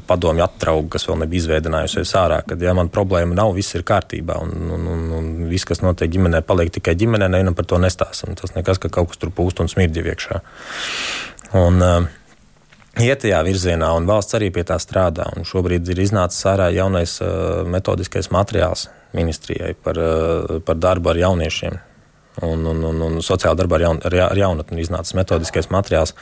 padomju 0.07 0.45
atraugu, 0.45 0.87
kas 0.93 1.07
vēl 1.09 1.19
nebija 1.23 1.43
izveidinājusies 1.43 2.13
ārā, 2.19 2.41
kad 2.47 2.61
ja 2.61 2.73
man 2.77 2.91
problēma 2.93 3.35
nav, 3.37 3.53
viss 3.57 3.75
ir 3.75 3.83
kārtībā 3.87 4.37
un, 4.43 4.55
un, 4.77 4.87
un, 4.93 5.03
un 5.17 5.29
viss, 5.51 5.67
kas 5.67 5.83
notiek 5.83 6.11
ģimenē, 6.13 6.43
paliek 6.47 6.71
tikai 6.77 6.95
ģimenē, 6.99 7.27
nevienam 7.31 7.57
par 7.57 7.67
to 7.69 7.81
nestāstam. 7.81 8.37
Tas 8.39 8.55
nekas, 8.55 8.79
ka 8.81 8.91
kaut 8.93 9.11
kas 9.11 9.21
tur 9.21 9.33
pūst 9.35 9.61
un 9.63 9.71
smirdz 9.71 10.01
iekšā. 10.01 10.41
Un, 11.59 11.83
uh, 11.83 12.09
Iet 12.99 13.21
tajā 13.23 13.37
virzienā, 13.47 13.87
un 13.95 14.03
valsts 14.03 14.35
arī 14.35 14.49
pie 14.51 14.65
tā 14.67 14.75
strādā. 14.81 15.29
Un 15.39 15.45
šobrīd 15.47 15.87
ir 15.93 16.01
iznācis 16.03 16.43
ārā 16.51 16.67
jaunais 16.75 17.13
uh, 17.23 17.61
metodiskais 17.63 18.27
materiāls, 18.35 18.89
ministrijai 19.15 19.71
par, 19.79 19.95
eh, 19.99 20.59
par 20.65 20.75
darbu 20.79 21.11
ar 21.11 21.19
jauniešiem. 21.19 21.79
Un, 22.47 22.65
un, 22.65 22.83
un, 22.87 23.01
un 23.03 23.17
sociāla 23.19 23.57
darba 23.59 23.75
ar, 23.75 23.83
jaun, 23.83 23.97
ar, 24.07 24.15
ar 24.29 24.39
jaunatni 24.39 24.83
iznācis 24.83 25.15
metodiskais 25.15 25.67
materiāls. 25.71 26.13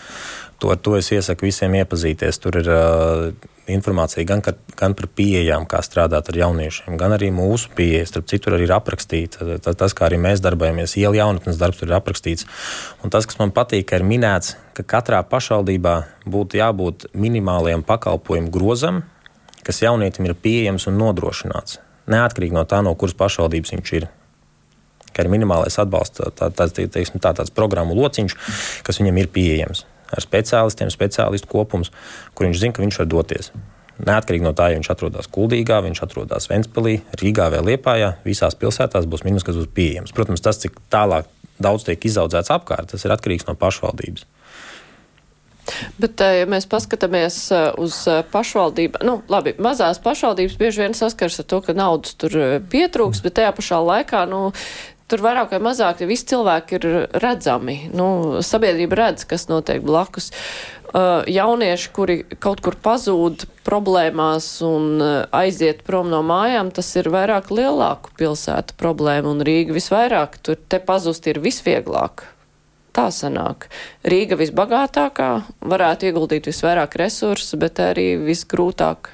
To, 0.59 0.73
to 0.75 0.97
es 0.99 1.07
iesaku 1.15 1.47
visiem 1.47 1.77
iepazīties. 1.79 2.39
Tur 2.43 2.59
ir 2.59 2.67
uh, 2.73 3.29
informācija 3.71 4.25
gan, 4.27 4.43
ka, 4.43 4.53
gan 4.79 4.95
par 4.97 5.07
pieejām, 5.15 5.63
kā 5.69 5.79
strādāt 5.85 6.31
ar 6.31 6.39
jauniešiem, 6.41 6.97
gan 6.99 7.15
arī 7.15 7.29
mūsu 7.31 7.71
pieejas. 7.77 8.11
Starp 8.11 8.27
citu, 8.31 8.51
arī 8.51 8.67
ir 8.67 8.75
aprakstīta 8.75 9.59
tas, 9.63 9.79
tas, 9.79 9.95
kā 9.95 10.09
arī 10.09 10.19
mēs 10.19 10.43
darbojamies. 10.43 10.97
Iela 10.99 11.21
jaunatnes 11.21 11.61
darbs 11.61 11.79
tur 11.79 11.91
ir 11.91 11.97
aprakstīts. 11.99 12.47
Un 13.03 13.13
tas, 13.13 13.27
kas 13.29 13.39
man 13.39 13.55
patīk, 13.55 13.87
ka 13.89 14.01
ir 14.01 14.07
minēts, 14.07 14.57
ka 14.75 14.83
katrā 14.97 15.23
pašvaldībā 15.31 15.99
būtu 16.27 16.59
jābūt 16.59 17.11
minimālajam 17.15 17.87
pakalpojumu 17.87 18.51
grozam, 18.51 19.05
kas 19.63 19.83
jaunietim 19.85 20.27
ir 20.27 20.35
pieejams 20.35 20.91
un 20.91 20.99
nodrošināts 20.99 21.79
neatkarīgi 22.09 22.55
no 22.55 22.65
tā, 22.69 22.81
no 22.85 22.95
kuras 22.99 23.17
pašvaldības 23.17 23.75
viņš 23.75 23.93
ir. 23.99 24.09
Ka 25.13 25.25
ir 25.25 25.31
minimālais 25.33 25.77
atbalsts, 25.81 26.21
tā, 26.37 26.49
tā, 26.53 26.67
teiksim, 26.69 27.21
tā, 27.21 27.33
tāds 27.37 27.53
programmu 27.53 27.97
lociņš, 27.97 28.35
kas 28.85 29.01
viņam 29.01 29.21
ir 29.21 29.31
pieejams. 29.33 29.85
Ar 30.09 30.25
speciālistiem, 30.25 30.89
speciālistu 30.93 31.49
kopums, 31.51 31.91
kur 32.33 32.47
viņš 32.47 32.61
zina, 32.61 32.75
ka 32.75 32.85
viņš 32.85 33.01
var 33.03 33.11
doties. 33.11 33.51
Neatkarīgi 33.99 34.45
no 34.45 34.53
tā, 34.55 34.69
ja 34.71 34.79
viņš 34.79 34.91
atrodas 34.93 35.27
Kuldīgā, 35.27 35.81
viņš 35.83 36.01
atrodas 36.05 36.47
Ventspēlī, 36.49 37.01
Rīgā 37.19 37.49
vai 37.51 37.59
Liepājā, 37.67 38.13
visās 38.23 38.55
pilsētās 38.55 39.09
būs 39.11 39.25
minus, 39.27 39.43
kas 39.43 39.59
būs 39.59 39.67
pieejams. 39.75 40.15
Protams, 40.15 40.43
tas, 40.45 40.61
cik 40.63 40.79
tālāk 40.93 41.27
daudz 41.59 41.85
tiek 41.87 42.07
izaudzēts 42.07 42.51
apkārt, 42.55 42.93
tas 42.93 43.03
ir 43.03 43.13
atkarīgs 43.15 43.47
no 43.49 43.57
pašvaldības. 43.59 44.25
Bet, 45.99 46.21
eh, 46.21 46.39
ja 46.41 46.45
mēs 46.49 46.67
paskatāmies 46.69 47.37
eh, 47.53 47.65
uz 47.81 48.01
eh, 48.09 48.21
pašvaldību, 48.31 49.03
nu, 49.05 49.19
labi, 49.31 49.53
mazās 49.61 50.01
pašvaldības 50.03 50.57
bieži 50.59 50.85
vien 50.85 50.95
saskars 50.97 51.41
ar 51.43 51.49
to, 51.51 51.61
ka 51.65 51.75
naudas 51.77 52.15
tur 52.19 52.35
pietrūks, 52.71 53.21
bet 53.25 53.37
tajā 53.39 53.51
pašā 53.57 53.81
laikā, 53.83 54.23
nu, 54.31 54.49
tur 55.09 55.23
vairāk 55.25 55.55
vai 55.55 55.61
mazāk 55.69 56.03
visi 56.07 56.29
cilvēki 56.31 56.77
ir 56.79 56.87
redzami. 57.21 57.79
Nu, 57.95 58.39
sabiedrība 58.45 59.03
redz, 59.03 59.25
kas 59.29 59.49
notiek 59.51 59.83
blakus. 59.85 60.31
Uh, 60.89 61.21
jaunieši, 61.29 61.89
kuri 61.93 62.15
kaut 62.41 62.63
kur 62.65 62.73
pazūd 62.81 63.43
problēmās 63.67 64.47
un 64.65 64.87
uh, 64.97 65.11
aiziet 65.37 65.83
prom 65.85 66.09
no 66.09 66.23
mājām, 66.25 66.71
tas 66.73 66.89
ir 66.97 67.11
vairāk 67.13 67.51
lielāku 67.53 68.15
pilsētu 68.17 68.73
problēmu, 68.79 69.35
un 69.35 69.45
Rīga 69.45 69.75
visvairāk 69.77 70.39
tur 70.41 70.57
te 70.57 70.81
pazust 70.81 71.29
ir 71.29 71.37
visvieglāk 71.43 72.25
tā 72.97 73.07
sanāk. 73.13 73.69
Rīga 74.01 74.39
visbagātākā, 74.39 75.29
varētu 75.61 76.09
ieguldīt 76.09 76.49
visvairāk 76.49 76.97
resursu, 76.97 77.59
bet 77.61 77.77
arī 77.85 78.15
visgrūtāk 78.25 79.13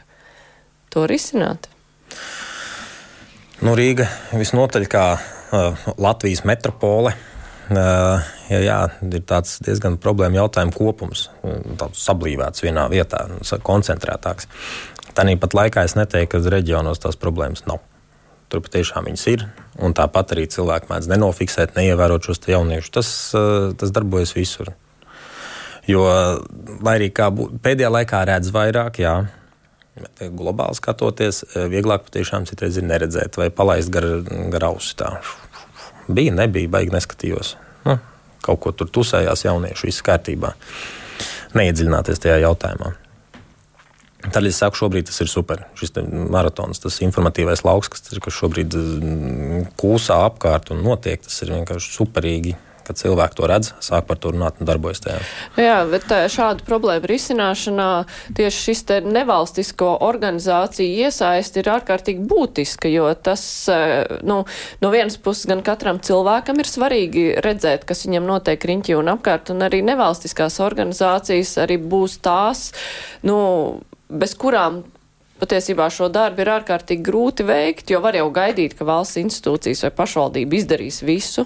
to 0.95 1.03
risināt. 1.11 1.67
Nu, 3.59 3.75
Rīga 3.75 4.07
visnotaļ 4.31 4.87
kā 4.91 5.07
Latvijas 6.05 6.43
metropole. 6.47 7.15
Uh, 7.65 8.21
jā, 8.51 8.59
jā, 8.61 8.77
ir 9.09 9.23
tāds 9.25 9.55
diezgan 9.65 9.95
problēma 9.97 10.37
jautājuma 10.43 10.73
kopums, 10.75 11.23
tāds 11.81 12.03
sablīvēts 12.05 12.61
vienā 12.61 12.83
vietā, 12.91 13.23
koncentrētāks. 13.65 14.45
Tāpat 15.17 15.55
laikā 15.57 15.85
es 15.87 15.95
neteiktu, 15.97 16.43
ka 16.43 16.53
reģionos 16.53 17.01
tās 17.01 17.17
problēmas 17.17 17.65
nav. 17.65 17.81
Tur 18.51 18.61
patiešām 18.61 19.07
viņas 19.09 19.23
ir. 19.31 19.47
Un 19.81 19.95
tāpat 19.97 20.35
arī 20.35 20.45
cilvēki 20.51 20.91
mēdz 20.91 21.09
nenofiksēt, 21.09 21.73
neievērot 21.77 22.27
šos 22.27 22.43
jauniešus. 22.51 22.91
Tas, 22.93 23.09
eh, 23.33 23.73
tas 23.79 23.93
darbojas 23.95 24.35
visur. 24.37 24.75
Jo, 25.87 26.05
lai 26.81 26.99
arī 26.99 27.09
kā 27.13 27.29
pēdējā 27.33 27.89
laikā 27.93 28.21
redz 28.25 28.49
vairāk, 28.53 29.01
jā, 29.01 29.27
Bet 29.95 30.25
globāli 30.35 30.75
skatoties, 30.75 31.43
eh, 31.53 31.69
vieglāk 31.71 32.09
patiešām 32.09 32.47
citreiz 32.49 32.77
ir 32.77 32.83
neredzēt 32.83 33.37
vai 33.39 33.49
palaist 33.49 33.91
gar, 33.93 34.03
gar 34.51 34.67
ausi. 34.71 34.95
Tā. 34.99 35.13
Bija, 36.07 36.33
nebija, 36.35 36.69
baigi 36.69 36.91
neskatījos. 36.91 37.55
Nu, 37.85 37.97
kaut 38.43 38.59
ko 38.61 38.75
tur 38.75 38.91
tusējās 38.91 39.45
jaunieši, 39.47 39.87
viss 39.87 40.03
kārtībā. 40.05 40.53
Neiedziļināties 41.55 42.19
tajā 42.19 42.41
jautājumā. 42.43 42.91
Tad 44.25 44.45
es 44.49 44.57
saku, 44.57 44.77
šobrīd 44.79 45.07
tas 45.07 45.21
ir 45.21 45.29
super. 45.29 45.63
Šis 45.77 45.93
maratons, 46.33 46.81
tas 46.81 46.97
informatīvais 47.05 47.61
lauks, 47.65 47.91
kas, 47.93 48.07
kas 48.09 48.35
šobrīd 48.35 48.73
mm, 48.73 49.65
kūsā 49.79 50.17
apkārt 50.25 50.71
un 50.73 50.81
notiek, 50.83 51.21
tas 51.21 51.37
ir 51.45 51.53
vienkārši 51.53 51.93
superīgi 51.93 52.55
kad 52.87 52.99
cilvēki 52.99 53.37
to 53.39 53.49
redz, 53.49 53.71
sāk 53.83 54.07
par 54.09 54.19
to 54.21 54.31
runāt 54.35 54.59
un 54.61 54.69
darbojas 54.69 55.03
tajā. 55.03 55.19
Jā, 55.59 55.77
bet 55.89 56.09
šādu 56.31 56.65
problēmu 56.67 57.09
risināšanā 57.09 57.89
tieši 58.37 58.63
šis 58.69 58.83
nevalstisko 59.05 59.91
organizāciju 60.05 61.05
iesaisti 61.05 61.61
ir 61.61 61.71
ārkārtīgi 61.75 62.25
būtiska, 62.29 62.91
jo 62.91 63.09
tas, 63.15 63.43
nu, 64.25 64.41
no 64.81 64.93
vienas 64.93 65.17
puses 65.21 65.49
gan 65.49 65.63
katram 65.65 66.01
cilvēkam 66.03 66.61
ir 66.61 66.69
svarīgi 66.69 67.25
redzēt, 67.45 67.85
kas 67.89 68.05
viņam 68.07 68.27
notiek 68.29 68.69
riņķī 68.71 68.97
un 68.99 69.13
apkārt, 69.15 69.53
un 69.53 69.65
arī 69.65 69.81
nevalstiskās 69.85 70.59
organizācijas 70.63 71.57
arī 71.65 71.79
būs 71.81 72.19
tās, 72.25 72.69
nu, 73.25 73.37
bez 74.09 74.35
kurām 74.39 74.83
patiesībā 75.41 75.89
šo 75.91 76.09
darbu 76.13 76.43
ir 76.43 76.51
ārkārtīgi 76.55 77.05
grūti 77.05 77.45
veikt, 77.47 77.91
jo 77.91 78.01
var 78.03 78.17
jau 78.17 78.29
gaidīt, 78.33 78.77
ka 78.77 78.87
valsts 78.87 79.19
institūcijas 79.21 79.85
vai 79.87 79.93
pašvaldība 79.99 80.59
izdarīs 80.59 81.01
visu, 81.05 81.45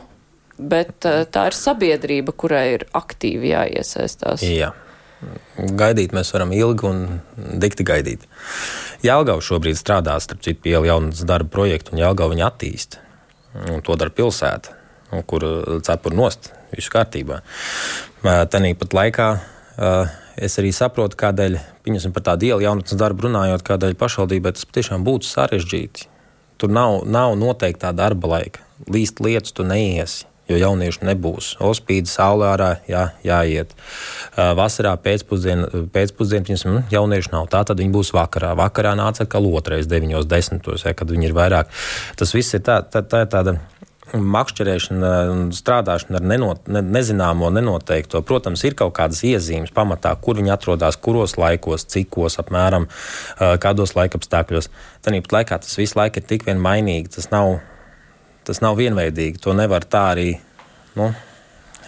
bet 0.59 1.07
uh, 1.07 1.23
tā 1.31 1.47
ir 1.49 1.57
sabiedrība, 1.57 2.35
kurai 2.35 2.65
ir 2.75 2.85
aktīvi 2.97 3.53
jāiesaistās. 3.53 4.43
Jā. 4.45 4.73
Gaidīt 5.57 6.13
mēs 6.15 6.31
varam 6.31 6.53
ilgi 6.55 6.85
un 6.87 7.01
dikti 7.59 7.83
gaidīt. 7.87 8.23
Jālgava 9.03 9.43
šobrīd 9.43 9.75
strādā 9.79 10.15
starp 10.23 10.43
citu 10.45 10.63
pie 10.63 10.77
jaunas 10.77 11.25
darba 11.27 11.51
projektu, 11.51 11.95
un 11.95 12.03
Jālgava 12.03 12.31
viņa 12.31 12.45
attīsta. 12.47 13.01
Un 13.73 13.81
to 13.83 13.97
dara 13.99 14.13
pilsēta, 14.15 14.75
kur 15.27 15.43
cepur 15.83 16.15
nost, 16.15 16.51
viss 16.71 16.91
kārtībā. 16.93 17.41
Tāpat 18.23 18.95
laikā 18.95 19.27
es 20.39 20.55
arī 20.61 20.71
saprotu, 20.75 21.19
kādēļ, 21.19 21.59
pieņemsim 21.83 22.15
par 22.15 22.27
tādu 22.29 22.51
ielu 22.51 22.63
jaunatnes 22.67 22.99
darbu 22.99 23.27
runājot, 23.27 23.65
kādēļ 23.67 23.99
pašvaldībai 23.99 24.55
tas 24.55 24.67
patiešām 24.69 25.03
būtu 25.07 25.27
sarežģīti. 25.27 26.07
Tur 26.59 26.71
nav, 26.71 27.01
nav 27.07 27.35
noteiktā 27.39 27.91
darba 27.95 28.35
laika. 28.37 28.63
Līst 28.87 29.19
lietas 29.23 29.55
tu 29.55 29.67
neiesi 29.67 30.28
jo 30.49 30.59
jauniešu 30.59 31.05
nebūs. 31.07 31.53
Ospīd, 31.63 32.09
saulē 32.09 32.51
ārā, 32.53 32.69
jā, 32.89 33.05
jāiet. 33.25 33.73
Vasarā 34.35 34.95
pēcpusdienā, 35.03 35.85
pēcpusdien, 35.93 36.45
piemēram, 36.47 36.83
jauniešu 36.93 37.33
nav. 37.35 37.49
Tā 37.53 37.63
tad 37.69 37.81
viņi 37.81 37.93
būs 37.93 38.13
vakarā. 38.17 38.55
Vakarā 38.59 38.95
nāca 38.99 39.25
atkal 39.25 39.49
otrais, 39.53 39.89
9, 39.89 40.17
10, 40.25 40.71
ja, 40.83 40.95
kad 40.97 41.11
viņi 41.13 41.29
ir 41.29 41.37
vairāk. 41.37 41.69
Tas 42.19 42.33
viss 42.35 42.57
ir 42.57 42.65
tā, 42.65 42.81
tā, 42.83 43.05
tā 43.05 43.25
tāda 43.29 43.59
makšķerēšana 44.09 45.09
un 45.29 45.41
strādāšana 45.53 46.19
ar 46.19 46.25
nenot, 46.25 46.67
ne, 46.71 46.81
nezināmo, 46.81 47.51
nenoteikto. 47.53 48.21
Protams, 48.25 48.63
ir 48.65 48.73
kaut 48.79 48.95
kādas 48.97 49.21
iezīmes 49.27 49.73
pamatā, 49.75 50.15
kur 50.21 50.39
viņi 50.39 50.53
atrodas, 50.55 50.97
kuros 50.97 51.37
laikos, 51.37 51.85
cikos, 51.93 52.39
apmēram 52.41 52.87
kādos 53.61 53.95
laikapstākļos. 53.97 54.71
Tāpat 55.05 55.35
laikā 55.35 55.59
tas 55.61 55.77
visu 55.79 55.99
laiku 55.99 56.21
ir 56.21 56.29
tik 56.29 56.47
vien 56.49 56.61
mainīgi. 56.61 57.13
Tas 57.19 57.29
nav 57.33 57.59
tas 58.49 58.63
nav 58.65 58.77
vienveidīgi. 58.81 59.41
To 59.45 59.55
nevar 59.57 59.85
tā 59.85 60.09
arī. 60.17 60.29
Nu, 60.97 61.13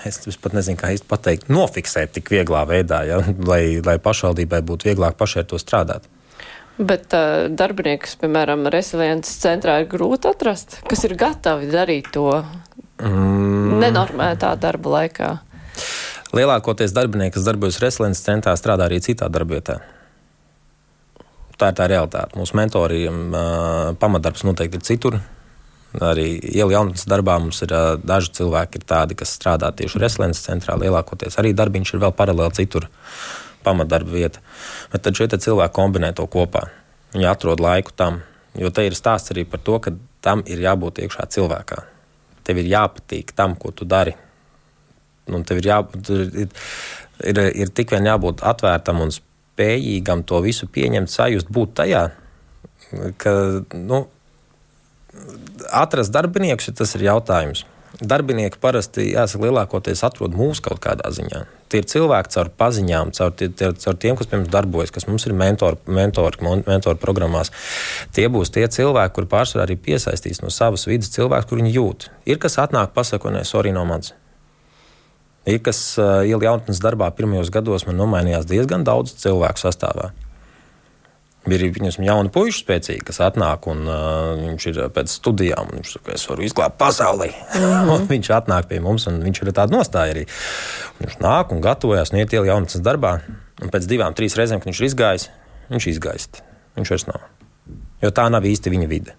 Es 0.01 0.17
pat 0.41 0.55
nezinu, 0.57 0.79
kā 0.79 0.89
īsti 0.95 1.05
pateikt, 1.05 1.51
nofiksēt 1.53 2.15
tik 2.15 2.31
vieglā 2.33 2.63
veidā, 2.65 3.03
ja, 3.05 3.19
lai, 3.45 3.77
lai 3.85 3.99
pašvaldībai 4.01 4.63
būtu 4.65 4.89
vieglāk 4.89 5.13
pašai 5.19 5.43
to 5.45 5.59
strādāt. 5.61 6.07
Bet 6.81 7.13
uh, 7.13 7.45
darbiniekus, 7.53 8.15
piemēram, 8.21 8.65
resiliences 8.73 9.35
centrā 9.43 9.81
ir 9.83 9.89
grūti 9.91 10.31
atrast, 10.31 10.79
kas 10.89 11.05
ir 11.05 11.13
gatavi 11.19 11.69
darīt 11.69 12.09
to 12.15 12.31
mm. 12.33 13.77
nenormētā 13.83 14.55
darba 14.61 14.95
laikā. 14.95 15.31
Lielākoties 16.33 16.95
darbinieki, 16.95 17.35
kas 17.35 17.45
darbojas 17.45 17.81
resiliences 17.83 18.25
centrā, 18.25 18.55
strādā 18.57 18.87
arī 18.87 19.01
citā 19.03 19.27
darbvietā. 19.29 19.81
Tā 21.61 21.69
ir 21.69 21.77
tā 21.77 21.85
realitāte. 21.91 22.39
Mūsu 22.39 22.57
mentoriem 22.57 23.21
uh, 23.29 23.45
pamatdarbs 24.01 24.47
noteikti 24.47 24.79
ir 24.79 24.87
citur. 24.87 25.19
Arī 25.99 26.37
ielu 26.39 26.71
jaunatnes 26.71 27.03
darbā 27.09 27.35
mums 27.41 27.59
ir 27.65 27.73
daži 28.07 28.31
cilvēki, 28.37 28.79
ir 28.79 28.87
tādi, 28.87 29.15
kas 29.19 29.33
strādā 29.35 29.73
tieši 29.75 29.99
resiliences 29.99 30.45
centrā. 30.45 30.77
Lielākoties 30.79 31.35
arī 31.41 31.51
darbiņš 31.57 31.93
ir 31.93 32.03
vēl 32.05 32.13
paralēli 32.15 32.55
citur 32.61 32.87
pamatdarba 33.65 34.13
vieta. 34.13 34.39
Bet 34.93 35.03
tad 35.03 35.19
šie 35.19 35.27
cilvēki 35.33 35.75
kombinē 35.75 36.13
to 36.15 36.27
kopā. 36.31 36.69
Viņi 37.11 37.27
atrod 37.27 37.59
laiku 37.59 37.91
tam, 37.91 38.21
jo 38.55 38.71
te 38.71 38.85
ir 38.87 38.95
stāsts 38.95 39.33
arī 39.33 39.43
par 39.43 39.59
to, 39.67 39.79
ka 39.83 39.91
tam 40.23 40.45
ir 40.47 40.63
jābūt 40.63 41.03
iekšā 41.03 41.27
cilvēkā. 41.35 41.81
Tev 42.47 42.61
ir 42.61 42.71
jāpatīk 42.71 43.35
tam, 43.35 43.57
ko 43.59 43.73
tu 43.75 43.85
dari. 43.85 44.15
Un 45.31 45.43
tev 45.47 45.59
ir, 45.59 45.67
jā, 45.73 45.81
ir, 46.07 46.47
ir, 47.27 47.43
ir 47.65 47.75
tik 47.75 47.91
vien 47.91 48.07
jābūt 48.07 48.45
atvērtam 48.47 49.03
un 49.03 49.11
spējīgam 49.11 50.23
to 50.23 50.39
visu 50.45 50.71
pieņemt, 50.71 51.11
sajust, 51.11 51.51
būt 51.51 51.75
tajā. 51.83 52.07
Ka, 53.21 53.35
nu, 53.75 54.05
atrast 55.71 56.13
darbiniekus, 56.13 56.71
tas 56.77 56.95
ir 56.97 57.07
jautājums. 57.09 57.65
Darbinieki 58.01 58.57
parasti, 58.61 59.09
jāsaka, 59.11 59.43
lielākoties 59.49 60.01
atrod 60.07 60.33
mūsu 60.35 60.63
kaut 60.63 60.79
kādā 60.83 61.11
ziņā. 61.11 61.41
Tie 61.71 61.81
ir 61.81 61.87
cilvēki 61.91 62.31
caur 62.33 62.49
paziņām, 62.59 63.11
caur, 63.15 63.33
tie, 63.35 63.49
caur 63.51 63.97
tiem, 63.99 64.15
kas 64.19 64.29
mums 64.31 64.47
darbojas, 64.51 64.93
kas 64.95 65.07
mums 65.07 65.27
ir 65.27 65.35
mentori, 65.37 65.79
mentori, 65.91 66.39
mentori 66.67 66.99
programmās. 66.99 67.51
Tie 68.15 68.25
būs 68.31 68.51
tie 68.55 68.63
cilvēki, 68.71 69.13
kur 69.17 69.27
pārsvarā 69.31 69.67
arī 69.67 69.77
piesaistīs 69.79 70.41
no 70.43 70.51
savas 70.51 70.87
vidas 70.87 71.11
cilvēku, 71.13 71.51
kur 71.51 71.61
viņi 71.61 71.75
jūt. 71.75 72.09
Ir 72.31 72.39
kas 72.43 72.57
atnāk, 72.63 72.95
pasakot, 72.95 73.35
nē, 73.35 73.43
sorry, 73.47 73.75
no 73.75 73.83
manis. 73.87 74.15
Ir 75.47 75.61
kas 75.65 75.79
uh, 75.99 76.21
ielu 76.27 76.47
jaunatnes 76.47 76.79
darbā 76.83 77.07
pirmajos 77.17 77.51
gados 77.53 77.87
man 77.87 77.97
nomainījās 77.99 78.47
diezgan 78.49 78.83
daudz 78.87 79.15
cilvēku 79.23 79.63
sastāvā. 79.63 80.11
Ir 81.49 81.63
viņas 81.73 81.97
jauni 82.05 82.29
puiši, 82.29 82.59
spēcīgi, 82.61 83.01
kas 83.07 83.17
atnāk 83.25 83.65
un 83.71 83.79
uh, 83.89 84.35
viņš 84.37 84.65
ir 84.69 84.79
pēc 84.93 85.09
studijām. 85.09 85.71
Viņš 85.73 85.93
saka, 85.95 86.13
es 86.13 86.25
varu 86.29 86.45
izglābt 86.45 86.77
pasauli. 86.77 87.31
Mm 87.61 87.89
-hmm. 87.89 88.07
viņš 88.09 88.29
atnāk 88.35 88.67
pie 88.69 88.79
mums 88.79 89.07
un 89.07 89.19
viņš 89.23 89.41
ir 89.41 89.51
tāds 89.53 89.73
nostāja 89.73 90.13
arī. 90.13 90.25
Viņš 90.99 91.17
nāk 91.19 91.51
un 91.51 91.61
gatavojas 91.61 92.11
un 92.11 92.19
iet 92.19 92.33
ielu 92.33 92.45
jaunatnes 92.45 92.83
darbā. 92.85 93.19
Un 93.61 93.69
pēc 93.69 93.87
divām, 93.87 94.13
trīs 94.13 94.37
reizēm, 94.37 94.59
kad 94.59 94.69
viņš 94.69 94.81
ir 94.81 94.85
izgājis, 94.85 95.29
viņš 95.69 95.87
izgaist. 95.87 96.43
Viņš 96.75 96.89
vairs 96.89 97.07
nav. 97.07 97.21
Jo 98.01 98.09
tā 98.09 98.29
nav 98.29 98.45
īsti 98.45 98.69
viņa 98.69 98.87
vide. 98.87 99.13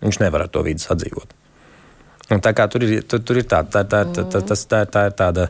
Viņš 0.00 0.20
nevar 0.20 0.46
ar 0.46 0.48
to 0.48 0.62
vidi 0.62 0.80
sadzīvot. 0.80 1.34
Un 2.30 2.40
tā 2.40 2.52
kā 2.52 2.68
tur 2.68 2.82
ir, 2.82 3.02
tur, 3.02 3.20
tur 3.20 3.36
ir 3.36 3.44
tā, 3.44 3.62
tā, 3.64 3.84
tā, 3.84 4.04
tā, 4.04 4.24
tā, 4.30 4.40
tas, 4.40 4.66
tā, 4.66 4.84
tā 4.84 5.06
ir 5.06 5.14
tāda, 5.14 5.48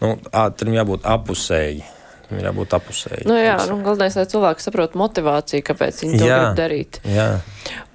nu, 0.00 0.16
tur 0.56 0.68
jābūt 0.68 1.06
apusēji 1.08 1.84
Ir 2.30 2.46
jābūt 2.46 2.74
apusēji. 2.78 3.26
Nu, 3.26 3.34
jā, 3.38 3.56
nu, 3.70 3.80
galvenais, 3.84 4.14
lai 4.18 4.26
cilvēki 4.30 4.62
saprot 4.62 4.96
motivāciju, 4.98 5.64
kāpēc 5.66 6.04
viņi 6.04 6.20
to 6.20 6.28
jā, 6.28 6.36
grib 6.38 6.58
darīt. 6.60 7.00
Jā. 7.10 7.28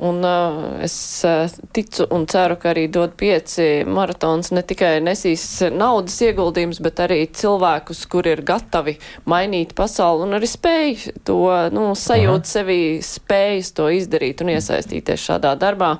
Un 0.06 0.20
uh, 0.28 0.58
es 0.84 0.96
uh, 1.28 1.52
ticu 1.76 2.06
un 2.12 2.26
ceru, 2.30 2.58
ka 2.60 2.74
arī 2.74 2.86
dod 2.92 3.16
pieci 3.20 3.86
maratons 3.88 4.52
ne 4.56 4.64
tikai 4.68 4.98
nesīs 5.04 5.46
naudas 5.72 6.18
ieguldījums, 6.28 6.82
bet 6.84 7.00
arī 7.06 7.22
cilvēkus, 7.32 8.04
kur 8.12 8.28
ir 8.28 8.44
gatavi 8.46 8.98
mainīt 9.32 9.72
pasauli 9.78 10.28
un 10.28 10.38
arī 10.38 10.50
spēj 10.52 11.08
to, 11.28 11.40
nu, 11.76 11.88
sajūt 11.96 12.44
Aha. 12.44 12.52
sevi 12.58 12.80
spējas 13.06 13.72
to 13.78 13.88
izdarīt 13.96 14.44
un 14.44 14.52
iesaistīties 14.56 15.30
šādā 15.30 15.56
darbā. 15.60 15.96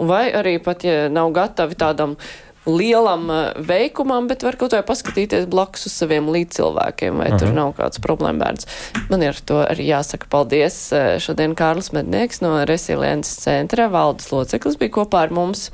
Un 0.00 0.10
vai 0.10 0.26
arī 0.34 0.58
pat, 0.62 0.82
ja 0.86 1.06
nav 1.12 1.30
gatavi 1.36 1.78
tādam 1.78 2.18
lielam 2.66 3.30
eh, 3.30 3.52
veikumam, 3.56 4.28
bet 4.28 4.44
var 4.46 4.58
kaut 4.58 4.74
vai 4.76 4.82
paskatīties 4.86 5.46
blakus 5.50 5.86
uz 5.88 5.94
saviem 5.96 6.28
līdzcilvēkiem, 6.34 7.16
vai 7.22 7.30
-huh. 7.30 7.38
tur 7.38 7.48
mhm. 7.48 7.56
nav 7.56 7.72
kāds 7.78 8.02
problēma 8.02 8.44
bērns. 8.44 8.66
Man 9.10 9.22
ir 9.22 9.38
to 9.46 9.62
arī 9.64 9.88
jāsaka 9.88 10.26
paldies. 10.30 10.92
Eh, 10.92 11.18
šodien 11.18 11.54
Kārlis 11.54 11.92
Mednieks 11.92 12.40
no 12.40 12.64
Resiliences 12.64 13.38
centra 13.44 13.88
valdes 13.88 14.32
loceklis 14.32 14.76
bija 14.76 14.90
kopā 14.90 15.22
ar 15.26 15.30
mums. 15.30 15.70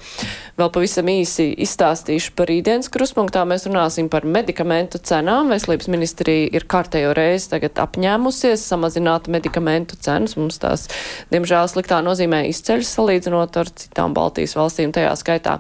Vēl 0.59 0.71
pavisam 0.71 1.09
īsi 1.09 1.55
izstāstīšu 1.65 2.35
par 2.37 2.47
rītdienas 2.47 2.91
kruspunktā. 2.93 3.45
Mēs 3.49 3.65
runāsim 3.67 4.09
par 4.13 4.27
medikamentu 4.29 4.99
cenām. 4.99 5.49
Veselības 5.49 5.89
ministrija 5.89 6.51
ir 6.53 6.67
kārtējo 6.69 7.15
reizi 7.17 7.49
tagad 7.55 7.81
apņēmusies 7.81 8.67
samazināt 8.69 9.29
medikamentu 9.33 9.97
cenas. 9.97 10.37
Mums 10.37 10.61
tās, 10.63 10.89
diemžēl, 11.33 11.71
sliktā 11.73 12.03
nozīmē 12.05 12.45
izceļas 12.51 12.93
salīdzinot 12.99 13.57
ar 13.57 13.73
citām 13.73 14.15
Baltijas 14.15 14.57
valstīm 14.59 14.93
tajā 14.93 15.17
skaitā. 15.17 15.59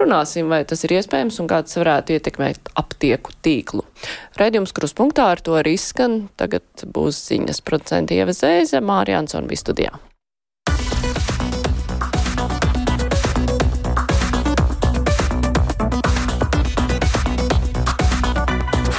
Runāsim, 0.00 0.48
vai 0.48 0.62
tas 0.64 0.80
ir 0.86 0.94
iespējams 0.96 1.36
un 1.42 1.48
kā 1.50 1.58
tas 1.60 1.76
varētu 1.76 2.14
ietekmēt 2.16 2.70
aptieku 2.80 3.34
tīklu. 3.44 3.84
Raidījums 4.40 4.72
kruspunktā 4.72 5.26
ar 5.34 5.42
to 5.44 5.58
arī 5.60 5.74
skan. 5.76 6.30
Tagad 6.40 6.64
būs 6.88 7.18
ziņas 7.28 7.60
procenti 7.66 8.16
ievazēze. 8.16 8.80
Mārija 8.80 9.20
Ansona 9.20 9.50
bija 9.50 9.60
studijā. 9.60 9.92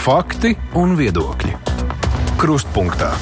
Fakti 0.01 0.53
un 0.77 0.93
viedokļi. 1.01 1.57
Krustpunktā. 2.41 3.13